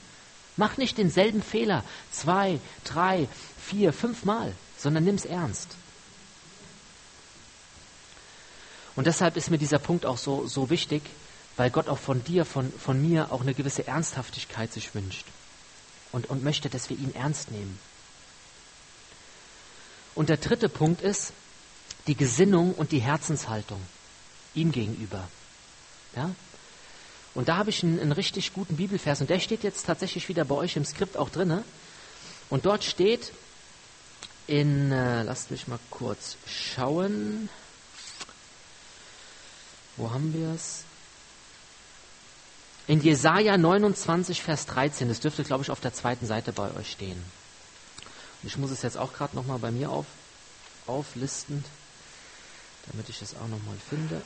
Mach 0.57 0.77
nicht 0.77 0.99
denselben 0.99 1.43
Fehler 1.43 1.85
zwei, 2.11 2.61
drei, 2.85 3.29
vier, 3.59 3.93
fünf 3.93 4.25
Mal, 4.25 4.55
sondern 4.79 5.05
nimm's 5.05 5.25
ernst. 5.25 5.69
Und 8.97 9.07
deshalb 9.07 9.37
ist 9.37 9.51
mir 9.51 9.59
dieser 9.59 9.79
Punkt 9.79 10.05
auch 10.05 10.19
so, 10.19 10.47
so 10.47 10.71
wichtig, 10.71 11.03
weil 11.57 11.71
Gott 11.71 11.88
auch 11.88 11.99
von 11.99 12.25
dir, 12.25 12.45
von, 12.45 12.73
von 12.73 13.01
mir 13.01 13.33
auch 13.33 13.43
eine 13.43 13.55
gewisse 13.55 13.87
Ernsthaftigkeit 13.87 14.73
sich 14.73 14.95
wünscht 14.95 15.27
und, 16.12 16.29
und 16.29 16.43
möchte, 16.43 16.69
dass 16.69 16.90
wir 16.90 16.99
ihn 16.99 17.14
ernst 17.14 17.51
nehmen. 17.51 17.79
Und 20.14 20.29
der 20.29 20.38
dritte 20.38 20.69
Punkt 20.69 21.03
ist 21.03 21.33
die 22.07 22.16
Gesinnung 22.16 22.75
und 22.75 22.93
die 22.93 23.01
Herzenshaltung 23.01 23.81
ihm 24.54 24.72
gegenüber. 24.72 25.28
Ja? 26.16 26.30
Und 27.34 27.48
da 27.48 27.56
habe 27.56 27.70
ich 27.70 27.82
einen, 27.82 28.00
einen, 28.00 28.12
richtig 28.12 28.52
guten 28.52 28.76
Bibelvers 28.76 29.20
und 29.20 29.30
der 29.30 29.38
steht 29.38 29.62
jetzt 29.62 29.86
tatsächlich 29.86 30.28
wieder 30.28 30.44
bei 30.44 30.54
euch 30.54 30.76
im 30.76 30.84
Skript 30.84 31.16
auch 31.16 31.30
drinne. 31.30 31.64
Und 32.48 32.66
dort 32.66 32.82
steht 32.82 33.32
in, 34.46 34.90
äh, 34.90 35.22
lasst 35.22 35.50
mich 35.52 35.68
mal 35.68 35.78
kurz 35.90 36.36
schauen. 36.46 37.48
Wo 39.96 40.10
haben 40.10 40.34
wir 40.34 40.54
es? 40.54 40.82
In 42.88 43.00
Jesaja 43.00 43.56
29, 43.56 44.42
Vers 44.42 44.66
13. 44.66 45.08
Das 45.08 45.20
dürfte, 45.20 45.44
glaube 45.44 45.62
ich, 45.62 45.70
auf 45.70 45.78
der 45.78 45.94
zweiten 45.94 46.26
Seite 46.26 46.52
bei 46.52 46.74
euch 46.74 46.90
stehen. 46.90 47.22
Und 48.42 48.48
ich 48.48 48.56
muss 48.56 48.72
es 48.72 48.82
jetzt 48.82 48.96
auch 48.96 49.12
gerade 49.12 49.36
nochmal 49.36 49.60
bei 49.60 49.70
mir 49.70 49.90
auf, 49.90 50.06
auflisten, 50.88 51.64
damit 52.90 53.08
ich 53.08 53.22
es 53.22 53.36
auch 53.36 53.46
nochmal 53.46 53.76
finde. 53.88 54.22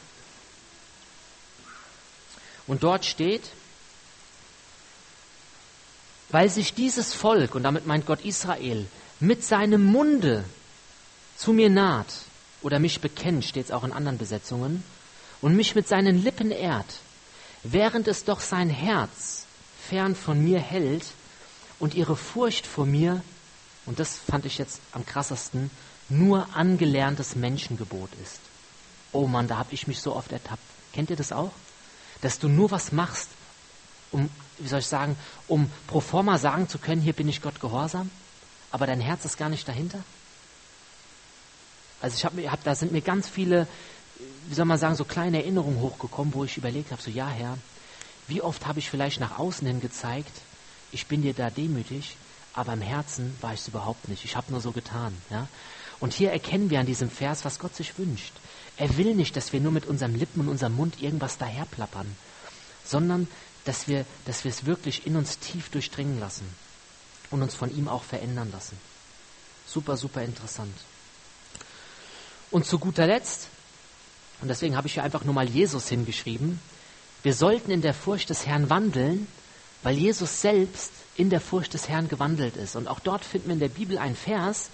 Und 2.67 2.83
dort 2.83 3.05
steht, 3.05 3.43
weil 6.31 6.49
sich 6.49 6.75
dieses 6.75 7.13
Volk, 7.13 7.55
und 7.55 7.63
damit 7.63 7.87
meint 7.87 8.07
Gott 8.07 8.25
Israel, 8.25 8.87
mit 9.21 9.45
seinem 9.45 9.85
Munde 9.85 10.45
zu 11.37 11.53
mir 11.53 11.71
naht 11.71 12.13
oder 12.63 12.79
mich 12.79 13.01
bekennt, 13.01 13.45
steht 13.45 13.67
es 13.67 13.71
auch 13.71 13.85
in 13.85 13.93
anderen 13.93 14.19
Besetzungen, 14.19 14.83
und 15.43 15.57
mich 15.57 15.75
mit 15.75 15.87
seinen 15.87 16.23
Lippen 16.23 16.51
ehrt, 16.51 17.01
während 17.63 18.09
es 18.09 18.25
doch 18.25 18.41
sein 18.41 18.71
Herz 18.71 19.45
fern 19.89 20.17
von 20.17 20.43
mir 20.43 20.59
hält 20.59 21.05
und 21.79 21.95
ihre 21.95 22.17
Furcht 22.17 22.67
vor 22.67 22.87
mir, 22.87 23.23
und 23.85 23.99
das 23.99 24.17
fand 24.17 24.47
ich 24.47 24.57
jetzt 24.57 24.81
am 24.93 25.05
krassesten, 25.05 25.71
nur 26.09 26.49
angelerntes 26.55 27.37
Menschengebot 27.37 28.11
ist. 28.23 28.41
Oh 29.13 29.27
Mann, 29.27 29.49
da 29.49 29.59
habe 29.59 29.73
ich 29.75 29.87
mich 29.87 30.01
so 30.01 30.17
oft 30.17 30.33
ertappt. 30.33 30.63
Kennt 30.93 31.11
ihr 31.11 31.17
das 31.17 31.33
auch? 31.33 31.53
Dass 32.21 32.39
du 32.39 32.49
nur 32.49 32.71
was 32.71 32.93
machst, 32.93 33.29
um, 34.11 34.31
wie 34.59 34.69
soll 34.69 34.81
ich 34.81 34.87
sagen, 34.87 35.17
um 35.49 35.71
pro 35.87 36.01
forma 36.01 36.39
sagen 36.39 36.69
zu 36.69 36.79
können, 36.79 37.03
hier 37.03 37.13
bin 37.13 37.29
ich 37.29 37.43
Gott 37.43 37.61
gehorsam, 37.61 38.11
aber 38.71 38.87
dein 38.87 39.01
Herz 39.01 39.25
ist 39.25 39.37
gar 39.37 39.49
nicht 39.49 39.67
dahinter? 39.69 39.99
Also 42.01 42.17
ich 42.17 42.25
habe, 42.25 42.51
hab, 42.51 42.63
da 42.65 42.75
sind 42.75 42.93
mir 42.93 43.01
ganz 43.01 43.29
viele, 43.29 43.67
wie 44.49 44.55
soll 44.55 44.67
man 44.67 44.79
sagen, 44.79 44.95
so 44.95 45.05
kleine 45.05 45.39
Erinnerungen 45.43 45.81
hochgekommen, 45.81 46.35
wo 46.35 46.45
ich 46.45 46.57
überlegt 46.57 46.93
habe, 46.93 47.01
so 47.01 47.11
ja 47.11 47.29
Herr, 47.29 47.59
wie 48.29 48.43
oft 48.43 48.67
habe 48.67 48.79
ich 48.79 48.91
vielleicht 48.91 49.21
nach 49.21 49.39
außen 49.39 49.67
hin 49.67 49.81
gezeigt, 49.81 50.33
ich 50.93 51.07
bin 51.07 51.23
dir 51.23 51.35
da 51.35 51.51
demütig, 51.51 52.17
aber 52.53 52.73
im 52.73 52.81
Herzen 52.81 53.37
war 53.41 53.53
ich 53.53 53.61
es 53.61 53.69
überhaupt 53.69 54.09
nicht. 54.09 54.25
Ich 54.25 54.37
habe 54.37 54.53
nur 54.53 54.61
so 54.61 54.71
getan. 54.71 55.17
Ja? 55.29 55.49
Und 55.99 56.13
hier 56.13 56.31
erkennen 56.31 56.71
wir 56.71 56.79
an 56.79 56.87
diesem 56.87 57.11
Vers, 57.11 57.45
was 57.45 57.59
Gott 57.59 57.75
sich 57.75 57.99
wünscht. 57.99 58.33
Er 58.77 58.97
will 58.97 59.15
nicht, 59.15 59.37
dass 59.37 59.53
wir 59.53 59.61
nur 59.61 59.73
mit 59.73 59.87
unserem 59.87 60.15
Lippen 60.15 60.41
und 60.41 60.49
unserem 60.49 60.75
Mund 60.75 61.01
irgendwas 61.01 61.39
daherplappern, 61.39 62.17
sondern 62.85 63.29
dass 63.65 63.89
wir, 63.89 64.05
dass 64.27 64.45
wir 64.45 64.51
es 64.51 64.67
wirklich 64.67 65.07
in 65.07 65.17
uns 65.17 65.39
tief 65.39 65.71
durchdringen 65.71 66.19
lassen 66.19 66.47
und 67.31 67.43
uns 67.43 67.55
von 67.55 67.75
ihm 67.75 67.89
auch 67.89 68.03
verändern 68.03 68.51
lassen. 68.53 68.77
Super, 69.67 69.97
super 69.97 70.23
interessant. 70.23 70.75
Und 72.51 72.67
zu 72.67 72.79
guter 72.79 73.07
Letzt, 73.07 73.49
und 74.41 74.49
deswegen 74.49 74.77
habe 74.77 74.87
ich 74.87 74.95
hier 74.95 75.03
einfach 75.03 75.25
nur 75.25 75.35
mal 75.35 75.49
Jesus 75.49 75.89
hingeschrieben, 75.89 76.61
wir 77.23 77.33
sollten 77.33 77.71
in 77.71 77.81
der 77.81 77.95
Furcht 77.95 78.29
des 78.29 78.45
Herrn 78.45 78.69
wandeln, 78.69 79.27
weil 79.83 79.97
Jesus 79.97 80.43
selbst 80.43 80.93
in 81.17 81.31
der 81.31 81.41
Furcht 81.41 81.75
des 81.75 81.89
Herrn 81.89 82.09
gewandelt 82.09 82.57
ist. 82.57 82.77
Und 82.77 82.87
auch 82.87 83.01
dort 83.01 83.25
finden 83.25 83.49
wir 83.49 83.55
in 83.55 83.61
der 83.61 83.69
Bibel 83.69 83.99
einen 83.99 84.17
Vers, 84.17 84.69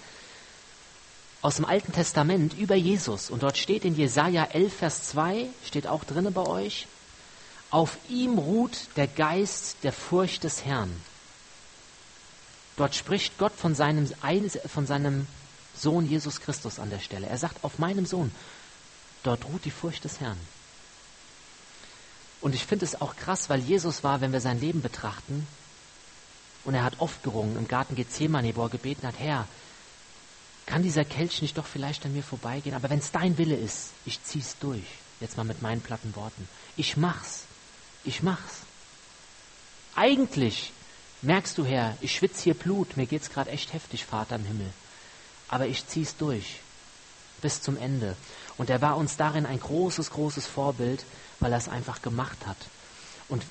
aus 1.41 1.55
dem 1.55 1.65
Alten 1.65 1.91
Testament 1.91 2.57
über 2.57 2.75
Jesus. 2.75 3.29
Und 3.29 3.43
dort 3.43 3.57
steht 3.57 3.85
in 3.85 3.95
Jesaja 3.95 4.45
11, 4.45 4.73
Vers 4.73 5.03
2, 5.09 5.47
steht 5.65 5.87
auch 5.87 6.03
drinne 6.03 6.31
bei 6.31 6.45
euch, 6.45 6.87
auf 7.69 7.97
ihm 8.09 8.37
ruht 8.37 8.87
der 8.97 9.07
Geist 9.07 9.77
der 9.83 9.93
Furcht 9.93 10.43
des 10.43 10.65
Herrn. 10.65 10.91
Dort 12.77 12.95
spricht 12.95 13.37
Gott 13.37 13.53
von 13.55 13.75
seinem, 13.75 14.11
von 14.67 14.85
seinem 14.85 15.27
Sohn 15.75 16.07
Jesus 16.07 16.41
Christus 16.41 16.79
an 16.79 16.89
der 16.89 16.99
Stelle. 16.99 17.27
Er 17.27 17.37
sagt, 17.37 17.63
auf 17.63 17.79
meinem 17.79 18.05
Sohn, 18.05 18.31
dort 19.23 19.45
ruht 19.45 19.65
die 19.65 19.71
Furcht 19.71 20.03
des 20.03 20.19
Herrn. 20.19 20.37
Und 22.41 22.55
ich 22.55 22.65
finde 22.65 22.85
es 22.85 22.99
auch 22.99 23.15
krass, 23.15 23.49
weil 23.49 23.59
Jesus 23.59 24.03
war, 24.03 24.19
wenn 24.19 24.33
wir 24.33 24.41
sein 24.41 24.59
Leben 24.59 24.81
betrachten, 24.81 25.47
und 26.63 26.75
er 26.75 26.83
hat 26.83 26.99
oft 26.99 27.23
gerungen 27.23 27.57
im 27.57 27.67
Garten 27.67 27.95
Gethsemane, 27.95 28.55
wo 28.55 28.63
er 28.63 28.69
gebeten 28.69 29.07
hat, 29.07 29.17
Herr, 29.17 29.47
kann 30.65 30.83
dieser 30.83 31.05
Kelch 31.05 31.41
nicht 31.41 31.57
doch 31.57 31.65
vielleicht 31.65 32.05
an 32.05 32.13
mir 32.13 32.23
vorbeigehen? 32.23 32.75
Aber 32.75 32.89
wenn 32.89 32.99
es 32.99 33.11
dein 33.11 33.37
Wille 33.37 33.55
ist, 33.55 33.89
ich 34.05 34.23
zieh's 34.23 34.55
durch. 34.59 34.83
Jetzt 35.19 35.37
mal 35.37 35.43
mit 35.43 35.61
meinen 35.61 35.81
platten 35.81 36.15
Worten. 36.15 36.47
Ich 36.77 36.97
mach's. 36.97 37.43
Ich 38.03 38.23
mach's. 38.23 38.61
Eigentlich 39.95 40.71
merkst 41.21 41.57
du, 41.57 41.65
Herr, 41.65 41.97
ich 42.01 42.15
schwitze 42.15 42.43
hier 42.43 42.53
Blut, 42.53 42.97
mir 42.97 43.05
geht's 43.05 43.29
gerade 43.29 43.51
echt 43.51 43.73
heftig, 43.73 44.05
Vater 44.05 44.35
im 44.35 44.45
Himmel. 44.45 44.71
Aber 45.47 45.67
ich 45.67 45.85
zieh's 45.87 46.15
durch. 46.17 46.61
Bis 47.41 47.61
zum 47.61 47.77
Ende. 47.77 48.15
Und 48.57 48.69
er 48.69 48.81
war 48.81 48.97
uns 48.97 49.17
darin 49.17 49.45
ein 49.45 49.59
großes, 49.59 50.11
großes 50.11 50.47
Vorbild, 50.47 51.03
weil 51.39 51.51
er 51.51 51.57
es 51.57 51.69
einfach 51.69 52.01
gemacht 52.01 52.47
hat. 52.47 52.57
Und 53.27 53.43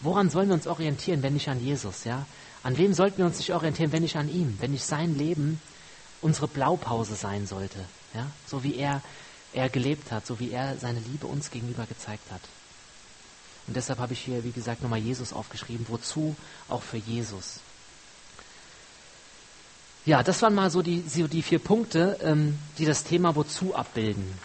woran 0.00 0.30
sollen 0.30 0.48
wir 0.48 0.54
uns 0.54 0.66
orientieren, 0.66 1.22
wenn 1.22 1.34
nicht 1.34 1.48
an 1.48 1.64
Jesus, 1.64 2.04
ja? 2.04 2.26
An 2.62 2.78
wem 2.78 2.94
sollten 2.94 3.18
wir 3.18 3.26
uns 3.26 3.38
nicht 3.38 3.52
orientieren, 3.52 3.92
wenn 3.92 4.02
nicht 4.02 4.16
an 4.16 4.28
ihm, 4.28 4.56
wenn 4.60 4.70
nicht 4.70 4.84
sein 4.84 5.16
Leben 5.16 5.60
unsere 6.24 6.48
Blaupause 6.48 7.16
sein 7.16 7.46
sollte, 7.46 7.84
ja? 8.14 8.26
So 8.46 8.64
wie 8.64 8.76
er, 8.76 9.02
er 9.52 9.68
gelebt 9.68 10.10
hat, 10.10 10.26
so 10.26 10.40
wie 10.40 10.50
er 10.50 10.78
seine 10.78 11.00
Liebe 11.00 11.26
uns 11.26 11.50
gegenüber 11.50 11.84
gezeigt 11.86 12.32
hat. 12.32 12.40
Und 13.66 13.76
deshalb 13.76 13.98
habe 13.98 14.14
ich 14.14 14.20
hier, 14.20 14.42
wie 14.42 14.50
gesagt, 14.50 14.82
nochmal 14.82 15.00
Jesus 15.00 15.32
aufgeschrieben. 15.34 15.86
Wozu? 15.88 16.34
Auch 16.68 16.82
für 16.82 16.96
Jesus. 16.96 17.60
Ja, 20.06 20.22
das 20.22 20.40
waren 20.42 20.54
mal 20.54 20.70
so 20.70 20.82
die, 20.82 21.02
so 21.06 21.26
die 21.26 21.42
vier 21.42 21.58
Punkte, 21.58 22.18
ähm, 22.22 22.58
die 22.78 22.86
das 22.86 23.04
Thema 23.04 23.36
Wozu 23.36 23.74
abbilden. 23.74 24.38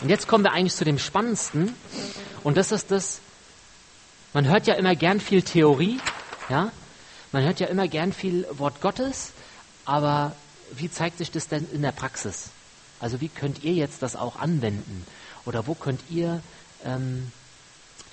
Und 0.00 0.08
jetzt 0.08 0.28
kommen 0.28 0.44
wir 0.44 0.52
eigentlich 0.52 0.74
zu 0.74 0.84
dem 0.84 0.98
Spannendsten. 0.98 1.74
Und 2.42 2.56
das 2.56 2.72
ist 2.72 2.90
das, 2.90 3.20
man 4.32 4.48
hört 4.48 4.66
ja 4.66 4.74
immer 4.74 4.96
gern 4.96 5.20
viel 5.20 5.42
Theorie, 5.42 6.00
ja, 6.48 6.72
man 7.32 7.42
hört 7.42 7.60
ja 7.60 7.68
immer 7.68 7.88
gern 7.88 8.12
viel 8.12 8.46
Wort 8.50 8.80
Gottes, 8.80 9.32
aber 9.84 10.36
wie 10.76 10.90
zeigt 10.90 11.18
sich 11.18 11.30
das 11.30 11.48
denn 11.48 11.66
in 11.72 11.82
der 11.82 11.92
Praxis? 11.92 12.50
Also 13.00 13.20
wie 13.20 13.28
könnt 13.28 13.64
ihr 13.64 13.72
jetzt 13.72 14.02
das 14.02 14.16
auch 14.16 14.36
anwenden? 14.36 15.06
Oder 15.44 15.66
wo 15.66 15.74
könnt 15.74 16.00
ihr 16.08 16.40
ähm, 16.84 17.32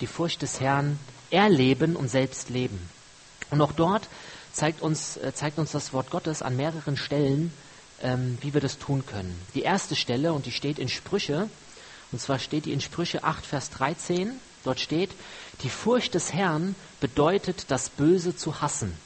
die 0.00 0.06
Furcht 0.06 0.42
des 0.42 0.60
Herrn 0.60 0.98
erleben 1.30 1.96
und 1.96 2.08
selbst 2.08 2.50
leben? 2.50 2.80
Und 3.50 3.60
auch 3.60 3.72
dort 3.72 4.08
zeigt 4.52 4.82
uns, 4.82 5.16
äh, 5.16 5.32
zeigt 5.34 5.58
uns 5.58 5.72
das 5.72 5.92
Wort 5.92 6.10
Gottes 6.10 6.42
an 6.42 6.56
mehreren 6.56 6.96
Stellen, 6.96 7.52
ähm, 8.02 8.38
wie 8.40 8.54
wir 8.54 8.60
das 8.60 8.78
tun 8.78 9.06
können. 9.06 9.40
Die 9.54 9.62
erste 9.62 9.94
Stelle, 9.94 10.32
und 10.32 10.46
die 10.46 10.52
steht 10.52 10.78
in 10.78 10.88
Sprüche, 10.88 11.48
und 12.12 12.20
zwar 12.20 12.38
steht 12.38 12.64
die 12.64 12.72
in 12.72 12.80
Sprüche 12.80 13.22
8, 13.24 13.46
Vers 13.46 13.70
13. 13.70 14.32
Dort 14.64 14.80
steht, 14.80 15.10
die 15.62 15.70
Furcht 15.70 16.14
des 16.14 16.32
Herrn 16.32 16.74
bedeutet, 17.00 17.66
das 17.68 17.88
Böse 17.88 18.36
zu 18.36 18.60
hassen. 18.60 18.96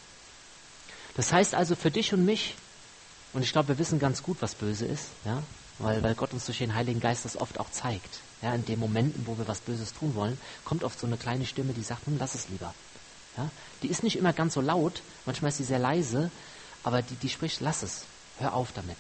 Das 1.17 1.33
heißt 1.33 1.55
also 1.55 1.77
für 1.77 1.91
dich 1.91 2.13
und 2.13 2.25
mich, 2.25 2.55
und 3.35 3.43
ich 3.43 3.53
glaube, 3.53 3.69
wir 3.69 3.79
wissen 3.79 3.99
ganz 3.99 4.23
gut, 4.23 4.39
was 4.41 4.55
böse 4.55 4.87
ist, 4.87 5.09
ja, 5.25 5.43
weil, 5.79 6.03
weil 6.03 6.15
Gott 6.15 6.33
uns 6.33 6.47
durch 6.47 6.59
den 6.59 6.75
Heiligen 6.75 7.01
Geist 7.01 7.25
das 7.25 7.37
oft 7.37 7.59
auch 7.61 7.71
zeigt. 7.71 8.21
Ja, 8.43 8.55
in 8.55 8.65
den 8.65 8.79
Momenten, 8.79 9.27
wo 9.27 9.39
wir 9.39 9.49
was 9.49 9.61
Böses 9.61 9.93
tun 9.95 10.15
wollen, 10.15 10.39
kommt 10.65 10.85
oft 10.85 10.99
so 11.01 11.07
eine 11.07 11.17
kleine 11.17 11.47
Stimme, 11.47 11.73
die 11.73 11.83
sagt, 11.83 12.07
hm, 12.07 12.17
lass 12.19 12.35
es 12.35 12.49
lieber. 12.49 12.75
Ja, 13.37 13.51
die 13.83 13.89
ist 13.89 14.03
nicht 14.03 14.17
immer 14.17 14.33
ganz 14.33 14.55
so 14.55 14.61
laut, 14.61 15.03
manchmal 15.27 15.49
ist 15.49 15.57
sie 15.57 15.65
sehr 15.65 15.79
leise, 15.79 16.31
aber 16.85 17.03
die, 17.03 17.17
die 17.17 17.29
spricht, 17.29 17.61
lass 17.61 17.83
es, 17.83 18.05
hör 18.39 18.55
auf 18.55 18.73
damit. 18.73 18.97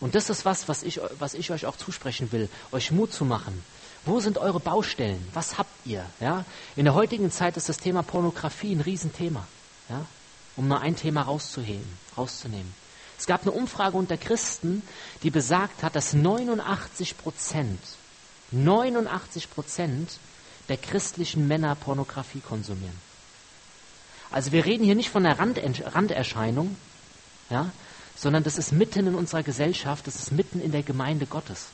Und 0.00 0.14
das 0.14 0.30
ist 0.30 0.44
was, 0.44 0.68
was 0.68 0.82
ich, 0.82 1.00
was 1.18 1.34
ich 1.34 1.50
euch 1.50 1.66
auch 1.66 1.76
zusprechen 1.76 2.32
will, 2.32 2.48
euch 2.72 2.90
Mut 2.90 3.12
zu 3.12 3.24
machen. 3.24 3.62
Wo 4.04 4.18
sind 4.20 4.38
eure 4.38 4.60
Baustellen? 4.60 5.26
Was 5.32 5.56
habt 5.56 5.86
ihr? 5.86 6.04
Ja? 6.20 6.44
In 6.74 6.84
der 6.84 6.94
heutigen 6.94 7.30
Zeit 7.30 7.56
ist 7.56 7.68
das 7.68 7.78
Thema 7.78 8.02
Pornografie 8.02 8.74
ein 8.74 8.80
Riesenthema, 8.80 9.46
ja? 9.88 10.04
um 10.56 10.68
nur 10.68 10.80
ein 10.80 10.96
Thema 10.96 11.22
rauszuheben, 11.22 11.86
rauszunehmen. 12.16 12.74
Es 13.18 13.26
gab 13.26 13.42
eine 13.42 13.52
Umfrage 13.52 13.96
unter 13.96 14.16
Christen, 14.16 14.82
die 15.22 15.30
besagt 15.30 15.82
hat, 15.82 15.96
dass 15.96 16.12
89 16.12 17.16
Prozent, 17.16 17.80
89 18.50 19.50
Prozent 19.50 20.18
der 20.68 20.76
christlichen 20.76 21.46
Männer 21.46 21.74
Pornografie 21.74 22.40
konsumieren. 22.40 22.98
Also 24.30 24.52
wir 24.52 24.64
reden 24.64 24.84
hier 24.84 24.94
nicht 24.94 25.10
von 25.10 25.24
einer 25.24 25.38
Randerscheinung, 25.38 26.76
ja, 27.50 27.70
sondern 28.16 28.42
das 28.42 28.58
ist 28.58 28.72
mitten 28.72 29.06
in 29.06 29.14
unserer 29.14 29.42
Gesellschaft, 29.42 30.06
das 30.06 30.16
ist 30.16 30.32
mitten 30.32 30.60
in 30.60 30.72
der 30.72 30.82
Gemeinde 30.82 31.26
Gottes. 31.26 31.66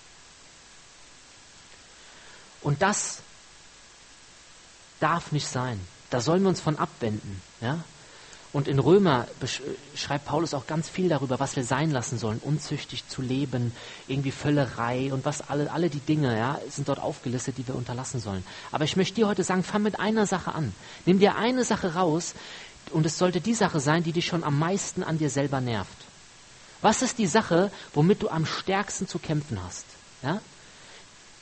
Und 2.62 2.82
das 2.82 3.18
darf 5.00 5.32
nicht 5.32 5.48
sein. 5.48 5.80
Da 6.10 6.20
sollen 6.20 6.42
wir 6.42 6.50
uns 6.50 6.60
von 6.60 6.78
abwenden. 6.78 7.40
Ja? 7.60 7.82
Und 8.52 8.66
in 8.66 8.80
Römer 8.80 9.28
schreibt 9.94 10.24
Paulus 10.24 10.54
auch 10.54 10.66
ganz 10.66 10.88
viel 10.88 11.08
darüber, 11.08 11.38
was 11.38 11.54
wir 11.54 11.62
sein 11.62 11.92
lassen 11.92 12.18
sollen, 12.18 12.40
unzüchtig 12.42 13.06
zu 13.06 13.22
leben, 13.22 13.72
irgendwie 14.08 14.32
Völlerei 14.32 15.12
und 15.12 15.24
was 15.24 15.48
alle, 15.48 15.70
alle 15.70 15.88
die 15.88 16.00
Dinge, 16.00 16.36
ja, 16.36 16.58
sind 16.68 16.88
dort 16.88 16.98
aufgelistet, 16.98 17.58
die 17.58 17.68
wir 17.68 17.76
unterlassen 17.76 18.20
sollen. 18.20 18.44
Aber 18.72 18.82
ich 18.84 18.96
möchte 18.96 19.14
dir 19.14 19.28
heute 19.28 19.44
sagen, 19.44 19.62
fang 19.62 19.82
mit 19.82 20.00
einer 20.00 20.26
Sache 20.26 20.52
an. 20.52 20.74
Nimm 21.06 21.20
dir 21.20 21.36
eine 21.36 21.64
Sache 21.64 21.94
raus 21.94 22.34
und 22.90 23.06
es 23.06 23.18
sollte 23.18 23.40
die 23.40 23.54
Sache 23.54 23.78
sein, 23.78 24.02
die 24.02 24.12
dich 24.12 24.26
schon 24.26 24.42
am 24.42 24.58
meisten 24.58 25.04
an 25.04 25.18
dir 25.18 25.30
selber 25.30 25.60
nervt. 25.60 25.96
Was 26.82 27.02
ist 27.02 27.18
die 27.18 27.28
Sache, 27.28 27.70
womit 27.94 28.22
du 28.22 28.30
am 28.30 28.46
stärksten 28.46 29.06
zu 29.06 29.20
kämpfen 29.20 29.62
hast? 29.62 29.84
Ja? 30.22 30.40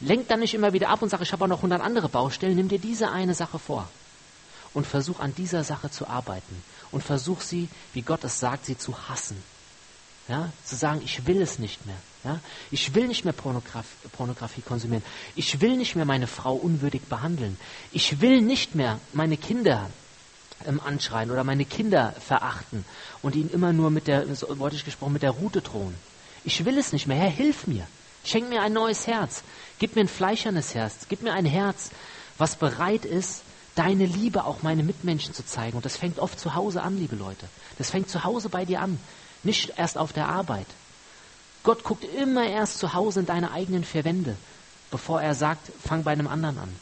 Lenk 0.00 0.28
dann 0.28 0.40
nicht 0.40 0.52
immer 0.52 0.74
wieder 0.74 0.90
ab 0.90 1.00
und 1.00 1.08
sag, 1.08 1.22
ich 1.22 1.32
habe 1.32 1.44
auch 1.44 1.48
noch 1.48 1.62
hundert 1.62 1.80
andere 1.80 2.10
Baustellen. 2.10 2.56
Nimm 2.56 2.68
dir 2.68 2.78
diese 2.78 3.10
eine 3.10 3.34
Sache 3.34 3.58
vor 3.58 3.88
und 4.74 4.86
versuch 4.86 5.20
an 5.20 5.34
dieser 5.34 5.64
Sache 5.64 5.90
zu 5.90 6.06
arbeiten 6.06 6.62
und 6.90 7.02
versuch 7.02 7.40
sie, 7.40 7.68
wie 7.92 8.02
Gott 8.02 8.24
es 8.24 8.40
sagt, 8.40 8.66
sie 8.66 8.78
zu 8.78 9.08
hassen. 9.08 9.42
Ja, 10.28 10.52
zu 10.64 10.76
sagen, 10.76 11.00
ich 11.02 11.26
will 11.26 11.40
es 11.40 11.58
nicht 11.58 11.86
mehr. 11.86 11.96
Ja, 12.24 12.40
ich 12.70 12.94
will 12.94 13.06
nicht 13.08 13.24
mehr 13.24 13.32
Pornograf 13.32 13.86
Pornografie 14.12 14.60
konsumieren. 14.60 15.04
Ich 15.36 15.60
will 15.60 15.76
nicht 15.76 15.96
mehr 15.96 16.04
meine 16.04 16.26
Frau 16.26 16.54
unwürdig 16.54 17.02
behandeln. 17.02 17.56
Ich 17.92 18.20
will 18.20 18.42
nicht 18.42 18.74
mehr 18.74 19.00
meine 19.14 19.36
Kinder 19.36 19.88
ähm, 20.66 20.80
anschreien 20.84 21.30
oder 21.30 21.44
meine 21.44 21.64
Kinder 21.64 22.12
verachten 22.12 22.84
und 23.22 23.36
ihnen 23.36 23.50
immer 23.50 23.72
nur 23.72 23.90
mit 23.90 24.06
der, 24.06 24.34
so 24.34 24.58
wollte 24.58 24.76
ich 24.76 24.84
gesprochen, 24.84 25.12
mit 25.12 25.22
der 25.22 25.30
Rute 25.30 25.62
drohen. 25.62 25.94
Ich 26.44 26.64
will 26.64 26.76
es 26.76 26.92
nicht 26.92 27.06
mehr. 27.06 27.16
Herr, 27.16 27.30
hilf 27.30 27.66
mir. 27.66 27.86
Schenk 28.24 28.48
mir 28.48 28.62
ein 28.62 28.72
neues 28.72 29.06
Herz. 29.06 29.42
Gib 29.78 29.94
mir 29.94 30.02
ein 30.02 30.08
fleischernes 30.08 30.74
Herz. 30.74 31.06
Gib 31.08 31.22
mir 31.22 31.32
ein 31.32 31.46
Herz, 31.46 31.90
was 32.36 32.56
bereit 32.56 33.04
ist, 33.04 33.42
deine 33.78 34.06
Liebe 34.06 34.44
auch 34.44 34.62
meine 34.62 34.82
Mitmenschen 34.82 35.34
zu 35.34 35.46
zeigen. 35.46 35.76
Und 35.76 35.84
das 35.84 35.96
fängt 35.96 36.18
oft 36.18 36.40
zu 36.40 36.54
Hause 36.54 36.82
an, 36.82 36.98
liebe 36.98 37.14
Leute. 37.14 37.46
Das 37.78 37.90
fängt 37.90 38.10
zu 38.10 38.24
Hause 38.24 38.48
bei 38.48 38.64
dir 38.64 38.80
an. 38.80 38.98
Nicht 39.44 39.74
erst 39.76 39.96
auf 39.96 40.12
der 40.12 40.28
Arbeit. 40.28 40.66
Gott 41.62 41.84
guckt 41.84 42.04
immer 42.04 42.44
erst 42.48 42.78
zu 42.78 42.94
Hause 42.94 43.20
in 43.20 43.26
deine 43.26 43.52
eigenen 43.52 43.84
vier 43.84 44.04
Wände, 44.04 44.36
bevor 44.90 45.22
er 45.22 45.34
sagt, 45.34 45.70
fang 45.86 46.02
bei 46.02 46.10
einem 46.10 46.26
anderen 46.26 46.58
an. 46.58 46.76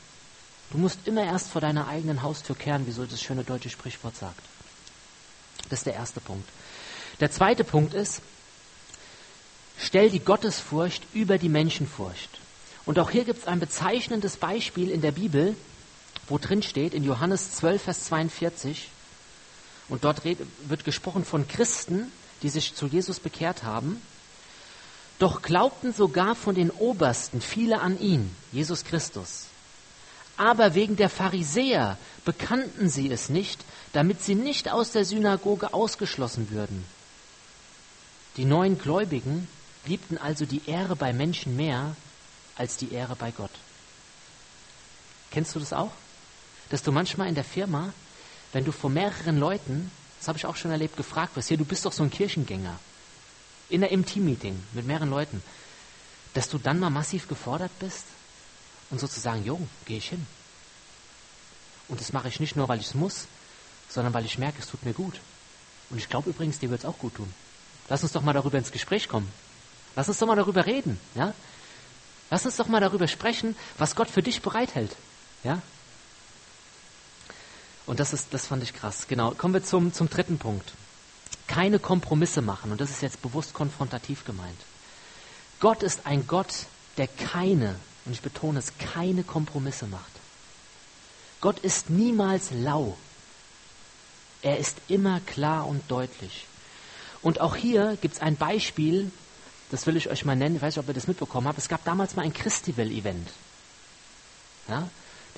Du 0.70 0.78
musst 0.78 1.00
immer 1.04 1.22
erst 1.22 1.50
vor 1.50 1.60
deiner 1.60 1.86
eigenen 1.86 2.22
Haustür 2.22 2.56
kehren, 2.56 2.86
wie 2.86 2.92
so 2.92 3.04
das 3.04 3.20
schöne 3.20 3.44
deutsche 3.44 3.70
Sprichwort 3.70 4.16
sagt. 4.16 4.40
Das 5.68 5.80
ist 5.80 5.86
der 5.86 5.94
erste 5.94 6.20
Punkt. 6.20 6.48
Der 7.20 7.30
zweite 7.30 7.64
Punkt 7.64 7.94
ist, 7.94 8.22
stell 9.78 10.10
die 10.10 10.20
Gottesfurcht 10.20 11.02
über 11.12 11.36
die 11.38 11.48
Menschenfurcht. 11.48 12.40
Und 12.84 12.98
auch 12.98 13.10
hier 13.10 13.24
gibt 13.24 13.40
es 13.40 13.46
ein 13.46 13.60
bezeichnendes 13.60 14.36
Beispiel 14.36 14.90
in 14.90 15.02
der 15.02 15.12
Bibel, 15.12 15.56
wo 16.28 16.38
drin 16.38 16.62
steht, 16.62 16.94
in 16.94 17.04
Johannes 17.04 17.52
12, 17.52 17.82
Vers 17.82 18.04
42, 18.04 18.90
und 19.88 20.04
dort 20.04 20.22
wird 20.24 20.84
gesprochen 20.84 21.24
von 21.24 21.46
Christen, 21.46 22.10
die 22.42 22.48
sich 22.48 22.74
zu 22.74 22.86
Jesus 22.86 23.20
bekehrt 23.20 23.62
haben, 23.62 24.02
doch 25.18 25.42
glaubten 25.42 25.94
sogar 25.94 26.34
von 26.34 26.54
den 26.54 26.70
Obersten 26.70 27.40
viele 27.40 27.80
an 27.80 27.98
ihn, 28.00 28.34
Jesus 28.52 28.84
Christus. 28.84 29.46
Aber 30.36 30.74
wegen 30.74 30.96
der 30.96 31.08
Pharisäer 31.08 31.96
bekannten 32.24 32.90
sie 32.90 33.10
es 33.10 33.30
nicht, 33.30 33.64
damit 33.94 34.22
sie 34.22 34.34
nicht 34.34 34.70
aus 34.70 34.92
der 34.92 35.06
Synagoge 35.06 35.72
ausgeschlossen 35.72 36.50
würden. 36.50 36.84
Die 38.36 38.44
neuen 38.44 38.78
Gläubigen 38.78 39.48
liebten 39.86 40.18
also 40.18 40.44
die 40.44 40.60
Ehre 40.66 40.96
bei 40.96 41.14
Menschen 41.14 41.56
mehr 41.56 41.96
als 42.56 42.76
die 42.76 42.92
Ehre 42.92 43.16
bei 43.16 43.30
Gott. 43.30 43.50
Kennst 45.30 45.54
du 45.54 45.60
das 45.60 45.72
auch? 45.72 45.92
Dass 46.70 46.82
du 46.82 46.92
manchmal 46.92 47.28
in 47.28 47.34
der 47.34 47.44
Firma, 47.44 47.92
wenn 48.52 48.64
du 48.64 48.72
vor 48.72 48.90
mehreren 48.90 49.38
Leuten, 49.38 49.90
das 50.18 50.28
habe 50.28 50.38
ich 50.38 50.46
auch 50.46 50.56
schon 50.56 50.70
erlebt, 50.70 50.96
gefragt 50.96 51.36
wirst, 51.36 51.48
hier, 51.48 51.56
du 51.56 51.64
bist 51.64 51.84
doch 51.84 51.92
so 51.92 52.02
ein 52.02 52.10
Kirchengänger. 52.10 52.78
in 53.68 53.80
der, 53.80 53.90
im 53.90 54.06
Teammeeting 54.06 54.62
mit 54.72 54.86
mehreren 54.86 55.10
Leuten, 55.10 55.42
dass 56.34 56.48
du 56.48 56.58
dann 56.58 56.78
mal 56.78 56.90
massiv 56.90 57.28
gefordert 57.28 57.72
bist 57.80 58.04
und 58.90 59.00
sozusagen, 59.00 59.44
jo, 59.44 59.60
gehe 59.84 59.98
ich 59.98 60.08
hin. 60.08 60.26
Und 61.88 62.00
das 62.00 62.12
mache 62.12 62.28
ich 62.28 62.40
nicht 62.40 62.56
nur, 62.56 62.68
weil 62.68 62.80
ich 62.80 62.86
es 62.86 62.94
muss, 62.94 63.26
sondern 63.88 64.12
weil 64.14 64.24
ich 64.24 64.38
merke, 64.38 64.60
es 64.60 64.68
tut 64.68 64.84
mir 64.84 64.92
gut. 64.92 65.20
Und 65.90 65.98
ich 65.98 66.08
glaube 66.08 66.30
übrigens, 66.30 66.58
dir 66.58 66.70
wird 66.70 66.80
es 66.80 66.86
auch 66.86 66.98
gut 66.98 67.14
tun. 67.14 67.32
Lass 67.88 68.02
uns 68.02 68.12
doch 68.12 68.22
mal 68.22 68.32
darüber 68.32 68.58
ins 68.58 68.72
Gespräch 68.72 69.08
kommen. 69.08 69.30
Lass 69.94 70.08
uns 70.08 70.18
doch 70.18 70.26
mal 70.26 70.36
darüber 70.36 70.66
reden. 70.66 71.00
Ja? 71.14 71.32
Lass 72.30 72.44
uns 72.44 72.56
doch 72.56 72.66
mal 72.66 72.80
darüber 72.80 73.06
sprechen, 73.06 73.56
was 73.78 73.94
Gott 73.94 74.10
für 74.10 74.22
dich 74.22 74.42
bereithält. 74.42 74.94
Ja? 75.44 75.62
Und 77.86 78.00
das 78.00 78.12
ist, 78.12 78.28
das 78.32 78.46
fand 78.46 78.62
ich 78.62 78.74
krass. 78.74 79.06
Genau. 79.08 79.30
Kommen 79.32 79.54
wir 79.54 79.64
zum, 79.64 79.92
zum 79.92 80.10
dritten 80.10 80.38
Punkt. 80.38 80.72
Keine 81.46 81.78
Kompromisse 81.78 82.42
machen. 82.42 82.72
Und 82.72 82.80
das 82.80 82.90
ist 82.90 83.02
jetzt 83.02 83.22
bewusst 83.22 83.54
konfrontativ 83.54 84.24
gemeint. 84.24 84.58
Gott 85.60 85.82
ist 85.82 86.04
ein 86.04 86.26
Gott, 86.26 86.66
der 86.96 87.06
keine, 87.08 87.76
und 88.04 88.12
ich 88.12 88.20
betone 88.20 88.58
es, 88.58 88.72
keine 88.78 89.22
Kompromisse 89.22 89.86
macht. 89.86 90.10
Gott 91.40 91.58
ist 91.60 91.90
niemals 91.90 92.50
lau. 92.50 92.96
Er 94.42 94.58
ist 94.58 94.78
immer 94.88 95.20
klar 95.20 95.66
und 95.66 95.82
deutlich. 95.90 96.46
Und 97.22 97.40
auch 97.40 97.56
hier 97.56 97.96
gibt 98.00 98.16
es 98.16 98.20
ein 98.20 98.36
Beispiel, 98.36 99.10
das 99.70 99.86
will 99.86 99.96
ich 99.96 100.08
euch 100.08 100.24
mal 100.24 100.36
nennen, 100.36 100.56
ich 100.56 100.62
weiß 100.62 100.76
nicht, 100.76 100.84
ob 100.84 100.88
ihr 100.88 100.94
das 100.94 101.08
mitbekommen 101.08 101.48
habt. 101.48 101.58
Es 101.58 101.68
gab 101.68 101.84
damals 101.84 102.14
mal 102.16 102.22
ein 102.22 102.32
Christival-Event. 102.32 103.28
Ja? 104.68 104.88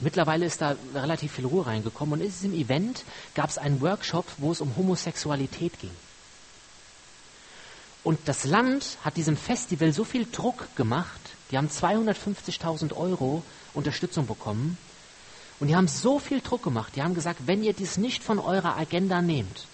Mittlerweile 0.00 0.46
ist 0.46 0.60
da 0.60 0.76
relativ 0.94 1.32
viel 1.32 1.46
Ruhe 1.46 1.66
reingekommen 1.66 2.14
und 2.14 2.20
in 2.20 2.30
diesem 2.30 2.54
Event 2.54 3.04
gab 3.34 3.50
es 3.50 3.58
einen 3.58 3.80
Workshop, 3.80 4.26
wo 4.38 4.52
es 4.52 4.60
um 4.60 4.76
Homosexualität 4.76 5.78
ging. 5.80 5.90
Und 8.04 8.20
das 8.26 8.44
Land 8.44 8.98
hat 9.04 9.16
diesem 9.16 9.36
Festival 9.36 9.92
so 9.92 10.04
viel 10.04 10.26
Druck 10.30 10.74
gemacht, 10.76 11.20
die 11.50 11.58
haben 11.58 11.68
250.000 11.68 12.94
Euro 12.94 13.42
Unterstützung 13.74 14.26
bekommen 14.26 14.78
und 15.60 15.68
die 15.68 15.76
haben 15.76 15.88
so 15.88 16.18
viel 16.18 16.40
Druck 16.40 16.62
gemacht, 16.62 16.94
die 16.94 17.02
haben 17.02 17.14
gesagt, 17.14 17.40
wenn 17.46 17.62
ihr 17.62 17.72
dies 17.72 17.96
nicht 17.96 18.22
von 18.22 18.38
eurer 18.38 18.76
Agenda 18.76 19.20
nehmt, 19.20 19.66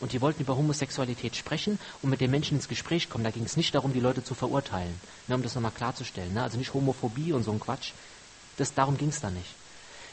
und 0.00 0.12
die 0.12 0.20
wollten 0.20 0.42
über 0.42 0.56
Homosexualität 0.56 1.34
sprechen 1.34 1.78
und 2.02 2.10
mit 2.10 2.20
den 2.20 2.30
Menschen 2.30 2.58
ins 2.58 2.68
Gespräch 2.68 3.08
kommen. 3.08 3.24
Da 3.24 3.30
ging 3.30 3.44
es 3.44 3.56
nicht 3.56 3.74
darum, 3.74 3.92
die 3.92 4.00
Leute 4.00 4.22
zu 4.22 4.34
verurteilen, 4.34 5.00
ne, 5.28 5.34
um 5.34 5.42
das 5.42 5.54
nochmal 5.54 5.72
klarzustellen. 5.72 6.34
Ne? 6.34 6.42
Also 6.42 6.58
nicht 6.58 6.74
Homophobie 6.74 7.32
und 7.32 7.42
so 7.42 7.52
ein 7.52 7.60
Quatsch. 7.60 7.92
Das, 8.56 8.74
darum 8.74 8.96
ging 8.96 9.08
es 9.08 9.20
da 9.20 9.30
nicht. 9.30 9.54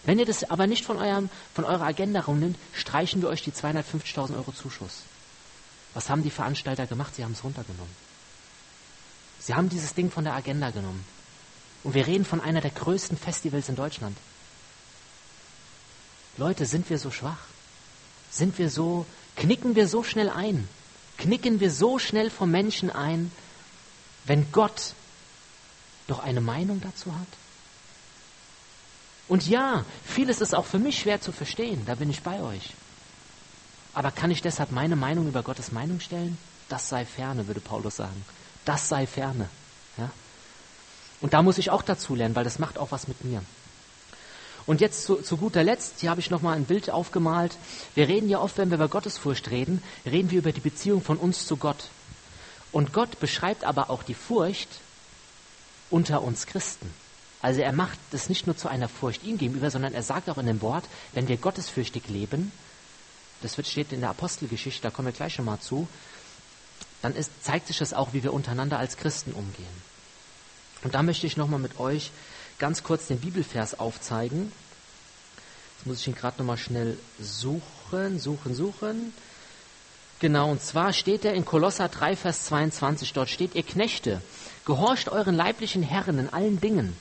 Wenn 0.03 0.17
ihr 0.17 0.25
das 0.25 0.49
aber 0.49 0.67
nicht 0.67 0.83
von, 0.83 0.97
eurem, 0.97 1.29
von 1.53 1.63
eurer 1.63 1.85
Agenda 1.85 2.21
rumnimmt, 2.21 2.57
streichen 2.73 3.21
wir 3.21 3.29
euch 3.29 3.43
die 3.43 3.51
250.000 3.51 4.35
Euro 4.35 4.51
Zuschuss. 4.51 5.03
Was 5.93 6.09
haben 6.09 6.23
die 6.23 6.31
Veranstalter 6.31 6.87
gemacht? 6.87 7.15
Sie 7.15 7.23
haben 7.23 7.33
es 7.33 7.43
runtergenommen. 7.43 7.93
Sie 9.39 9.53
haben 9.53 9.69
dieses 9.69 9.93
Ding 9.93 10.09
von 10.09 10.23
der 10.23 10.33
Agenda 10.33 10.71
genommen. 10.71 11.05
Und 11.83 11.93
wir 11.93 12.07
reden 12.07 12.25
von 12.25 12.41
einer 12.41 12.61
der 12.61 12.71
größten 12.71 13.17
Festivals 13.17 13.69
in 13.69 13.75
Deutschland. 13.75 14.17
Leute, 16.37 16.65
sind 16.65 16.89
wir 16.89 16.97
so 16.97 17.11
schwach? 17.11 17.39
Sind 18.29 18.57
wir 18.57 18.69
so, 18.69 19.05
knicken 19.35 19.75
wir 19.75 19.87
so 19.87 20.03
schnell 20.03 20.29
ein? 20.29 20.67
Knicken 21.17 21.59
wir 21.59 21.71
so 21.71 21.99
schnell 21.99 22.29
vom 22.29 22.49
Menschen 22.51 22.89
ein, 22.89 23.31
wenn 24.25 24.51
Gott 24.51 24.93
doch 26.07 26.19
eine 26.19 26.41
Meinung 26.41 26.81
dazu 26.81 27.13
hat? 27.13 27.27
Und 29.32 29.47
ja, 29.47 29.86
vieles 30.03 30.41
ist 30.41 30.53
auch 30.53 30.65
für 30.65 30.77
mich 30.77 30.99
schwer 30.99 31.21
zu 31.21 31.32
verstehen, 31.32 31.84
da 31.86 31.95
bin 31.95 32.09
ich 32.09 32.21
bei 32.21 32.41
euch. 32.41 32.73
Aber 33.93 34.11
kann 34.11 34.29
ich 34.29 34.41
deshalb 34.41 34.73
meine 34.73 34.97
Meinung 34.97 35.25
über 35.25 35.41
Gottes 35.41 35.71
Meinung 35.71 36.01
stellen? 36.01 36.38
Das 36.67 36.89
sei 36.89 37.05
ferne, 37.05 37.47
würde 37.47 37.61
Paulus 37.61 37.95
sagen. 37.95 38.25
Das 38.65 38.89
sei 38.89 39.07
ferne. 39.07 39.49
Ja? 39.97 40.11
Und 41.21 41.32
da 41.32 41.43
muss 41.43 41.59
ich 41.59 41.69
auch 41.69 41.82
dazu 41.82 42.13
lernen, 42.13 42.36
weil 42.36 42.43
das 42.43 42.59
macht 42.59 42.77
auch 42.77 42.91
was 42.91 43.07
mit 43.07 43.23
mir. 43.23 43.41
Und 44.65 44.82
jetzt 44.82 45.05
zu, 45.05 45.21
zu 45.21 45.38
guter 45.38 45.63
Letzt, 45.63 46.01
hier 46.01 46.09
habe 46.09 46.19
ich 46.19 46.29
nochmal 46.29 46.57
ein 46.57 46.65
Bild 46.65 46.89
aufgemalt. 46.89 47.55
Wir 47.95 48.09
reden 48.09 48.27
ja 48.27 48.41
oft, 48.41 48.57
wenn 48.57 48.69
wir 48.69 48.75
über 48.75 48.89
Gottesfurcht 48.89 49.49
reden, 49.49 49.82
reden 50.05 50.29
wir 50.32 50.39
über 50.39 50.51
die 50.51 50.59
Beziehung 50.59 51.01
von 51.01 51.15
uns 51.15 51.47
zu 51.47 51.55
Gott. 51.55 51.88
Und 52.73 52.91
Gott 52.91 53.17
beschreibt 53.21 53.63
aber 53.63 53.91
auch 53.91 54.03
die 54.03 54.13
Furcht 54.13 54.82
unter 55.89 56.21
uns 56.21 56.47
Christen. 56.47 56.93
Also 57.41 57.61
er 57.61 57.71
macht 57.71 57.97
das 58.11 58.29
nicht 58.29 58.45
nur 58.45 58.55
zu 58.55 58.67
einer 58.67 58.87
Furcht 58.87 59.23
ihm 59.23 59.37
gegenüber, 59.37 59.71
sondern 59.71 59.93
er 59.93 60.03
sagt 60.03 60.29
auch 60.29 60.37
in 60.37 60.45
dem 60.45 60.61
Wort, 60.61 60.85
wenn 61.13 61.27
wir 61.27 61.37
gottesfürchtig 61.37 62.07
leben, 62.07 62.51
das 63.41 63.57
wird, 63.57 63.67
steht 63.67 63.91
in 63.91 64.01
der 64.01 64.11
Apostelgeschichte, 64.11 64.83
da 64.83 64.91
kommen 64.91 65.07
wir 65.07 65.13
gleich 65.13 65.33
schon 65.33 65.45
mal 65.45 65.59
zu, 65.59 65.87
dann 67.01 67.15
ist, 67.15 67.31
zeigt 67.43 67.67
sich 67.67 67.79
das 67.79 67.93
auch, 67.93 68.13
wie 68.13 68.23
wir 68.23 68.33
untereinander 68.33 68.77
als 68.77 68.97
Christen 68.97 69.31
umgehen. 69.31 69.91
Und 70.83 70.93
da 70.93 71.01
möchte 71.01 71.25
ich 71.25 71.37
nochmal 71.37 71.59
mit 71.59 71.79
euch 71.79 72.11
ganz 72.59 72.83
kurz 72.83 73.07
den 73.07 73.19
Bibelvers 73.19 73.79
aufzeigen. 73.79 74.51
Jetzt 75.77 75.87
muss 75.87 75.99
ich 75.99 76.07
ihn 76.07 76.15
gerade 76.15 76.37
nochmal 76.37 76.57
schnell 76.57 76.97
suchen, 77.19 78.19
suchen, 78.19 78.53
suchen. 78.53 79.13
Genau, 80.19 80.51
und 80.51 80.61
zwar 80.61 80.93
steht 80.93 81.25
er 81.25 81.33
in 81.33 81.45
Kolosser 81.45 81.89
3, 81.89 82.15
Vers 82.15 82.45
22. 82.45 83.13
Dort 83.13 83.29
steht, 83.29 83.55
ihr 83.55 83.63
Knechte, 83.63 84.21
gehorcht 84.65 85.09
euren 85.09 85.35
leiblichen 85.35 85.81
Herren 85.81 86.19
in 86.19 86.29
allen 86.29 86.61
Dingen, 86.61 86.95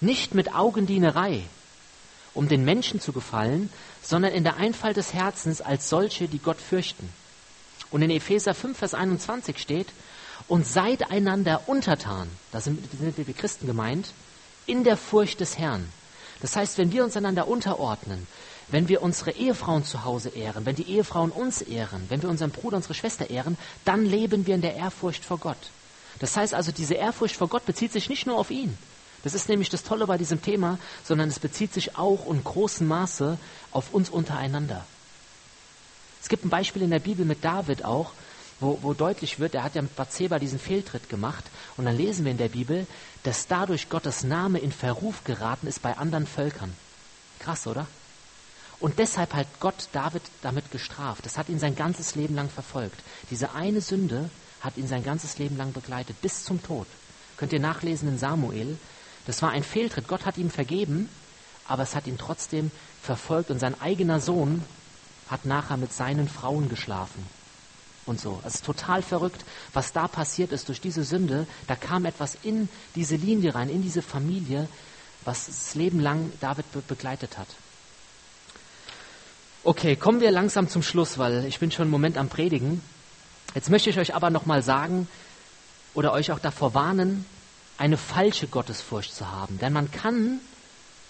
nicht 0.00 0.34
mit 0.34 0.54
Augendienerei, 0.54 1.42
um 2.34 2.48
den 2.48 2.64
Menschen 2.64 3.00
zu 3.00 3.12
gefallen, 3.12 3.70
sondern 4.02 4.32
in 4.32 4.44
der 4.44 4.56
Einfalt 4.56 4.96
des 4.96 5.14
Herzens 5.14 5.60
als 5.60 5.88
solche, 5.88 6.28
die 6.28 6.38
Gott 6.38 6.60
fürchten. 6.60 7.08
Und 7.90 8.02
in 8.02 8.10
Epheser 8.10 8.54
5, 8.54 8.78
Vers 8.78 8.94
21 8.94 9.58
steht, 9.58 9.88
und 10.48 10.66
seid 10.66 11.10
einander 11.10 11.62
untertan, 11.66 12.28
da 12.52 12.60
sind, 12.60 12.78
sind 12.98 13.16
wir 13.16 13.34
Christen 13.34 13.66
gemeint, 13.66 14.12
in 14.66 14.84
der 14.84 14.96
Furcht 14.96 15.40
des 15.40 15.58
Herrn. 15.58 15.88
Das 16.40 16.56
heißt, 16.56 16.78
wenn 16.78 16.92
wir 16.92 17.04
uns 17.04 17.16
einander 17.16 17.48
unterordnen, 17.48 18.26
wenn 18.68 18.88
wir 18.88 19.02
unsere 19.02 19.30
Ehefrauen 19.30 19.84
zu 19.84 20.04
Hause 20.04 20.28
ehren, 20.30 20.66
wenn 20.66 20.76
die 20.76 20.90
Ehefrauen 20.90 21.30
uns 21.30 21.62
ehren, 21.62 22.04
wenn 22.08 22.22
wir 22.22 22.28
unseren 22.28 22.50
Bruder, 22.50 22.76
unsere 22.76 22.94
Schwester 22.94 23.30
ehren, 23.30 23.56
dann 23.84 24.04
leben 24.04 24.46
wir 24.46 24.54
in 24.54 24.60
der 24.60 24.74
Ehrfurcht 24.74 25.24
vor 25.24 25.38
Gott. 25.38 25.70
Das 26.18 26.36
heißt 26.36 26.54
also, 26.54 26.72
diese 26.72 26.94
Ehrfurcht 26.94 27.36
vor 27.36 27.48
Gott 27.48 27.64
bezieht 27.64 27.92
sich 27.92 28.08
nicht 28.08 28.26
nur 28.26 28.38
auf 28.38 28.50
ihn. 28.50 28.76
Das 29.26 29.34
ist 29.34 29.48
nämlich 29.48 29.70
das 29.70 29.82
Tolle 29.82 30.06
bei 30.06 30.18
diesem 30.18 30.40
Thema, 30.40 30.78
sondern 31.02 31.28
es 31.28 31.40
bezieht 31.40 31.74
sich 31.74 31.98
auch 31.98 32.30
in 32.30 32.44
großem 32.44 32.86
Maße 32.86 33.38
auf 33.72 33.92
uns 33.92 34.08
untereinander. 34.08 34.86
Es 36.22 36.28
gibt 36.28 36.44
ein 36.44 36.48
Beispiel 36.48 36.82
in 36.82 36.92
der 36.92 37.00
Bibel 37.00 37.26
mit 37.26 37.44
David 37.44 37.84
auch, 37.84 38.12
wo, 38.60 38.78
wo 38.82 38.94
deutlich 38.94 39.40
wird, 39.40 39.56
er 39.56 39.64
hat 39.64 39.74
ja 39.74 39.82
mit 39.82 39.96
Bathseba 39.96 40.38
diesen 40.38 40.60
Fehltritt 40.60 41.08
gemacht. 41.08 41.44
Und 41.76 41.86
dann 41.86 41.96
lesen 41.96 42.24
wir 42.24 42.30
in 42.30 42.38
der 42.38 42.50
Bibel, 42.50 42.86
dass 43.24 43.48
dadurch 43.48 43.88
Gottes 43.88 44.22
Name 44.22 44.60
in 44.60 44.70
Verruf 44.70 45.24
geraten 45.24 45.66
ist 45.66 45.82
bei 45.82 45.96
anderen 45.96 46.28
Völkern. 46.28 46.72
Krass, 47.40 47.66
oder? 47.66 47.88
Und 48.78 49.00
deshalb 49.00 49.34
hat 49.34 49.48
Gott 49.58 49.88
David 49.90 50.22
damit 50.42 50.70
gestraft. 50.70 51.26
Das 51.26 51.36
hat 51.36 51.48
ihn 51.48 51.58
sein 51.58 51.74
ganzes 51.74 52.14
Leben 52.14 52.36
lang 52.36 52.48
verfolgt. 52.48 53.00
Diese 53.32 53.56
eine 53.56 53.80
Sünde 53.80 54.30
hat 54.60 54.76
ihn 54.76 54.86
sein 54.86 55.02
ganzes 55.02 55.36
Leben 55.38 55.56
lang 55.56 55.72
begleitet, 55.72 56.22
bis 56.22 56.44
zum 56.44 56.62
Tod. 56.62 56.86
Könnt 57.36 57.52
ihr 57.52 57.58
nachlesen 57.58 58.08
in 58.08 58.20
Samuel. 58.20 58.78
Das 59.26 59.42
war 59.42 59.50
ein 59.50 59.64
Fehltritt. 59.64 60.08
Gott 60.08 60.24
hat 60.24 60.38
ihm 60.38 60.50
vergeben, 60.50 61.08
aber 61.66 61.82
es 61.82 61.94
hat 61.94 62.06
ihn 62.06 62.18
trotzdem 62.18 62.70
verfolgt 63.02 63.50
und 63.50 63.58
sein 63.58 63.80
eigener 63.80 64.20
Sohn 64.20 64.64
hat 65.28 65.44
nachher 65.44 65.76
mit 65.76 65.92
seinen 65.92 66.28
Frauen 66.28 66.68
geschlafen 66.68 67.26
und 68.06 68.20
so. 68.20 68.40
Es 68.44 68.56
ist 68.56 68.64
total 68.64 69.02
verrückt, 69.02 69.44
was 69.72 69.92
da 69.92 70.08
passiert 70.08 70.52
ist 70.52 70.68
durch 70.68 70.80
diese 70.80 71.04
Sünde. 71.04 71.46
Da 71.66 71.74
kam 71.74 72.04
etwas 72.04 72.38
in 72.42 72.68
diese 72.94 73.16
Linie 73.16 73.54
rein, 73.54 73.68
in 73.68 73.82
diese 73.82 74.02
Familie, 74.02 74.68
was 75.24 75.46
das 75.46 75.74
Leben 75.74 76.00
lang 76.00 76.32
David 76.40 76.70
be 76.72 76.82
begleitet 76.86 77.36
hat. 77.36 77.48
Okay, 79.64 79.96
kommen 79.96 80.20
wir 80.20 80.30
langsam 80.30 80.68
zum 80.68 80.84
Schluss, 80.84 81.18
weil 81.18 81.44
ich 81.46 81.58
bin 81.58 81.72
schon 81.72 81.84
einen 81.84 81.90
Moment 81.90 82.16
am 82.16 82.28
Predigen. 82.28 82.80
Jetzt 83.54 83.68
möchte 83.68 83.90
ich 83.90 83.98
euch 83.98 84.14
aber 84.14 84.30
nochmal 84.30 84.62
sagen 84.62 85.08
oder 85.92 86.12
euch 86.12 86.30
auch 86.30 86.38
davor 86.38 86.74
warnen, 86.74 87.26
eine 87.78 87.96
falsche 87.96 88.46
Gottesfurcht 88.46 89.14
zu 89.14 89.30
haben. 89.30 89.58
Denn 89.58 89.72
man 89.72 89.90
kann 89.90 90.40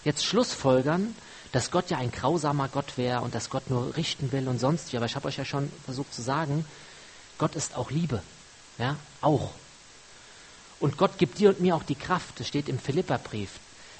jetzt 0.03 0.25
Schlussfolgern, 0.25 1.15
dass 1.51 1.71
Gott 1.71 1.89
ja 1.89 1.97
ein 1.97 2.11
grausamer 2.11 2.67
Gott 2.67 2.97
wäre 2.97 3.21
und 3.21 3.33
dass 3.33 3.49
Gott 3.49 3.69
nur 3.69 3.95
richten 3.95 4.31
will 4.31 4.47
und 4.47 4.59
sonst 4.59 4.91
wie. 4.91 4.97
Aber 4.97 5.05
ich 5.05 5.15
habe 5.15 5.27
euch 5.27 5.37
ja 5.37 5.45
schon 5.45 5.71
versucht 5.85 6.13
zu 6.13 6.21
sagen, 6.21 6.65
Gott 7.37 7.55
ist 7.55 7.75
auch 7.75 7.91
Liebe. 7.91 8.21
Ja, 8.77 8.97
auch. 9.21 9.51
Und 10.79 10.97
Gott 10.97 11.17
gibt 11.17 11.39
dir 11.39 11.49
und 11.49 11.61
mir 11.61 11.75
auch 11.75 11.83
die 11.83 11.95
Kraft. 11.95 12.39
Das 12.39 12.47
steht 12.47 12.69
im 12.69 12.79
Philipperbrief. 12.79 13.51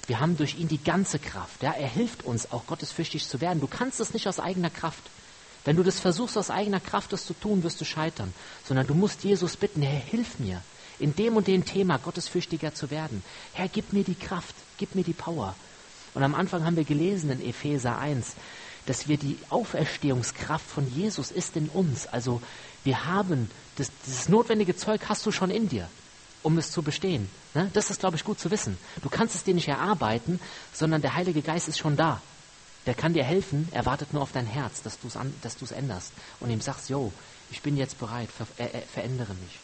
Wir 0.05 0.19
haben 0.19 0.37
durch 0.37 0.57
ihn 0.57 0.67
die 0.67 0.83
ganze 0.83 1.19
Kraft. 1.19 1.63
Ja, 1.63 1.71
er 1.71 1.87
hilft 1.87 2.23
uns, 2.23 2.51
auch 2.51 2.65
gottesfürchtig 2.67 3.27
zu 3.27 3.41
werden. 3.41 3.59
Du 3.59 3.67
kannst 3.67 3.99
es 3.99 4.13
nicht 4.13 4.27
aus 4.27 4.39
eigener 4.39 4.69
Kraft. 4.69 5.03
Wenn 5.65 5.75
du 5.75 5.83
das 5.83 5.99
versuchst, 5.99 6.37
aus 6.37 6.49
eigener 6.49 6.79
Kraft 6.79 7.11
das 7.11 7.25
zu 7.25 7.33
tun, 7.33 7.63
wirst 7.63 7.81
du 7.81 7.85
scheitern. 7.85 8.33
Sondern 8.65 8.87
du 8.87 8.93
musst 8.93 9.23
Jesus 9.23 9.57
bitten, 9.57 9.81
Herr, 9.81 9.99
hilf 9.99 10.39
mir, 10.39 10.61
in 10.99 11.15
dem 11.15 11.35
und 11.35 11.47
dem 11.47 11.65
Thema 11.65 11.97
gottesfürchtiger 11.97 12.73
zu 12.73 12.89
werden. 12.89 13.23
Herr, 13.53 13.67
gib 13.67 13.93
mir 13.93 14.03
die 14.03 14.15
Kraft, 14.15 14.55
gib 14.77 14.95
mir 14.95 15.03
die 15.03 15.13
Power. 15.13 15.55
Und 16.13 16.23
am 16.23 16.35
Anfang 16.35 16.65
haben 16.65 16.75
wir 16.75 16.83
gelesen 16.83 17.29
in 17.29 17.47
Epheser 17.47 17.99
1, 17.99 18.33
dass 18.85 19.07
wir 19.07 19.17
die 19.17 19.37
Auferstehungskraft 19.49 20.65
von 20.65 20.91
Jesus 20.95 21.31
ist 21.31 21.55
in 21.55 21.69
uns. 21.69 22.07
Also 22.07 22.41
Wir 22.87 23.03
haben, 23.03 23.51
das, 23.75 23.91
dieses 24.05 24.29
notwendige 24.29 24.77
Zeug 24.77 25.01
hast 25.09 25.25
du 25.25 25.33
schon 25.33 25.49
in 25.49 25.67
dir, 25.67 25.89
um 26.41 26.57
es 26.57 26.71
zu 26.71 26.83
bestehen. 26.83 27.29
Ne? 27.53 27.69
Das 27.73 27.89
ist, 27.89 27.99
glaube 27.99 28.15
ich, 28.15 28.23
gut 28.23 28.39
zu 28.39 28.49
wissen. 28.49 28.77
Du 29.03 29.09
kannst 29.09 29.35
es 29.35 29.43
dir 29.43 29.53
nicht 29.53 29.67
erarbeiten, 29.67 30.39
sondern 30.71 31.01
der 31.01 31.13
Heilige 31.13 31.41
Geist 31.41 31.67
ist 31.67 31.79
schon 31.79 31.97
da. 31.97 32.21
Der 32.85 32.93
kann 32.93 33.13
dir 33.13 33.25
helfen, 33.25 33.67
er 33.71 33.85
wartet 33.85 34.13
nur 34.13 34.21
auf 34.21 34.31
dein 34.31 34.45
Herz, 34.45 34.83
dass 34.83 34.97
du 35.01 35.07
es 35.09 35.71
änderst 35.71 36.13
und 36.39 36.49
ihm 36.49 36.61
sagst, 36.61 36.89
yo, 36.89 37.11
ich 37.51 37.61
bin 37.61 37.75
jetzt 37.75 37.99
bereit, 37.99 38.29
ver 38.31 38.47
äh, 38.57 38.67
äh, 38.67 38.81
verändere 38.83 39.33
mich. 39.33 39.59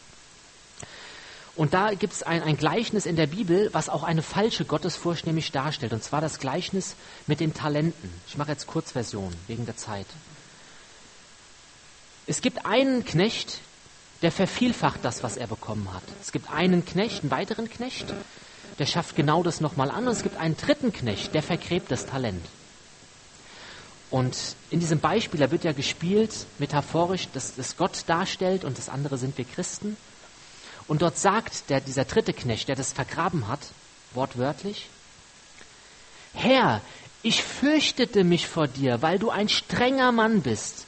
Und 1.56 1.72
da 1.72 1.94
gibt 1.94 2.12
es 2.12 2.22
ein, 2.24 2.42
ein, 2.42 2.56
Gleichnis 2.56 3.06
in 3.06 3.14
der 3.14 3.28
Bibel, 3.28 3.70
was 3.72 3.88
auch 3.88 4.02
eine 4.02 4.22
falsche 4.22 4.64
Gottesfurcht 4.64 5.26
nämlich 5.26 5.52
darstellt. 5.52 5.92
Und 5.92 6.02
zwar 6.02 6.20
das 6.20 6.40
Gleichnis 6.40 6.96
mit 7.28 7.38
den 7.38 7.54
Talenten. 7.54 8.10
Ich 8.26 8.36
mache 8.36 8.50
jetzt 8.50 8.66
Kurzversion 8.66 9.32
wegen 9.46 9.64
der 9.64 9.76
Zeit. 9.76 10.06
Es 12.26 12.40
gibt 12.40 12.66
einen 12.66 13.04
Knecht, 13.04 13.60
der 14.22 14.32
vervielfacht 14.32 15.00
das, 15.04 15.22
was 15.22 15.36
er 15.36 15.46
bekommen 15.46 15.92
hat. 15.92 16.02
Es 16.20 16.32
gibt 16.32 16.50
einen 16.50 16.84
Knecht, 16.84 17.22
einen 17.22 17.30
weiteren 17.30 17.70
Knecht, 17.70 18.12
der 18.80 18.86
schafft 18.86 19.14
genau 19.14 19.44
das 19.44 19.60
nochmal 19.60 19.90
an. 19.90 20.08
Und 20.08 20.12
es 20.12 20.22
gibt 20.24 20.36
einen 20.36 20.56
dritten 20.56 20.92
Knecht, 20.92 21.34
der 21.34 21.42
vergräbt 21.42 21.90
das 21.90 22.06
Talent. 22.06 22.44
Und 24.10 24.36
in 24.70 24.80
diesem 24.80 24.98
Beispiel, 24.98 25.38
da 25.38 25.50
wird 25.50 25.64
ja 25.64 25.72
gespielt, 25.72 26.32
metaphorisch, 26.58 27.28
dass 27.32 27.54
das 27.54 27.76
Gott 27.76 28.04
darstellt 28.06 28.64
und 28.64 28.78
das 28.78 28.88
andere 28.88 29.18
sind 29.18 29.38
wir 29.38 29.44
Christen. 29.44 29.96
Und 30.86 31.02
dort 31.02 31.18
sagt 31.18 31.70
der, 31.70 31.80
dieser 31.80 32.04
dritte 32.04 32.32
Knecht, 32.32 32.68
der 32.68 32.76
das 32.76 32.92
vergraben 32.92 33.48
hat, 33.48 33.60
wortwörtlich, 34.12 34.88
Herr, 36.34 36.80
ich 37.22 37.42
fürchtete 37.42 38.24
mich 38.24 38.46
vor 38.46 38.66
dir, 38.66 39.00
weil 39.00 39.18
du 39.18 39.30
ein 39.30 39.48
strenger 39.48 40.12
Mann 40.12 40.42
bist. 40.42 40.86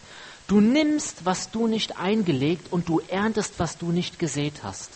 Du 0.48 0.60
nimmst, 0.60 1.24
was 1.24 1.50
du 1.50 1.66
nicht 1.66 1.98
eingelegt 1.98 2.72
und 2.72 2.88
du 2.88 3.00
erntest, 3.08 3.54
was 3.58 3.78
du 3.78 3.90
nicht 3.90 4.18
gesät 4.18 4.62
hast. 4.62 4.90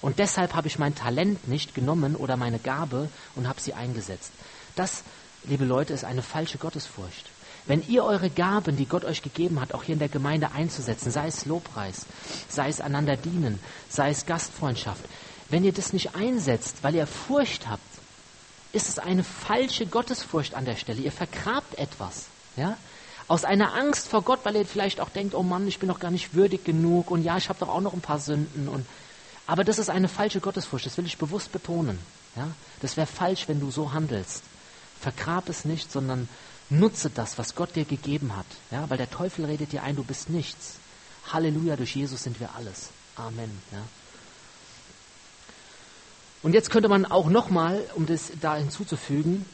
Und 0.00 0.18
deshalb 0.18 0.54
habe 0.54 0.68
ich 0.68 0.78
mein 0.78 0.94
Talent 0.94 1.48
nicht 1.48 1.74
genommen 1.74 2.16
oder 2.16 2.36
meine 2.36 2.58
Gabe 2.58 3.08
und 3.34 3.48
habe 3.48 3.60
sie 3.60 3.74
eingesetzt. 3.74 4.30
Das, 4.76 5.02
liebe 5.44 5.64
Leute, 5.64 5.92
ist 5.92 6.04
eine 6.04 6.22
falsche 6.22 6.58
Gottesfurcht. 6.58 7.26
Wenn 7.68 7.86
ihr 7.86 8.02
eure 8.02 8.30
Gaben, 8.30 8.76
die 8.76 8.86
Gott 8.86 9.04
euch 9.04 9.22
gegeben 9.22 9.60
hat, 9.60 9.74
auch 9.74 9.82
hier 9.82 9.92
in 9.92 9.98
der 9.98 10.08
Gemeinde 10.08 10.52
einzusetzen, 10.52 11.12
sei 11.12 11.28
es 11.28 11.44
Lobpreis, 11.44 12.06
sei 12.48 12.68
es 12.68 12.80
einander 12.80 13.16
dienen, 13.16 13.60
sei 13.90 14.10
es 14.10 14.24
Gastfreundschaft, 14.24 15.04
wenn 15.50 15.64
ihr 15.64 15.72
das 15.72 15.92
nicht 15.92 16.14
einsetzt, 16.14 16.78
weil 16.82 16.94
ihr 16.94 17.06
Furcht 17.06 17.68
habt, 17.68 17.82
ist 18.72 18.88
es 18.88 18.98
eine 18.98 19.22
falsche 19.22 19.86
Gottesfurcht 19.86 20.54
an 20.54 20.64
der 20.64 20.76
Stelle. 20.76 21.00
Ihr 21.00 21.12
vergrabt 21.12 21.78
etwas. 21.78 22.26
Ja? 22.56 22.76
Aus 23.28 23.44
einer 23.44 23.74
Angst 23.74 24.08
vor 24.08 24.22
Gott, 24.22 24.40
weil 24.44 24.56
ihr 24.56 24.66
vielleicht 24.66 25.00
auch 25.00 25.10
denkt, 25.10 25.34
oh 25.34 25.42
Mann, 25.42 25.68
ich 25.68 25.78
bin 25.78 25.88
doch 25.88 26.00
gar 26.00 26.10
nicht 26.10 26.34
würdig 26.34 26.64
genug 26.64 27.10
und 27.10 27.22
ja, 27.22 27.36
ich 27.36 27.50
habe 27.50 27.58
doch 27.58 27.68
auch 27.68 27.80
noch 27.80 27.92
ein 27.92 28.00
paar 28.00 28.18
Sünden. 28.18 28.68
Und, 28.68 28.86
aber 29.46 29.64
das 29.64 29.78
ist 29.78 29.90
eine 29.90 30.08
falsche 30.08 30.40
Gottesfurcht, 30.40 30.86
das 30.86 30.96
will 30.96 31.06
ich 31.06 31.18
bewusst 31.18 31.52
betonen. 31.52 31.98
Ja? 32.34 32.48
Das 32.80 32.96
wäre 32.96 33.06
falsch, 33.06 33.48
wenn 33.48 33.60
du 33.60 33.70
so 33.70 33.92
handelst. 33.92 34.42
Vergrab 35.00 35.48
es 35.48 35.64
nicht, 35.64 35.92
sondern 35.92 36.28
nutze 36.70 37.10
das, 37.10 37.38
was 37.38 37.54
Gott 37.54 37.76
dir 37.76 37.84
gegeben 37.84 38.36
hat. 38.36 38.46
Ja? 38.70 38.88
Weil 38.90 38.98
der 38.98 39.10
Teufel 39.10 39.44
redet 39.44 39.72
dir 39.72 39.82
ein, 39.82 39.96
du 39.96 40.04
bist 40.04 40.30
nichts. 40.30 40.76
Halleluja, 41.32 41.76
durch 41.76 41.94
Jesus 41.94 42.22
sind 42.22 42.40
wir 42.40 42.54
alles. 42.54 42.90
Amen. 43.16 43.62
Ja? 43.72 43.82
Und 46.42 46.52
jetzt 46.52 46.70
könnte 46.70 46.88
man 46.88 47.04
auch 47.04 47.28
nochmal, 47.28 47.82
um 47.94 48.06
das 48.06 48.32
da 48.40 48.56
hinzuzufügen, 48.56 49.44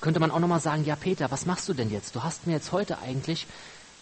könnte 0.00 0.20
man 0.20 0.30
auch 0.30 0.38
nochmal 0.38 0.60
sagen, 0.60 0.84
ja 0.84 0.96
Peter, 0.96 1.30
was 1.30 1.46
machst 1.46 1.68
du 1.68 1.74
denn 1.74 1.90
jetzt? 1.90 2.14
Du 2.14 2.22
hast 2.22 2.46
mir 2.46 2.54
jetzt 2.54 2.72
heute 2.72 2.98
eigentlich 2.98 3.46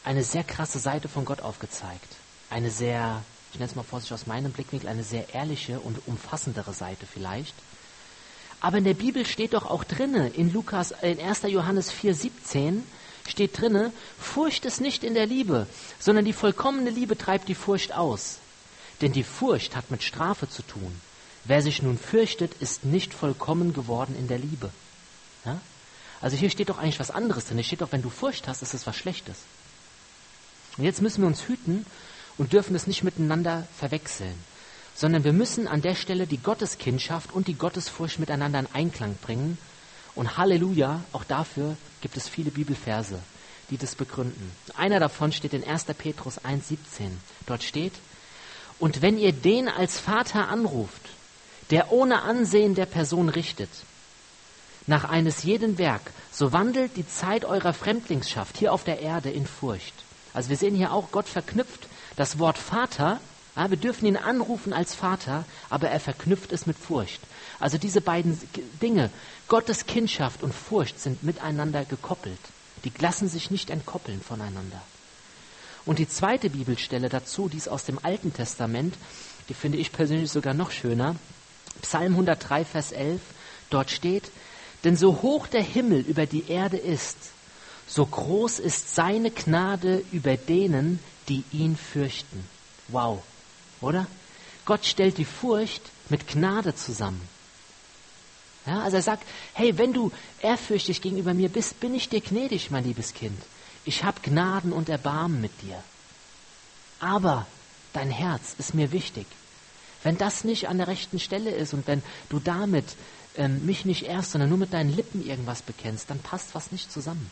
eine 0.05 0.25
sehr 0.25 0.45
krasse 0.45 0.79
Seite 0.79 1.09
von 1.09 1.25
Gott 1.25 1.41
aufgezeigt. 1.41 2.17
Eine 2.51 2.71
sehr, 2.71 3.23
ich 3.53 3.59
nenne 3.59 3.71
es 3.71 3.77
mal 3.77 3.83
vorsichtig 3.83 4.15
aus 4.15 4.27
meinem 4.27 4.53
Blickwinkel, 4.53 4.89
eine 4.89 5.05
sehr 5.05 5.33
ehrliche 5.35 5.81
und 5.81 6.07
umfassendere 6.07 6.73
Seite 6.73 7.07
vielleicht. 7.07 7.55
Aber 8.63 8.79
in 8.79 8.85
der 8.85 8.95
Bibel 8.95 9.27
steht 9.27 9.55
doch 9.55 9.67
auch 9.69 9.83
drinne, 9.83 10.29
in 10.29 10.53
Lukas, 10.53 10.95
in 11.03 11.19
1. 11.19 11.43
Johannes 11.49 11.91
4, 11.91 12.15
17, 12.15 12.85
steht 13.29 13.61
drinne, 13.61 13.93
Furcht 14.21 14.65
ist 14.65 14.81
nicht 14.81 15.03
in 15.03 15.15
der 15.15 15.27
Liebe, 15.27 15.67
sondern 15.99 16.25
die 16.25 16.33
vollkommene 16.33 16.91
Liebe 16.91 17.19
treibt 17.19 17.49
die 17.49 17.57
Furcht 17.57 17.93
aus. 17.93 18.39
Denn 19.01 19.11
die 19.11 19.25
Furcht 19.25 19.75
hat 19.75 19.91
mit 19.91 20.05
Strafe 20.05 20.49
zu 20.49 20.63
tun. 20.63 21.01
Wer 21.45 21.61
sich 21.61 21.83
nun 21.83 21.99
fürchtet, 21.99 22.55
ist 22.61 22.85
nicht 22.85 23.13
vollkommen 23.13 23.75
geworden 23.75 24.15
in 24.17 24.29
der 24.29 24.39
Liebe. 24.39 24.71
Ja? 25.45 25.61
Also 26.21 26.37
hier 26.37 26.51
steht 26.51 26.69
doch 26.69 26.79
eigentlich 26.79 27.01
was 27.01 27.11
anderes 27.11 27.47
drin. 27.47 27.57
Hier 27.57 27.65
steht 27.65 27.81
doch, 27.81 27.91
wenn 27.91 28.03
du 28.03 28.11
Furcht 28.11 28.47
hast, 28.47 28.63
ist 28.63 28.75
es 28.75 28.87
was 28.87 28.97
Schlechtes. 28.97 29.39
Und 30.79 30.85
jetzt 30.85 31.03
müssen 31.03 31.23
wir 31.23 31.27
uns 31.27 31.49
hüten 31.49 31.85
und 32.39 32.53
dürfen 32.53 32.77
es 32.77 32.87
nicht 32.87 33.03
miteinander 33.03 33.67
verwechseln, 33.77 34.39
sondern 34.95 35.25
wir 35.25 35.33
müssen 35.33 35.67
an 35.67 35.83
der 35.83 35.95
Stelle 35.95 36.27
die 36.27 36.39
Gotteskindschaft 36.39 37.33
und 37.33 37.49
die 37.49 37.55
Gottesfurcht 37.55 38.19
miteinander 38.19 38.61
in 38.61 38.69
Einklang 38.73 39.17
bringen. 39.23 39.59
Und 40.15 40.37
Halleluja, 40.37 41.03
auch 41.13 41.25
dafür 41.25 41.77
gibt 42.01 42.17
es 42.17 42.29
viele 42.29 42.51
Bibelverse, 42.51 43.19
die 43.71 43.79
das 43.79 43.95
begründen. 43.95 44.53
Einer 44.77 45.01
davon 45.01 45.33
steht 45.33 45.55
in 45.55 45.65
1. 45.65 45.85
Petrus 45.97 46.41
1,17. 46.41 47.11
Dort 47.47 47.63
steht, 47.63 47.95
und 48.79 49.01
wenn 49.01 49.19
ihr 49.19 49.33
den 49.33 49.69
als 49.69 50.01
Vater 50.01 50.49
anruft, 50.49 51.03
der 51.71 51.93
ohne 51.93 52.23
Ansehen 52.23 52.75
der 52.75 52.87
Person 52.87 53.29
richtet, 53.29 53.71
nach 54.87 55.05
eines 55.05 55.45
jeden 55.45 55.79
Werk, 55.79 56.03
so 56.33 56.53
wandelt 56.53 56.97
die 56.97 57.07
Zeit 57.07 57.45
eurer 57.45 57.73
Fremdlingsschaft 57.73 58.57
hier 58.57 58.73
auf 58.73 58.85
der 58.85 59.01
Erde 59.01 59.31
in 59.31 59.47
Furcht. 59.47 59.95
Also 60.35 60.49
wir 60.49 60.57
sehen 60.57 60.75
hier 60.75 60.93
auch, 60.93 61.13
Gott 61.13 61.29
verknüpft 61.29 61.87
das 62.17 62.39
Wort 62.39 62.59
Vater, 62.59 63.21
ja, 63.55 63.71
wir 63.71 63.77
dürfen 63.77 64.07
ihn 64.07 64.17
anrufen 64.17 64.73
als 64.73 64.95
Vater, 64.95 65.45
aber 65.69 65.89
er 65.89 66.01
verknüpft 66.01 66.53
es 66.53 66.67
mit 66.67 66.79
Furcht. 66.79 67.21
Also 67.61 67.77
diese 67.77 68.01
beiden 68.01 68.41
Dinge, 68.81 69.11
Gottes 69.49 69.87
Kindschaft 69.87 70.43
und 70.43 70.55
Furcht 70.55 70.99
sind 70.99 71.23
miteinander 71.23 71.85
gekoppelt. 71.85 72.39
Die 72.85 72.93
lassen 72.99 73.29
sich 73.29 73.51
nicht 73.51 73.71
entkoppeln 73.71 74.21
voneinander. 74.21 74.81
Und 75.85 75.99
die 75.99 76.09
zweite 76.09 76.49
Bibelstelle 76.49 77.09
dazu, 77.09 77.49
die 77.49 77.59
ist 77.59 77.69
aus 77.69 77.85
dem 77.85 77.99
Alten 78.03 78.33
Testament, 78.33 78.95
die 79.49 79.55
finde 79.55 79.79
ich 79.79 79.93
persönlich 79.93 80.31
sogar 80.31 80.55
noch 80.55 80.71
schöner. 80.71 81.17
Psalm 81.83 82.13
103, 82.13 82.65
Vers 82.65 82.93
11, 82.93 83.21
dort 83.71 83.91
steht, 83.91 84.31
denn 84.85 84.97
so 84.97 85.23
hoch 85.23 85.47
der 85.47 85.63
Himmel 85.63 86.01
über 86.01 86.27
die 86.27 86.49
Erde 86.49 86.77
ist, 86.77 87.17
so 87.87 88.07
groß 88.07 88.61
ist 88.61 88.95
seine 88.95 89.31
Gnade 89.31 90.03
über 90.13 90.37
denen, 90.37 91.01
die 91.29 91.45
ihn 91.53 91.77
fürchten. 91.77 92.45
Wow, 92.89 93.23
oder? 93.83 94.07
Gott 94.65 94.85
stellt 94.85 95.19
die 95.19 95.25
Furcht 95.25 95.83
mit 96.09 96.29
Gnade 96.29 96.75
zusammen. 96.75 97.21
Ja, 98.67 98.83
also 98.83 98.97
er 98.97 99.03
sagt, 99.03 99.25
hey, 99.55 99.77
wenn 99.77 99.93
du 99.93 100.13
ehrfürchtig 100.41 101.03
gegenüber 101.03 101.35
mir 101.35 101.49
bist, 101.49 101.81
bin 101.81 101.95
ich 101.95 102.09
dir 102.09 102.21
gnädig, 102.21 102.71
mein 102.71 102.85
liebes 102.85 103.13
Kind. 103.13 103.41
Ich 103.85 104.05
habe 104.05 104.21
Gnaden 104.23 104.73
und 104.73 104.89
Erbarmen 104.89 105.41
mit 105.41 105.63
dir. 105.63 105.83
Aber 107.01 107.47
dein 107.93 108.11
Herz 108.11 108.55
ist 108.59 108.75
mir 108.75 108.93
wichtig. 108.93 109.27
Wenn 110.05 110.17
das 110.17 110.45
nicht 110.45 110.69
an 110.69 110.79
der 110.79 110.87
rechten 110.87 111.19
Stelle 111.19 111.51
ist 111.51 111.75
und 111.75 111.87
wenn 111.89 112.03
du 112.29 112.39
damit 112.39 112.85
ähm, 113.37 113.67
mich 113.67 113.85
nicht 113.85 114.05
erst, 114.05 114.33
sondern 114.33 114.51
nur 114.51 114.59
mit 114.59 114.73
deinen 114.73 114.95
Lippen 114.95 115.27
irgendwas 115.27 115.63
bekennst, 115.63 116.11
dann 116.11 116.21
passt 116.21 116.55
was 116.55 116.71
nicht 116.71 116.93
zusammen. 116.93 117.31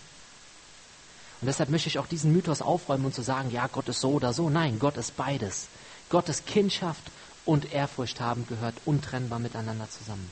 Und 1.41 1.47
deshalb 1.47 1.71
möchte 1.71 1.89
ich 1.89 1.99
auch 1.99 2.07
diesen 2.07 2.33
Mythos 2.33 2.61
aufräumen 2.61 3.07
und 3.07 3.15
zu 3.15 3.23
sagen, 3.23 3.51
ja, 3.51 3.67
Gott 3.69 3.89
ist 3.89 4.01
so 4.01 4.11
oder 4.11 4.33
so. 4.33 4.51
Nein, 4.51 4.79
Gott 4.79 4.97
ist 4.97 5.17
beides. 5.17 5.69
Gottes 6.11 6.45
Kindschaft 6.45 7.03
und 7.47 7.73
Ehrfurcht 7.73 8.21
haben 8.21 8.47
gehört 8.47 8.75
untrennbar 8.85 9.39
miteinander 9.39 9.89
zusammen. 9.89 10.31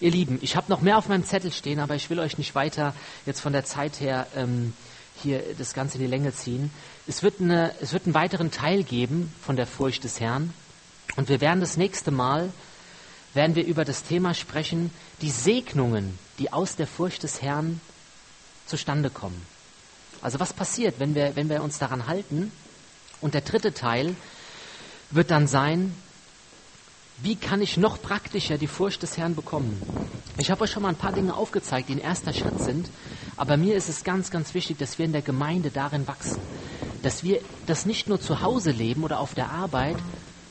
Ihr 0.00 0.10
Lieben, 0.10 0.38
ich 0.42 0.54
habe 0.54 0.70
noch 0.70 0.80
mehr 0.80 0.98
auf 0.98 1.08
meinem 1.08 1.24
Zettel 1.24 1.52
stehen, 1.52 1.80
aber 1.80 1.94
ich 1.96 2.08
will 2.10 2.20
euch 2.20 2.38
nicht 2.38 2.54
weiter 2.54 2.94
jetzt 3.26 3.40
von 3.40 3.52
der 3.52 3.64
Zeit 3.64 4.00
her 4.00 4.26
ähm, 4.36 4.74
hier 5.22 5.42
das 5.56 5.74
Ganze 5.74 5.96
in 5.96 6.04
die 6.04 6.10
Länge 6.10 6.32
ziehen. 6.32 6.70
Es 7.06 7.22
wird, 7.22 7.40
eine, 7.40 7.74
es 7.80 7.92
wird 7.92 8.04
einen 8.04 8.14
weiteren 8.14 8.50
Teil 8.50 8.84
geben 8.84 9.34
von 9.42 9.56
der 9.56 9.66
Furcht 9.66 10.04
des 10.04 10.20
Herrn. 10.20 10.52
Und 11.16 11.28
wir 11.28 11.40
werden 11.40 11.60
das 11.60 11.76
nächste 11.76 12.10
Mal 12.10 12.52
werden 13.34 13.56
wir 13.56 13.64
über 13.64 13.84
das 13.84 14.04
Thema 14.04 14.34
sprechen, 14.34 14.90
die 15.20 15.30
Segnungen, 15.30 16.18
die 16.38 16.52
aus 16.52 16.76
der 16.76 16.86
Furcht 16.86 17.22
des 17.22 17.42
Herrn 17.42 17.80
zustande 18.66 19.10
kommen. 19.10 19.44
Also 20.22 20.40
was 20.40 20.52
passiert, 20.52 20.98
wenn 20.98 21.14
wir, 21.14 21.36
wenn 21.36 21.48
wir 21.48 21.62
uns 21.62 21.78
daran 21.78 22.06
halten? 22.06 22.52
Und 23.20 23.34
der 23.34 23.40
dritte 23.40 23.74
Teil 23.74 24.14
wird 25.10 25.30
dann 25.30 25.46
sein, 25.46 25.94
wie 27.22 27.36
kann 27.36 27.60
ich 27.60 27.76
noch 27.76 28.00
praktischer 28.00 28.58
die 28.58 28.66
Furcht 28.66 29.02
des 29.02 29.16
Herrn 29.16 29.34
bekommen? 29.34 29.82
Ich 30.38 30.50
habe 30.50 30.62
euch 30.62 30.70
schon 30.70 30.82
mal 30.82 30.90
ein 30.90 30.96
paar 30.96 31.12
Dinge 31.12 31.34
aufgezeigt, 31.34 31.88
die 31.88 31.94
ein 31.94 32.00
erster 32.00 32.32
Schritt 32.32 32.60
sind, 32.60 32.88
aber 33.36 33.56
mir 33.56 33.74
ist 33.74 33.88
es 33.88 34.04
ganz, 34.04 34.30
ganz 34.30 34.54
wichtig, 34.54 34.78
dass 34.78 34.98
wir 34.98 35.06
in 35.06 35.12
der 35.12 35.22
Gemeinde 35.22 35.70
darin 35.70 36.06
wachsen, 36.06 36.40
dass 37.02 37.24
wir 37.24 37.40
das 37.66 37.86
nicht 37.86 38.08
nur 38.08 38.20
zu 38.20 38.40
Hause 38.40 38.70
leben 38.70 39.02
oder 39.02 39.18
auf 39.18 39.34
der 39.34 39.50
Arbeit, 39.50 39.96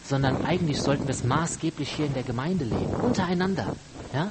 sondern 0.05 0.45
eigentlich 0.45 0.81
sollten 0.81 1.07
wir 1.07 1.13
es 1.13 1.23
maßgeblich 1.23 1.89
hier 1.95 2.05
in 2.05 2.13
der 2.13 2.23
Gemeinde 2.23 2.65
leben, 2.65 2.95
untereinander. 3.01 3.75
Ja? 4.13 4.29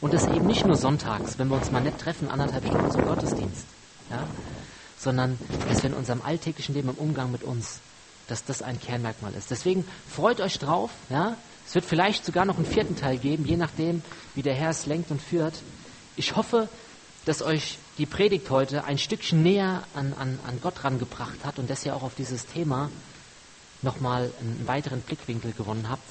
Und 0.00 0.14
das 0.14 0.26
eben 0.26 0.46
nicht 0.46 0.64
nur 0.64 0.76
sonntags, 0.76 1.38
wenn 1.38 1.48
wir 1.48 1.56
uns 1.56 1.70
mal 1.70 1.80
nett 1.82 1.98
treffen, 1.98 2.30
anderthalb 2.30 2.66
Stunden 2.66 2.90
zum 2.90 3.04
Gottesdienst, 3.04 3.66
ja? 4.10 4.26
sondern 4.98 5.38
dass 5.68 5.82
wir 5.82 5.90
in 5.90 5.96
unserem 5.96 6.22
alltäglichen 6.22 6.74
Leben 6.74 6.88
im 6.90 6.96
Umgang 6.96 7.30
mit 7.30 7.42
uns 7.42 7.80
dass 8.28 8.44
das 8.44 8.62
ein 8.62 8.80
Kernmerkmal 8.80 9.34
ist. 9.34 9.50
Deswegen 9.50 9.84
freut 10.08 10.40
euch 10.40 10.58
drauf. 10.58 10.90
Ja? 11.10 11.36
Es 11.66 11.74
wird 11.74 11.84
vielleicht 11.84 12.24
sogar 12.24 12.44
noch 12.44 12.56
einen 12.56 12.66
vierten 12.66 12.96
Teil 12.96 13.18
geben, 13.18 13.44
je 13.46 13.56
nachdem, 13.56 14.02
wie 14.34 14.42
der 14.42 14.54
Herr 14.54 14.70
es 14.70 14.86
lenkt 14.86 15.10
und 15.10 15.20
führt. 15.20 15.54
Ich 16.16 16.36
hoffe, 16.36 16.68
dass 17.24 17.42
euch 17.42 17.78
die 17.98 18.06
Predigt 18.06 18.50
heute 18.50 18.84
ein 18.84 18.98
Stückchen 18.98 19.42
näher 19.42 19.82
an, 19.94 20.12
an, 20.14 20.38
an 20.46 20.60
Gott 20.60 20.84
rangebracht 20.84 21.44
hat 21.44 21.58
und 21.58 21.70
dass 21.70 21.84
ihr 21.86 21.94
auch 21.96 22.02
auf 22.02 22.14
dieses 22.14 22.46
Thema 22.46 22.90
nochmal 23.82 24.30
einen 24.40 24.66
weiteren 24.66 25.00
Blickwinkel 25.00 25.52
gewonnen 25.52 25.88
habt 25.88 26.08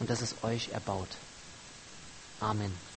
und 0.00 0.10
dass 0.10 0.20
es 0.20 0.36
euch 0.42 0.70
erbaut. 0.72 1.08
Amen. 2.40 2.72